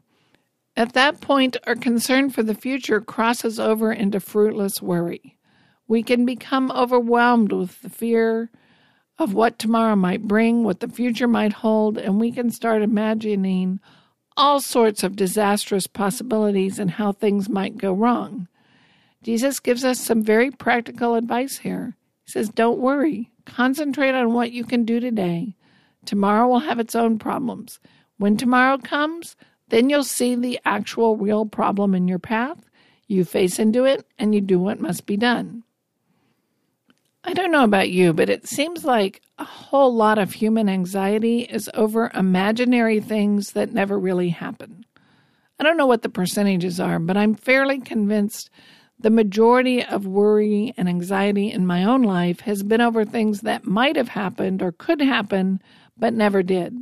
At 0.75 0.93
that 0.93 1.19
point, 1.19 1.57
our 1.67 1.75
concern 1.75 2.29
for 2.29 2.41
the 2.41 2.55
future 2.55 3.01
crosses 3.01 3.59
over 3.59 3.91
into 3.91 4.19
fruitless 4.19 4.81
worry. 4.81 5.37
We 5.87 6.03
can 6.03 6.25
become 6.25 6.71
overwhelmed 6.71 7.51
with 7.51 7.81
the 7.81 7.89
fear 7.89 8.49
of 9.19 9.33
what 9.33 9.59
tomorrow 9.59 9.95
might 9.95 10.23
bring, 10.23 10.63
what 10.63 10.79
the 10.79 10.87
future 10.87 11.27
might 11.27 11.53
hold, 11.53 11.97
and 11.97 12.19
we 12.19 12.31
can 12.31 12.49
start 12.49 12.81
imagining 12.81 13.79
all 14.35 14.59
sorts 14.59 15.03
of 15.03 15.15
disastrous 15.15 15.87
possibilities 15.87 16.79
and 16.79 16.91
how 16.91 17.11
things 17.11 17.49
might 17.49 17.77
go 17.77 17.93
wrong. 17.93 18.47
Jesus 19.23 19.59
gives 19.59 19.85
us 19.85 19.99
some 19.99 20.23
very 20.23 20.51
practical 20.51 21.15
advice 21.15 21.59
here. 21.59 21.95
He 22.25 22.31
says, 22.31 22.49
Don't 22.49 22.79
worry, 22.79 23.31
concentrate 23.45 24.13
on 24.13 24.33
what 24.33 24.51
you 24.51 24.63
can 24.63 24.85
do 24.85 24.99
today. 24.99 25.55
Tomorrow 26.05 26.47
will 26.47 26.59
have 26.59 26.79
its 26.79 26.95
own 26.95 27.19
problems. 27.19 27.79
When 28.17 28.37
tomorrow 28.37 28.77
comes, 28.77 29.35
then 29.69 29.89
you'll 29.89 30.03
see 30.03 30.35
the 30.35 30.59
actual 30.65 31.17
real 31.17 31.45
problem 31.45 31.95
in 31.95 32.07
your 32.07 32.19
path. 32.19 32.69
You 33.07 33.25
face 33.25 33.59
into 33.59 33.85
it 33.85 34.05
and 34.19 34.35
you 34.35 34.41
do 34.41 34.59
what 34.59 34.79
must 34.79 35.05
be 35.05 35.17
done. 35.17 35.63
I 37.25 37.33
don't 37.33 37.51
know 37.51 37.63
about 37.63 37.89
you, 37.89 38.11
but 38.11 38.29
it 38.29 38.47
seems 38.47 38.83
like 38.83 39.21
a 39.37 39.45
whole 39.45 39.95
lot 39.95 40.17
of 40.17 40.33
human 40.33 40.67
anxiety 40.67 41.41
is 41.41 41.69
over 41.73 42.11
imaginary 42.13 42.99
things 42.99 43.53
that 43.53 43.71
never 43.71 43.97
really 43.97 44.29
happen. 44.29 44.85
I 45.57 45.63
don't 45.63 45.77
know 45.77 45.85
what 45.85 46.01
the 46.01 46.09
percentages 46.09 46.81
are, 46.81 46.99
but 46.99 47.15
I'm 47.15 47.33
fairly 47.33 47.79
convinced 47.79 48.49
the 48.99 49.09
majority 49.09 49.83
of 49.83 50.05
worry 50.05 50.73
and 50.75 50.89
anxiety 50.89 51.49
in 51.49 51.65
my 51.65 51.85
own 51.85 52.01
life 52.01 52.41
has 52.41 52.61
been 52.61 52.81
over 52.81 53.05
things 53.05 53.41
that 53.41 53.65
might 53.65 53.95
have 53.95 54.09
happened 54.09 54.61
or 54.61 54.73
could 54.73 55.01
happen, 55.01 55.61
but 55.97 56.13
never 56.13 56.43
did. 56.43 56.73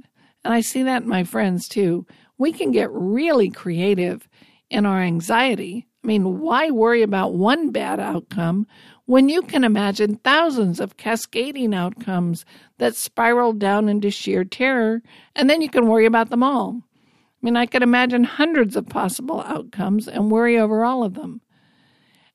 And 0.43 0.53
I 0.53 0.61
see 0.61 0.81
that 0.83 1.03
in 1.03 1.07
my 1.07 1.23
friends 1.23 1.67
too. 1.67 2.07
We 2.39 2.51
can 2.51 2.71
get 2.71 2.89
really 2.91 3.51
creative 3.51 4.27
in 4.71 4.87
our 4.87 5.01
anxiety 5.01 5.87
I 6.03 6.07
mean, 6.07 6.39
why 6.39 6.71
worry 6.71 7.03
about 7.03 7.35
one 7.35 7.69
bad 7.69 7.99
outcome 7.99 8.65
when 9.12 9.28
you 9.28 9.41
can 9.41 9.66
imagine 9.66 10.16
thousands 10.24 10.80
of 10.80 10.95
cascading 10.95 11.74
outcomes 11.74 12.45
that 12.78 12.95
spiral 12.95 13.51
down 13.51 13.89
into 13.89 14.09
sheer 14.09 14.45
terror, 14.45 15.01
and 15.36 15.49
then 15.49 15.62
you 15.62 15.68
can 15.68 15.86
worry 15.88 16.05
about 16.05 16.30
them 16.30 16.41
all? 16.41 16.82
I 16.82 17.39
mean, 17.41 17.57
I 17.57 17.66
could 17.66 17.84
imagine 17.84 18.24
hundreds 18.24 18.78
of 18.78 18.88
possible 18.88 19.41
outcomes 19.41 20.07
and 20.07 20.32
worry 20.32 20.57
over 20.57 20.86
all 20.86 21.03
of 21.03 21.16
them. 21.16 21.41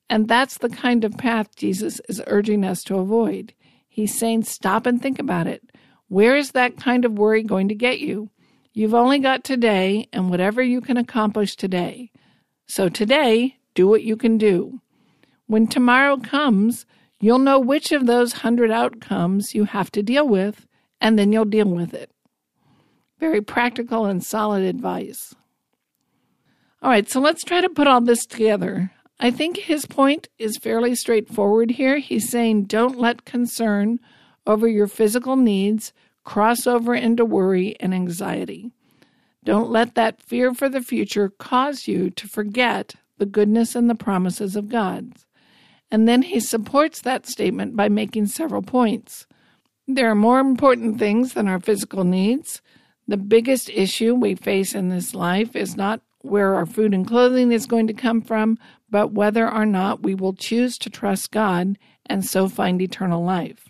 And 0.07 0.27
that's 0.27 0.59
the 0.59 0.69
kind 0.69 1.03
of 1.03 1.17
path 1.17 1.55
Jesus 1.55 1.99
is 2.07 2.21
urging 2.27 2.63
us 2.63 2.83
to 2.83 2.99
avoid. 2.99 3.55
He's 3.89 4.15
saying, 4.15 4.43
stop 4.43 4.85
and 4.85 5.01
think 5.01 5.17
about 5.17 5.47
it. 5.47 5.63
Where 6.09 6.37
is 6.37 6.51
that 6.51 6.77
kind 6.77 7.05
of 7.05 7.17
worry 7.17 7.41
going 7.41 7.69
to 7.69 7.73
get 7.73 8.01
you? 8.01 8.29
You've 8.71 8.93
only 8.93 9.17
got 9.17 9.43
today 9.43 10.09
and 10.13 10.29
whatever 10.29 10.61
you 10.61 10.81
can 10.81 10.97
accomplish 10.97 11.55
today. 11.55 12.11
So 12.67 12.87
today, 12.87 13.57
do 13.73 13.87
what 13.87 14.03
you 14.03 14.15
can 14.15 14.37
do. 14.37 14.79
When 15.47 15.67
tomorrow 15.67 16.17
comes, 16.17 16.85
you'll 17.19 17.39
know 17.39 17.59
which 17.59 17.91
of 17.91 18.05
those 18.05 18.33
hundred 18.33 18.69
outcomes 18.69 19.55
you 19.55 19.63
have 19.63 19.89
to 19.91 20.03
deal 20.03 20.27
with, 20.27 20.67
and 21.01 21.17
then 21.17 21.31
you'll 21.31 21.45
deal 21.45 21.69
with 21.69 21.93
it. 21.93 22.11
Very 23.19 23.41
practical 23.41 24.05
and 24.05 24.23
solid 24.23 24.63
advice. 24.63 25.33
All 26.81 26.91
right, 26.91 27.09
so 27.09 27.19
let's 27.19 27.43
try 27.43 27.61
to 27.61 27.69
put 27.69 27.87
all 27.87 28.01
this 28.01 28.25
together. 28.25 28.91
I 29.19 29.31
think 29.31 29.57
his 29.57 29.85
point 29.85 30.27
is 30.37 30.57
fairly 30.57 30.93
straightforward 30.93 31.71
here. 31.71 31.97
He's 31.97 32.29
saying 32.29 32.65
don't 32.65 32.99
let 32.99 33.25
concern 33.25 33.99
over 34.45 34.67
your 34.67 34.87
physical 34.87 35.35
needs 35.35 35.91
cross 36.23 36.67
over 36.67 36.93
into 36.93 37.25
worry 37.25 37.75
and 37.79 37.93
anxiety. 37.93 38.71
Don't 39.43 39.71
let 39.71 39.95
that 39.95 40.21
fear 40.21 40.53
for 40.53 40.69
the 40.69 40.81
future 40.81 41.29
cause 41.29 41.87
you 41.87 42.09
to 42.11 42.27
forget 42.27 42.95
the 43.17 43.25
goodness 43.25 43.75
and 43.75 43.89
the 43.89 43.95
promises 43.95 44.55
of 44.55 44.69
God. 44.69 45.13
And 45.89 46.07
then 46.07 46.21
he 46.21 46.39
supports 46.39 47.01
that 47.01 47.25
statement 47.25 47.75
by 47.75 47.89
making 47.89 48.27
several 48.27 48.61
points. 48.61 49.25
There 49.87 50.09
are 50.09 50.15
more 50.15 50.39
important 50.39 50.99
things 50.99 51.33
than 51.33 51.47
our 51.47 51.59
physical 51.59 52.03
needs. 52.03 52.61
The 53.07 53.17
biggest 53.17 53.69
issue 53.69 54.13
we 54.13 54.35
face 54.35 54.75
in 54.75 54.89
this 54.89 55.15
life 55.15 55.55
is 55.55 55.77
not 55.77 56.01
where 56.21 56.55
our 56.55 56.65
food 56.65 56.93
and 56.93 57.07
clothing 57.07 57.53
is 57.53 57.65
going 57.65 57.87
to 57.87 57.93
come 57.93 58.21
from, 58.21 58.57
but 58.89 59.13
whether 59.13 59.49
or 59.49 59.65
not 59.65 60.03
we 60.03 60.13
will 60.13 60.33
choose 60.33 60.77
to 60.79 60.89
trust 60.89 61.31
God 61.31 61.77
and 62.05 62.25
so 62.25 62.49
find 62.49 62.81
eternal 62.81 63.23
life. 63.23 63.69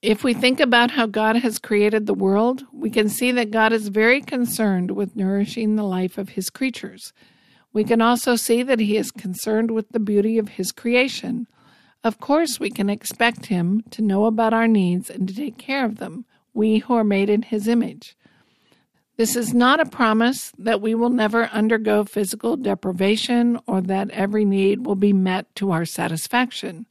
If 0.00 0.22
we 0.22 0.32
think 0.32 0.60
about 0.60 0.92
how 0.92 1.06
God 1.06 1.36
has 1.36 1.58
created 1.58 2.06
the 2.06 2.14
world, 2.14 2.62
we 2.72 2.90
can 2.90 3.08
see 3.08 3.32
that 3.32 3.50
God 3.50 3.72
is 3.72 3.88
very 3.88 4.20
concerned 4.20 4.92
with 4.92 5.16
nourishing 5.16 5.74
the 5.74 5.82
life 5.82 6.18
of 6.18 6.30
his 6.30 6.50
creatures. 6.50 7.12
We 7.72 7.84
can 7.84 8.00
also 8.00 8.36
see 8.36 8.62
that 8.62 8.80
he 8.80 8.96
is 8.96 9.10
concerned 9.10 9.70
with 9.70 9.90
the 9.90 10.00
beauty 10.00 10.38
of 10.38 10.50
his 10.50 10.72
creation. 10.72 11.46
Of 12.02 12.20
course, 12.20 12.58
we 12.58 12.70
can 12.70 12.88
expect 12.88 13.46
him 13.46 13.82
to 13.90 14.02
know 14.02 14.26
about 14.26 14.54
our 14.54 14.68
needs 14.68 15.10
and 15.10 15.28
to 15.28 15.34
take 15.34 15.58
care 15.58 15.84
of 15.84 15.98
them, 15.98 16.24
we 16.54 16.78
who 16.78 16.94
are 16.94 17.04
made 17.04 17.28
in 17.28 17.42
his 17.42 17.68
image. 17.68 18.16
This 19.18 19.34
is 19.34 19.52
not 19.52 19.80
a 19.80 19.84
promise 19.84 20.52
that 20.58 20.80
we 20.80 20.94
will 20.94 21.10
never 21.10 21.46
undergo 21.46 22.04
physical 22.04 22.56
deprivation 22.56 23.58
or 23.66 23.80
that 23.80 24.10
every 24.10 24.44
need 24.44 24.86
will 24.86 24.94
be 24.94 25.12
met 25.12 25.52
to 25.56 25.72
our 25.72 25.84
satisfaction. 25.84 26.86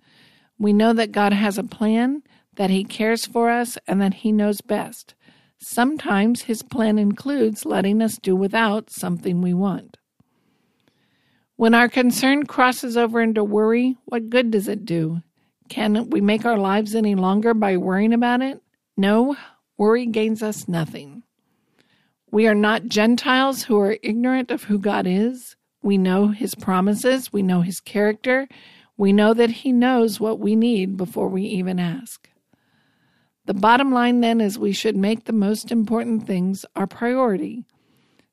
We 0.60 0.74
know 0.74 0.92
that 0.92 1.14
God 1.14 1.32
has 1.32 1.58
a 1.58 1.64
plan, 1.64 2.24
that 2.56 2.70
He 2.70 2.84
cares 2.84 3.26
for 3.26 3.50
us, 3.50 3.78
and 3.88 4.02
that 4.02 4.16
He 4.16 4.34
knows 4.34 4.60
best. 4.60 5.16
Sometimes 5.60 6.44
His 6.44 6.64
plan 6.64 7.00
includes 7.00 7.66
letting 7.66 8.02
us 8.02 8.18
do 8.18 8.36
without 8.36 8.90
something 8.90 9.42
we 9.42 9.54
want. 9.54 9.97
When 11.58 11.74
our 11.74 11.90
concern 11.90 12.46
crosses 12.46 12.96
over 12.96 13.20
into 13.20 13.44
worry, 13.44 13.98
what 14.06 14.30
good 14.30 14.52
does 14.52 14.68
it 14.68 14.86
do? 14.86 15.24
Can 15.70 16.12
we 16.12 16.22
make 16.22 16.46
our 16.46 16.58
lives 16.58 16.94
any 16.94 17.16
longer 17.16 17.56
by 17.56 17.78
worrying 17.78 18.14
about 18.14 18.44
it? 18.44 18.62
No, 18.96 19.36
worry 19.76 20.06
gains 20.06 20.44
us 20.44 20.68
nothing. 20.68 21.24
We 22.30 22.46
are 22.46 22.54
not 22.54 22.86
Gentiles 22.86 23.64
who 23.64 23.80
are 23.80 23.98
ignorant 24.04 24.52
of 24.52 24.66
who 24.66 24.78
God 24.78 25.08
is. 25.08 25.56
We 25.82 25.98
know 25.98 26.28
his 26.28 26.54
promises, 26.54 27.34
we 27.34 27.42
know 27.42 27.62
his 27.62 27.80
character, 27.80 28.48
we 28.96 29.12
know 29.12 29.34
that 29.34 29.50
he 29.50 29.72
knows 29.72 30.20
what 30.20 30.38
we 30.38 30.56
need 30.56 30.96
before 30.96 31.28
we 31.28 31.42
even 31.42 31.80
ask. 31.80 32.30
The 33.48 33.56
bottom 33.56 33.92
line 33.92 34.22
then 34.22 34.42
is 34.42 34.60
we 34.60 34.74
should 34.74 34.96
make 34.96 35.26
the 35.26 35.34
most 35.34 35.72
important 35.72 36.28
things 36.28 36.66
our 36.76 36.86
priority. 36.86 37.66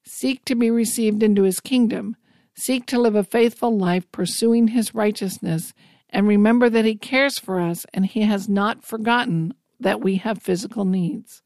Seek 0.02 0.44
to 0.44 0.54
be 0.54 0.70
received 0.70 1.22
into 1.22 1.44
his 1.44 1.60
kingdom. 1.60 2.16
Seek 2.54 2.86
to 2.86 3.00
live 3.00 3.16
a 3.16 3.24
faithful 3.24 3.76
life 3.76 4.10
pursuing 4.12 4.68
his 4.68 4.94
righteousness 4.94 5.74
and 6.08 6.28
remember 6.28 6.70
that 6.70 6.84
he 6.84 6.94
cares 6.94 7.38
for 7.38 7.58
us 7.58 7.84
and 7.92 8.06
he 8.06 8.22
has 8.22 8.48
not 8.48 8.84
forgotten 8.84 9.54
that 9.80 10.00
we 10.00 10.16
have 10.16 10.40
physical 10.40 10.84
needs. 10.84 11.42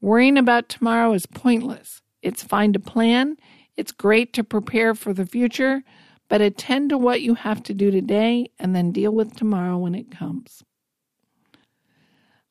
Worrying 0.00 0.36
about 0.36 0.68
tomorrow 0.68 1.12
is 1.12 1.26
pointless. 1.26 2.02
It's 2.22 2.42
fine 2.42 2.72
to 2.72 2.80
plan, 2.80 3.36
it's 3.76 3.92
great 3.92 4.32
to 4.32 4.42
prepare 4.42 4.94
for 4.94 5.12
the 5.12 5.26
future, 5.26 5.82
but 6.28 6.40
attend 6.40 6.90
to 6.90 6.98
what 6.98 7.22
you 7.22 7.34
have 7.34 7.62
to 7.64 7.74
do 7.74 7.90
today 7.90 8.50
and 8.58 8.74
then 8.74 8.90
deal 8.90 9.12
with 9.12 9.36
tomorrow 9.36 9.78
when 9.78 9.94
it 9.94 10.10
comes. 10.10 10.64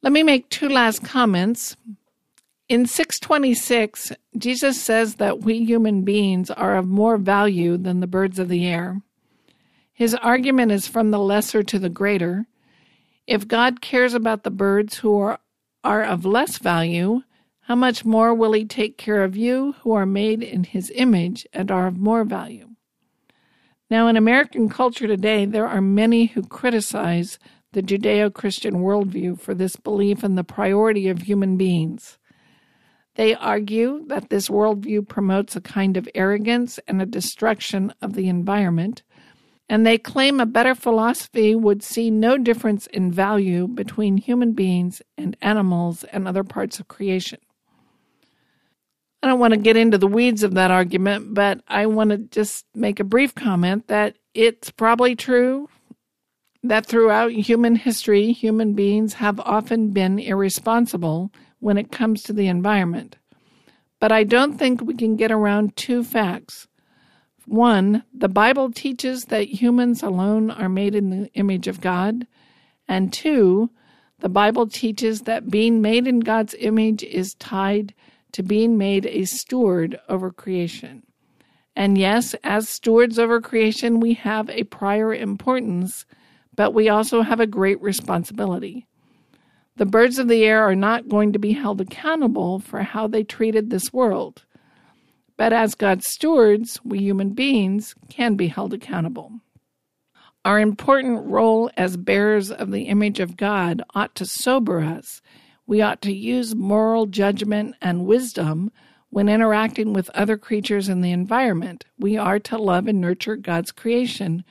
Let 0.02 0.14
me 0.14 0.24
make 0.24 0.50
two 0.50 0.70
last 0.70 1.04
comments. 1.04 1.76
In 2.68 2.88
626, 2.88 4.14
Jesus 4.36 4.82
says 4.82 5.16
that 5.16 5.42
we 5.42 5.64
human 5.64 6.02
beings 6.02 6.50
are 6.50 6.76
of 6.78 6.88
more 6.88 7.18
value 7.18 7.78
than 7.78 8.00
the 8.00 8.08
birds 8.08 8.40
of 8.40 8.50
the 8.50 8.66
air. 8.66 9.02
His 9.94 10.16
argument 10.16 10.72
is 10.72 10.88
from 10.88 11.12
the 11.12 11.20
lesser 11.20 11.62
to 11.62 11.78
the 11.78 11.90
greater. 11.90 12.48
If 13.28 13.48
God 13.48 13.82
cares 13.82 14.16
about 14.16 14.44
the 14.44 14.50
birds 14.50 14.98
who 14.98 15.16
are, 15.20 15.40
are 15.84 16.04
of 16.04 16.26
less 16.26 16.58
value, 16.58 17.22
how 17.62 17.76
much 17.76 18.04
more 18.04 18.34
will 18.34 18.54
he 18.54 18.66
take 18.66 18.98
care 18.98 19.24
of 19.24 19.38
you 19.38 19.76
who 19.82 19.94
are 19.94 20.08
made 20.08 20.42
in 20.42 20.64
his 20.64 20.92
image 20.96 21.46
and 21.54 21.70
are 21.70 21.86
of 21.86 21.98
more 21.98 22.24
value? 22.24 22.70
Now, 23.92 24.08
in 24.08 24.18
American 24.18 24.70
culture 24.70 25.08
today, 25.08 25.46
there 25.46 25.68
are 25.68 25.82
many 25.82 26.26
who 26.26 26.42
criticize 26.42 27.38
the 27.74 27.84
Judeo 27.84 28.34
Christian 28.34 28.78
worldview 28.78 29.40
for 29.40 29.54
this 29.54 29.76
belief 29.76 30.24
in 30.24 30.34
the 30.34 30.44
priority 30.44 31.08
of 31.10 31.22
human 31.22 31.58
beings. 31.58 32.18
They 33.16 33.34
argue 33.34 34.06
that 34.08 34.30
this 34.30 34.50
worldview 34.50 35.08
promotes 35.08 35.56
a 35.56 35.62
kind 35.62 35.98
of 35.98 36.10
arrogance 36.14 36.80
and 36.88 37.02
a 37.02 37.06
destruction 37.06 37.94
of 38.02 38.14
the 38.14 38.28
environment, 38.28 39.04
and 39.70 39.86
they 39.86 39.98
claim 39.98 40.40
a 40.40 40.46
better 40.46 40.76
philosophy 40.76 41.56
would 41.56 41.82
see 41.82 42.12
no 42.12 42.38
difference 42.38 42.88
in 42.88 43.12
value 43.12 43.68
between 43.68 44.18
human 44.18 44.52
beings 44.52 45.02
and 45.18 45.38
animals 45.42 46.04
and 46.06 46.28
other 46.28 46.44
parts 46.44 46.80
of 46.80 46.88
creation. 46.88 47.40
I 49.24 49.28
don't 49.28 49.40
want 49.40 49.54
to 49.54 49.60
get 49.60 49.78
into 49.78 49.98
the 49.98 50.08
weeds 50.08 50.44
of 50.44 50.54
that 50.54 50.70
argument, 50.70 51.34
but 51.34 51.62
I 51.68 51.88
want 51.88 52.12
to 52.12 52.18
just 52.18 52.66
make 52.76 53.00
a 53.00 53.06
brief 53.06 53.34
comment 53.34 53.88
that 53.88 54.18
it's 54.36 54.70
probably 54.70 55.16
true 55.16 55.68
that 56.62 56.86
throughout 56.86 57.32
human 57.32 57.76
history, 57.76 58.34
human 58.34 58.74
beings 58.74 59.14
have 59.16 59.40
often 59.40 59.92
been 59.92 60.20
irresponsible 60.20 61.32
when 61.66 61.80
it 61.80 61.92
comes 61.92 62.22
to 62.22 62.32
the 62.32 62.46
environment. 62.46 63.18
But 64.00 64.12
I 64.12 64.24
don't 64.24 64.56
think 64.56 64.82
we 64.82 64.94
can 64.94 65.16
get 65.16 65.32
around 65.32 65.76
two 65.76 66.04
facts. 66.04 66.68
One, 67.48 68.04
the 68.14 68.30
Bible 68.30 68.72
teaches 68.72 69.26
that 69.30 69.62
humans 69.62 70.04
alone 70.04 70.52
are 70.52 70.70
made 70.70 70.94
in 70.94 71.10
the 71.10 71.34
image 71.34 71.68
of 71.68 71.82
God. 71.82 72.28
And 72.88 73.12
two, 73.12 73.72
the 74.20 74.30
Bible 74.30 74.68
teaches 74.68 75.22
that 75.22 75.50
being 75.50 75.82
made 75.82 76.06
in 76.06 76.20
God's 76.20 76.54
image 76.60 77.02
is 77.02 77.34
tied 77.34 77.96
to 78.34 78.44
being 78.44 78.78
made 78.78 79.08
a 79.08 79.26
steward 79.26 80.00
over 80.08 80.30
creation. 80.30 81.02
And 81.76 81.98
yes, 81.98 82.36
as 82.44 82.70
stewards 82.70 83.18
over 83.18 83.42
creation, 83.42 84.00
we 84.00 84.14
have 84.14 84.52
a 84.52 84.66
prior 84.66 85.16
importance, 85.16 86.06
but 86.56 86.76
we 86.76 86.90
also 86.90 87.24
have 87.24 87.40
a 87.40 87.48
great 87.48 87.82
responsibility. 87.82 88.86
The 89.78 89.86
birds 89.86 90.20
of 90.20 90.28
the 90.28 90.44
air 90.44 90.64
are 90.64 90.76
not 90.76 91.10
going 91.10 91.34
to 91.34 91.40
be 91.40 91.54
held 91.54 91.82
accountable 91.82 92.60
for 92.60 92.82
how 92.82 93.08
they 93.08 93.24
treated 93.24 93.70
this 93.70 93.92
world. 93.92 94.44
But 95.38 95.52
as 95.52 95.76
God's 95.76 96.08
stewards, 96.08 96.80
we 96.84 97.00
human 97.00 97.32
beings 97.32 97.94
can 98.10 98.36
be 98.36 98.48
held 98.48 98.74
accountable. 98.74 99.32
Our 100.46 100.60
important 100.60 101.26
role 101.26 101.70
as 101.76 101.98
bearers 101.98 102.52
of 102.52 102.72
the 102.72 102.84
image 102.84 103.20
of 103.20 103.36
God 103.36 103.82
ought 103.94 104.16
to 104.16 104.26
sober 104.26 104.80
us 104.80 105.22
we 105.68 105.82
ought 105.82 106.02
to 106.04 106.14
use 106.14 106.56
moral 106.56 107.08
judgment 107.08 107.76
and 107.82 108.06
wisdom 108.06 108.72
when 109.10 109.30
interacting 109.30 109.94
with 109.94 110.10
other 110.12 110.38
creatures 110.38 110.90
in 110.90 111.02
the 111.02 111.12
environment. 111.12 111.86
We 111.98 112.18
are 112.18 112.40
to 112.40 112.58
love 112.58 112.88
and 112.88 113.02
nurture 113.02 113.36
God's 113.36 113.72
creation. 113.72 114.44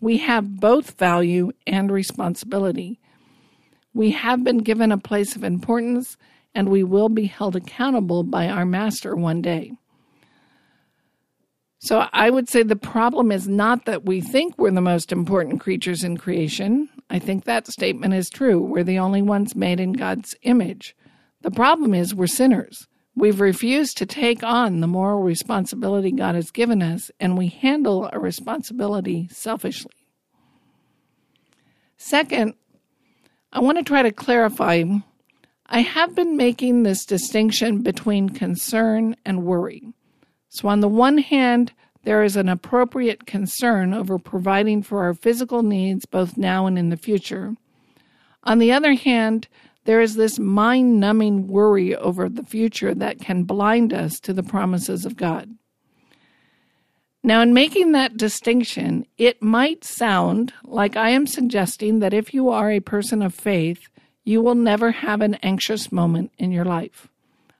We 0.00 0.18
have 0.18 0.60
both 0.60 0.98
value 0.98 1.52
and 1.66 1.90
responsibility. 1.90 3.00
We 4.00 4.12
have 4.12 4.42
been 4.42 4.60
given 4.60 4.92
a 4.92 4.96
place 4.96 5.36
of 5.36 5.44
importance, 5.44 6.16
and 6.54 6.70
we 6.70 6.82
will 6.82 7.10
be 7.10 7.26
held 7.26 7.54
accountable 7.54 8.22
by 8.22 8.48
our 8.48 8.64
Master 8.64 9.14
one 9.14 9.42
day. 9.42 9.72
So 11.80 12.06
I 12.10 12.30
would 12.30 12.48
say 12.48 12.62
the 12.62 12.76
problem 12.76 13.30
is 13.30 13.46
not 13.46 13.84
that 13.84 14.06
we 14.06 14.22
think 14.22 14.56
we're 14.56 14.70
the 14.70 14.80
most 14.80 15.12
important 15.12 15.60
creatures 15.60 16.02
in 16.02 16.16
creation. 16.16 16.88
I 17.10 17.18
think 17.18 17.44
that 17.44 17.66
statement 17.66 18.14
is 18.14 18.30
true. 18.30 18.58
We're 18.62 18.84
the 18.84 18.98
only 18.98 19.20
ones 19.20 19.54
made 19.54 19.80
in 19.80 19.92
God's 19.92 20.34
image. 20.44 20.96
The 21.42 21.50
problem 21.50 21.92
is 21.92 22.14
we're 22.14 22.26
sinners. 22.26 22.88
We've 23.14 23.38
refused 23.38 23.98
to 23.98 24.06
take 24.06 24.42
on 24.42 24.80
the 24.80 24.86
moral 24.86 25.20
responsibility 25.20 26.10
God 26.10 26.36
has 26.36 26.50
given 26.50 26.80
us, 26.80 27.10
and 27.20 27.36
we 27.36 27.48
handle 27.48 28.08
a 28.10 28.18
responsibility 28.18 29.28
selfishly. 29.30 29.92
Second, 31.98 32.54
I 33.52 33.60
want 33.60 33.78
to 33.78 33.84
try 33.84 34.02
to 34.02 34.12
clarify 34.12 34.84
I 35.66 35.80
have 35.80 36.14
been 36.14 36.36
making 36.36 36.82
this 36.82 37.04
distinction 37.04 37.82
between 37.82 38.28
concern 38.28 39.16
and 39.24 39.44
worry. 39.44 39.92
So, 40.48 40.68
on 40.68 40.80
the 40.80 40.88
one 40.88 41.18
hand, 41.18 41.72
there 42.04 42.22
is 42.22 42.36
an 42.36 42.48
appropriate 42.48 43.26
concern 43.26 43.92
over 43.92 44.18
providing 44.18 44.82
for 44.82 45.02
our 45.02 45.14
physical 45.14 45.62
needs 45.62 46.06
both 46.06 46.36
now 46.36 46.66
and 46.66 46.78
in 46.78 46.90
the 46.90 46.96
future. 46.96 47.54
On 48.44 48.58
the 48.58 48.72
other 48.72 48.94
hand, 48.94 49.48
there 49.84 50.00
is 50.00 50.14
this 50.14 50.38
mind 50.38 51.00
numbing 51.00 51.46
worry 51.46 51.94
over 51.96 52.28
the 52.28 52.44
future 52.44 52.94
that 52.94 53.20
can 53.20 53.44
blind 53.44 53.92
us 53.92 54.18
to 54.20 54.32
the 54.32 54.42
promises 54.42 55.04
of 55.04 55.16
God. 55.16 55.50
Now, 57.22 57.42
in 57.42 57.52
making 57.52 57.92
that 57.92 58.16
distinction, 58.16 59.06
it 59.18 59.42
might 59.42 59.84
sound 59.84 60.54
like 60.64 60.96
I 60.96 61.10
am 61.10 61.26
suggesting 61.26 61.98
that 61.98 62.14
if 62.14 62.32
you 62.32 62.48
are 62.48 62.70
a 62.70 62.80
person 62.80 63.20
of 63.20 63.34
faith, 63.34 63.88
you 64.24 64.40
will 64.40 64.54
never 64.54 64.90
have 64.90 65.20
an 65.20 65.34
anxious 65.36 65.92
moment 65.92 66.32
in 66.38 66.50
your 66.50 66.64
life. 66.64 67.08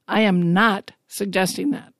I 0.08 0.22
am 0.22 0.54
not 0.54 0.92
suggesting 1.08 1.72
that. 1.72 1.92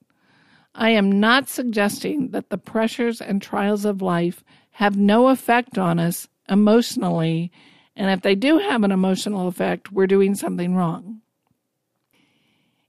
I 0.75 0.91
am 0.91 1.21
not 1.21 1.49
suggesting 1.49 2.31
that 2.31 2.49
the 2.49 2.59
pressures 2.59 3.21
and 3.21 3.43
trials 3.43 3.85
of 3.85 4.01
life 4.01 4.43
have 4.73 4.97
no 4.97 5.29
effect 5.29 5.77
on 5.77 5.99
us 5.99 6.29
emotionally, 6.49 7.53
and 7.95 8.11
if 8.11 8.23
they 8.23 8.35
do 8.35 8.59
have 8.59 8.85
an 8.85 8.93
emotional 8.93 9.49
effect, 9.49 9.93
we're 9.93 10.07
doing 10.07 10.35
something 10.35 10.75
wrong. 10.75 11.21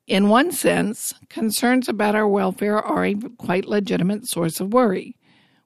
In 0.08 0.30
one 0.30 0.52
sense, 0.52 1.14
concerns 1.30 1.88
about 1.88 2.16
our 2.16 2.28
welfare 2.28 2.80
are 2.80 3.06
a 3.06 3.16
quite 3.38 3.66
legitimate 3.66 4.28
source 4.28 4.60
of 4.60 4.74
worry. 4.74 5.16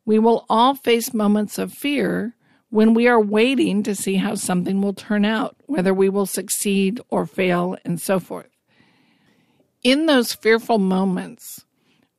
We 0.06 0.20
will 0.20 0.46
all 0.50 0.76
face 0.76 1.14
moments 1.14 1.58
of 1.58 1.74
fear 1.74 2.36
when 2.70 2.94
we 2.94 3.08
are 3.08 3.22
waiting 3.22 3.82
to 3.84 3.96
see 3.96 4.16
how 4.16 4.36
something 4.36 4.82
will 4.82 4.94
turn 4.94 5.24
out, 5.24 5.56
whether 5.66 5.94
we 5.94 6.10
will 6.10 6.26
succeed 6.26 7.00
or 7.10 7.26
fail, 7.26 7.78
and 7.86 8.02
so 8.02 8.20
forth. 8.20 8.50
In 9.84 10.08
those 10.08 10.34
fearful 10.34 10.80
moments, 10.80 11.66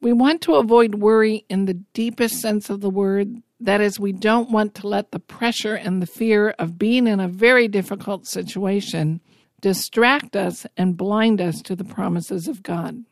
we 0.00 0.12
want 0.12 0.40
to 0.42 0.54
avoid 0.54 0.96
worry 0.96 1.44
in 1.48 1.66
the 1.66 1.74
deepest 1.74 2.40
sense 2.40 2.70
of 2.70 2.80
the 2.80 2.90
word. 2.90 3.42
That 3.60 3.80
is, 3.80 4.00
we 4.00 4.12
don't 4.12 4.50
want 4.50 4.74
to 4.76 4.88
let 4.88 5.10
the 5.10 5.18
pressure 5.18 5.74
and 5.74 6.00
the 6.00 6.06
fear 6.06 6.50
of 6.58 6.78
being 6.78 7.06
in 7.06 7.20
a 7.20 7.28
very 7.28 7.68
difficult 7.68 8.26
situation 8.26 9.20
distract 9.60 10.36
us 10.36 10.66
and 10.76 10.96
blind 10.96 11.40
us 11.40 11.62
to 11.62 11.76
the 11.76 11.84
promises 11.84 12.48
of 12.48 12.62
God. 12.62 13.04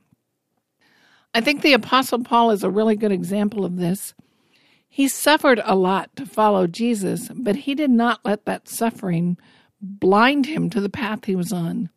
I 1.32 1.40
think 1.40 1.62
the 1.62 1.72
Apostle 1.72 2.22
Paul 2.22 2.50
is 2.52 2.62
a 2.62 2.70
really 2.70 2.96
good 2.96 3.12
example 3.12 3.64
of 3.64 3.76
this. 3.76 4.14
He 4.88 5.08
suffered 5.08 5.60
a 5.64 5.74
lot 5.74 6.14
to 6.16 6.26
follow 6.26 6.68
Jesus, 6.68 7.28
but 7.34 7.56
he 7.56 7.74
did 7.74 7.90
not 7.90 8.20
let 8.24 8.44
that 8.44 8.68
suffering 8.68 9.36
blind 9.80 10.46
him 10.46 10.70
to 10.70 10.80
the 10.80 10.88
path 10.88 11.24
he 11.24 11.34
was 11.34 11.52
on. 11.52 11.90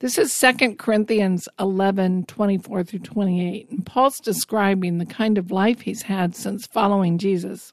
This 0.00 0.18
is 0.18 0.38
2 0.38 0.76
Corinthians 0.76 1.48
11 1.58 2.26
24 2.26 2.84
through 2.84 2.98
28, 2.98 3.70
and 3.70 3.86
Paul's 3.86 4.20
describing 4.20 4.98
the 4.98 5.06
kind 5.06 5.38
of 5.38 5.50
life 5.50 5.80
he's 5.80 6.02
had 6.02 6.36
since 6.36 6.66
following 6.66 7.16
Jesus. 7.16 7.72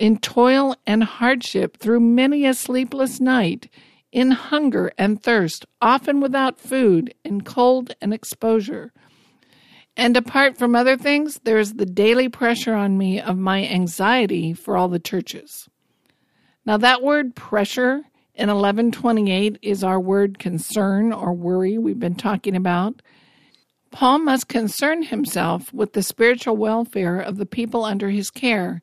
in 0.00 0.18
toil 0.18 0.74
and 0.86 1.04
hardship 1.04 1.76
through 1.76 2.00
many 2.00 2.46
a 2.46 2.54
sleepless 2.54 3.20
night, 3.20 3.70
in 4.10 4.30
hunger 4.30 4.90
and 4.96 5.22
thirst, 5.22 5.66
often 5.80 6.20
without 6.20 6.58
food, 6.58 7.14
in 7.22 7.42
cold 7.42 7.94
and 8.00 8.12
exposure. 8.12 8.92
And 9.96 10.16
apart 10.16 10.56
from 10.56 10.74
other 10.74 10.96
things, 10.96 11.38
there 11.44 11.58
is 11.58 11.74
the 11.74 11.84
daily 11.84 12.30
pressure 12.30 12.74
on 12.74 12.96
me 12.96 13.20
of 13.20 13.36
my 13.36 13.64
anxiety 13.66 14.54
for 14.54 14.76
all 14.76 14.88
the 14.88 14.98
churches. 14.98 15.68
Now, 16.64 16.78
that 16.78 17.02
word 17.02 17.36
pressure 17.36 18.02
in 18.34 18.48
1128 18.48 19.58
is 19.60 19.84
our 19.84 20.00
word 20.00 20.38
concern 20.38 21.12
or 21.12 21.34
worry 21.34 21.76
we've 21.76 22.00
been 22.00 22.14
talking 22.14 22.56
about. 22.56 23.02
Paul 23.90 24.20
must 24.20 24.48
concern 24.48 25.02
himself 25.02 25.74
with 25.74 25.92
the 25.92 26.02
spiritual 26.02 26.56
welfare 26.56 27.20
of 27.20 27.36
the 27.36 27.46
people 27.46 27.84
under 27.84 28.08
his 28.08 28.30
care, 28.30 28.80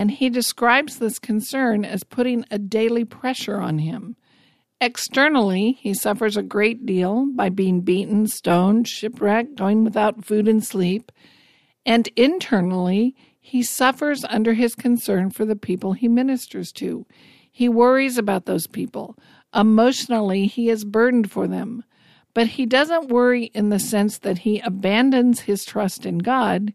and 0.00 0.12
he 0.12 0.30
describes 0.30 0.96
this 0.96 1.18
concern 1.18 1.84
as 1.84 2.04
putting 2.04 2.42
a 2.50 2.58
daily 2.58 3.04
pressure 3.04 3.60
on 3.60 3.80
him. 3.80 4.16
Externally, 4.80 5.72
he 5.78 5.92
suffers 5.92 6.38
a 6.38 6.42
great 6.42 6.86
deal 6.86 7.26
by 7.34 7.50
being 7.50 7.82
beaten, 7.82 8.26
stoned, 8.26 8.88
shipwrecked, 8.88 9.56
going 9.56 9.84
without 9.84 10.24
food 10.24 10.48
and 10.48 10.64
sleep. 10.64 11.12
And 11.84 12.08
internally, 12.16 13.14
he 13.38 13.62
suffers 13.62 14.24
under 14.24 14.54
his 14.54 14.74
concern 14.74 15.32
for 15.32 15.44
the 15.44 15.54
people 15.54 15.92
he 15.92 16.08
ministers 16.08 16.72
to. 16.72 17.04
He 17.52 17.68
worries 17.68 18.16
about 18.16 18.46
those 18.46 18.66
people. 18.66 19.18
Emotionally, 19.54 20.46
he 20.46 20.70
is 20.70 20.86
burdened 20.86 21.30
for 21.30 21.46
them. 21.46 21.84
But 22.32 22.46
he 22.46 22.64
doesn't 22.64 23.10
worry 23.10 23.50
in 23.52 23.68
the 23.68 23.78
sense 23.78 24.16
that 24.20 24.38
he 24.38 24.60
abandons 24.60 25.40
his 25.40 25.66
trust 25.66 26.06
in 26.06 26.16
God. 26.16 26.72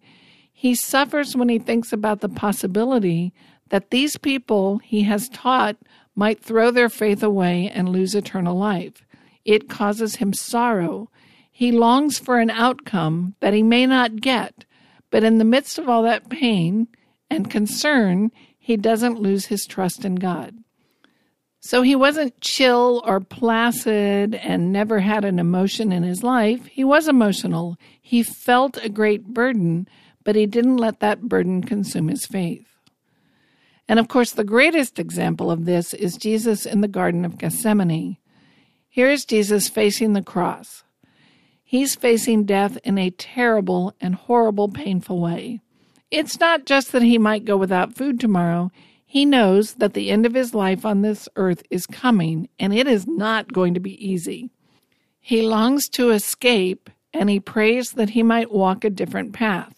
He 0.57 0.73
suffers 0.73 1.35
when 1.35 1.49
he 1.49 1.59
thinks 1.59 1.91
about 1.91 2.21
the 2.21 2.29
possibility 2.29 3.33
that 3.69 3.89
these 3.89 4.15
people 4.15 4.77
he 4.77 5.03
has 5.03 5.27
taught 5.27 5.75
might 6.15 6.41
throw 6.41 6.71
their 6.71 6.87
faith 6.87 7.21
away 7.21 7.69
and 7.69 7.89
lose 7.89 8.15
eternal 8.15 8.57
life. 8.57 9.05
It 9.43 9.67
causes 9.67 10.15
him 10.15 10.31
sorrow. 10.31 11.09
He 11.51 11.73
longs 11.73 12.17
for 12.17 12.39
an 12.39 12.49
outcome 12.49 13.35
that 13.41 13.53
he 13.53 13.63
may 13.63 13.85
not 13.85 14.21
get, 14.21 14.63
but 15.11 15.25
in 15.25 15.39
the 15.39 15.43
midst 15.43 15.77
of 15.77 15.89
all 15.89 16.03
that 16.03 16.29
pain 16.29 16.87
and 17.29 17.51
concern, 17.51 18.31
he 18.57 18.77
doesn't 18.77 19.19
lose 19.19 19.47
his 19.47 19.65
trust 19.65 20.05
in 20.05 20.15
God. 20.15 20.55
So 21.59 21.81
he 21.81 21.97
wasn't 21.97 22.39
chill 22.39 23.01
or 23.05 23.19
placid 23.19 24.35
and 24.35 24.71
never 24.71 25.01
had 25.01 25.25
an 25.25 25.37
emotion 25.37 25.91
in 25.91 26.03
his 26.03 26.23
life. 26.23 26.65
He 26.67 26.85
was 26.85 27.09
emotional. 27.09 27.75
He 28.01 28.23
felt 28.23 28.77
a 28.77 28.87
great 28.87 29.25
burden, 29.25 29.89
but 30.25 30.35
he 30.35 30.45
didn't 30.45 30.75
let 30.75 30.99
that 30.99 31.21
burden 31.21 31.63
consume 31.63 32.09
his 32.09 32.25
faith. 32.25 32.67
And 33.87 33.99
of 33.99 34.09
course, 34.09 34.31
the 34.31 34.43
greatest 34.43 34.99
example 34.99 35.49
of 35.49 35.63
this 35.63 35.93
is 35.93 36.17
Jesus 36.17 36.65
in 36.65 36.81
the 36.81 36.89
Garden 36.89 37.23
of 37.23 37.37
Gethsemane. 37.37 38.17
Here 38.89 39.09
is 39.09 39.23
Jesus 39.23 39.69
facing 39.69 40.13
the 40.13 40.23
cross. 40.23 40.83
He's 41.63 41.95
facing 41.95 42.45
death 42.45 42.77
in 42.83 42.97
a 42.97 43.11
terrible 43.11 43.93
and 44.01 44.15
horrible, 44.15 44.69
painful 44.69 45.21
way. 45.21 45.61
It's 46.09 46.39
not 46.39 46.65
just 46.65 46.91
that 46.91 47.01
he 47.01 47.17
might 47.17 47.45
go 47.45 47.57
without 47.57 47.95
food 47.95 48.19
tomorrow. 48.19 48.71
He 49.05 49.25
knows 49.25 49.75
that 49.75 49.93
the 49.93 50.11
end 50.11 50.25
of 50.25 50.33
his 50.33 50.55
life 50.55 50.85
on 50.85 51.01
this 51.01 51.29
earth 51.35 51.61
is 51.69 51.85
coming, 51.85 52.49
and 52.59 52.73
it 52.73 52.87
is 52.87 53.05
not 53.07 53.53
going 53.53 53.73
to 53.73 53.79
be 53.79 54.05
easy. 54.05 54.49
He 55.19 55.41
longs 55.41 55.89
to 55.89 56.11
escape, 56.11 56.89
and 57.13 57.29
he 57.29 57.39
prays 57.39 57.91
that 57.91 58.11
he 58.11 58.23
might 58.23 58.51
walk 58.51 58.83
a 58.83 58.89
different 58.89 59.33
path. 59.33 59.74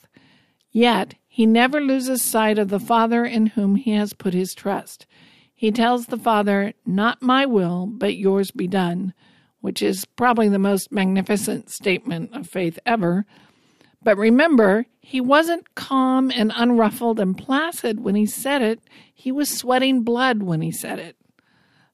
Yet, 0.78 1.16
he 1.28 1.48
never 1.48 1.82
loses 1.82 2.22
sight 2.22 2.60
of 2.60 2.70
the 2.70 2.80
Father 2.80 3.26
in 3.26 3.48
whom 3.48 3.78
he 3.78 3.94
has 3.94 4.14
put 4.14 4.36
his 4.36 4.54
trust. 4.54 5.08
He 5.52 5.72
tells 5.72 6.06
the 6.06 6.20
Father, 6.20 6.74
Not 6.86 7.20
my 7.20 7.48
will, 7.48 7.88
but 7.88 8.16
yours 8.16 8.52
be 8.52 8.68
done, 8.68 9.16
which 9.60 9.82
is 9.82 10.06
probably 10.06 10.50
the 10.50 10.60
most 10.60 10.92
magnificent 10.92 11.72
statement 11.72 12.30
of 12.36 12.48
faith 12.48 12.78
ever. 12.86 13.26
But 14.04 14.20
remember, 14.20 14.86
he 15.00 15.20
wasn't 15.20 15.74
calm 15.74 16.30
and 16.30 16.54
unruffled 16.56 17.20
and 17.20 17.36
placid 17.36 18.02
when 18.02 18.14
he 18.14 18.28
said 18.28 18.62
it. 18.62 18.80
He 19.12 19.32
was 19.32 19.50
sweating 19.50 20.04
blood 20.04 20.44
when 20.44 20.62
he 20.62 20.72
said 20.72 21.00
it. 21.00 21.16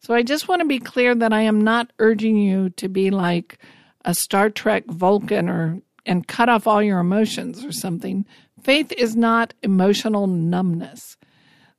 So 0.02 0.14
I 0.14 0.24
just 0.24 0.50
want 0.50 0.60
to 0.60 0.68
be 0.68 0.80
clear 0.80 1.16
that 1.16 1.32
I 1.32 1.44
am 1.44 1.62
not 1.62 1.94
urging 2.00 2.36
you 2.36 2.70
to 2.72 2.90
be 2.90 3.12
like 3.12 3.60
a 4.04 4.14
Star 4.14 4.50
Trek 4.50 4.84
Vulcan 4.88 5.48
or 5.48 5.80
and 6.06 6.28
cut 6.28 6.49
off 6.49 6.68
all 6.68 6.82
your 6.82 6.99
emotions 6.99 7.64
or 7.64 7.72
something. 7.72 8.26
Faith 8.62 8.91
is 8.93 9.16
not 9.16 9.54
emotional 9.64 10.28
numbness. 10.28 11.18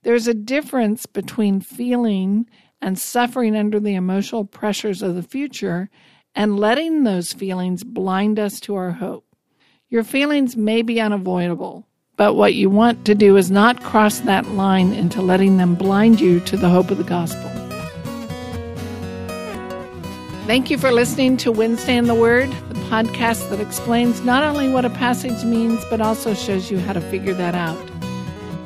There's 0.02 0.26
a 0.26 0.34
difference 0.34 1.06
between 1.06 1.60
feeling 1.60 2.46
and 2.80 2.98
suffering 2.98 3.56
under 3.56 3.80
the 3.80 3.94
emotional 3.94 4.44
pressures 4.44 5.00
of 5.00 5.14
the 5.14 5.22
future 5.22 5.88
and 6.34 6.58
letting 6.58 7.04
those 7.04 7.32
feelings 7.32 7.84
blind 7.84 8.38
us 8.38 8.60
to 8.60 8.74
our 8.74 8.92
hope. 8.92 9.24
Your 9.88 10.04
feelings 10.04 10.56
may 10.56 10.82
be 10.82 11.00
unavoidable, 11.00 11.86
but 12.16 12.34
what 12.34 12.54
you 12.54 12.68
want 12.68 13.04
to 13.06 13.14
do 13.14 13.36
is 13.36 13.50
not 13.50 13.82
cross 13.82 14.20
that 14.20 14.48
line 14.48 14.92
into 14.92 15.22
letting 15.22 15.56
them 15.56 15.74
blind 15.74 16.20
you 16.20 16.40
to 16.40 16.56
the 16.56 16.68
hope 16.68 16.90
of 16.90 16.98
the 16.98 17.04
gospel. 17.04 17.53
Thank 20.46 20.70
you 20.70 20.76
for 20.76 20.92
listening 20.92 21.38
to 21.38 21.50
Wednesday 21.50 21.96
in 21.96 22.06
the 22.06 22.14
Word, 22.14 22.50
the 22.68 22.74
podcast 22.90 23.48
that 23.48 23.60
explains 23.60 24.20
not 24.20 24.44
only 24.44 24.68
what 24.68 24.84
a 24.84 24.90
passage 24.90 25.42
means, 25.42 25.82
but 25.88 26.02
also 26.02 26.34
shows 26.34 26.70
you 26.70 26.78
how 26.78 26.92
to 26.92 27.00
figure 27.00 27.32
that 27.32 27.54
out. 27.54 27.78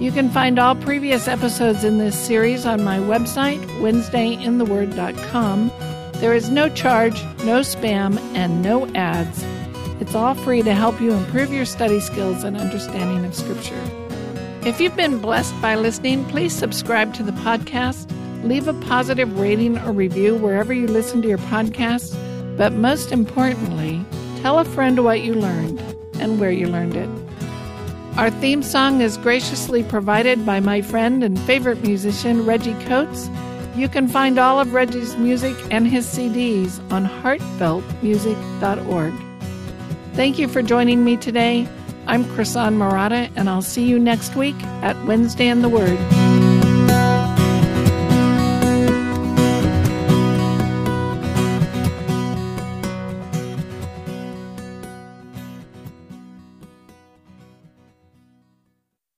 You 0.00 0.10
can 0.10 0.28
find 0.28 0.58
all 0.58 0.74
previous 0.74 1.28
episodes 1.28 1.84
in 1.84 1.98
this 1.98 2.18
series 2.18 2.66
on 2.66 2.82
my 2.82 2.98
website, 2.98 3.64
WednesdayInTheWord.com. 3.80 5.72
There 6.14 6.34
is 6.34 6.50
no 6.50 6.68
charge, 6.68 7.22
no 7.44 7.60
spam, 7.60 8.18
and 8.34 8.60
no 8.60 8.88
ads. 8.96 9.44
It's 10.00 10.16
all 10.16 10.34
free 10.34 10.62
to 10.62 10.74
help 10.74 11.00
you 11.00 11.12
improve 11.12 11.52
your 11.52 11.64
study 11.64 12.00
skills 12.00 12.42
and 12.42 12.56
understanding 12.56 13.24
of 13.24 13.36
Scripture. 13.36 13.80
If 14.66 14.80
you've 14.80 14.96
been 14.96 15.20
blessed 15.20 15.54
by 15.62 15.76
listening, 15.76 16.24
please 16.24 16.52
subscribe 16.52 17.14
to 17.14 17.22
the 17.22 17.30
podcast 17.30 18.12
Leave 18.42 18.68
a 18.68 18.74
positive 18.74 19.38
rating 19.38 19.78
or 19.78 19.92
review 19.92 20.36
wherever 20.36 20.72
you 20.72 20.86
listen 20.86 21.22
to 21.22 21.28
your 21.28 21.38
podcasts, 21.38 22.16
but 22.56 22.72
most 22.72 23.12
importantly, 23.12 24.04
tell 24.40 24.58
a 24.58 24.64
friend 24.64 25.04
what 25.04 25.22
you 25.22 25.34
learned 25.34 25.80
and 26.20 26.40
where 26.40 26.50
you 26.50 26.68
learned 26.68 26.96
it. 26.96 27.08
Our 28.16 28.30
theme 28.30 28.62
song 28.62 29.00
is 29.00 29.16
graciously 29.16 29.84
provided 29.84 30.44
by 30.44 30.60
my 30.60 30.82
friend 30.82 31.22
and 31.22 31.38
favorite 31.40 31.82
musician, 31.82 32.44
Reggie 32.44 32.74
Coates. 32.86 33.30
You 33.76 33.88
can 33.88 34.08
find 34.08 34.38
all 34.38 34.58
of 34.58 34.72
Reggie's 34.72 35.16
music 35.16 35.54
and 35.70 35.86
his 35.86 36.06
CDs 36.06 36.80
on 36.90 37.06
heartfeltmusic.org. 37.06 39.14
Thank 40.14 40.38
you 40.38 40.48
for 40.48 40.62
joining 40.62 41.04
me 41.04 41.16
today. 41.16 41.68
I'm 42.08 42.24
Krisan 42.24 42.76
Marotta, 42.76 43.30
and 43.36 43.48
I'll 43.48 43.62
see 43.62 43.84
you 43.84 44.00
next 44.00 44.34
week 44.34 44.60
at 44.82 45.00
Wednesday 45.04 45.46
in 45.46 45.62
the 45.62 45.68
Word. 45.68 46.47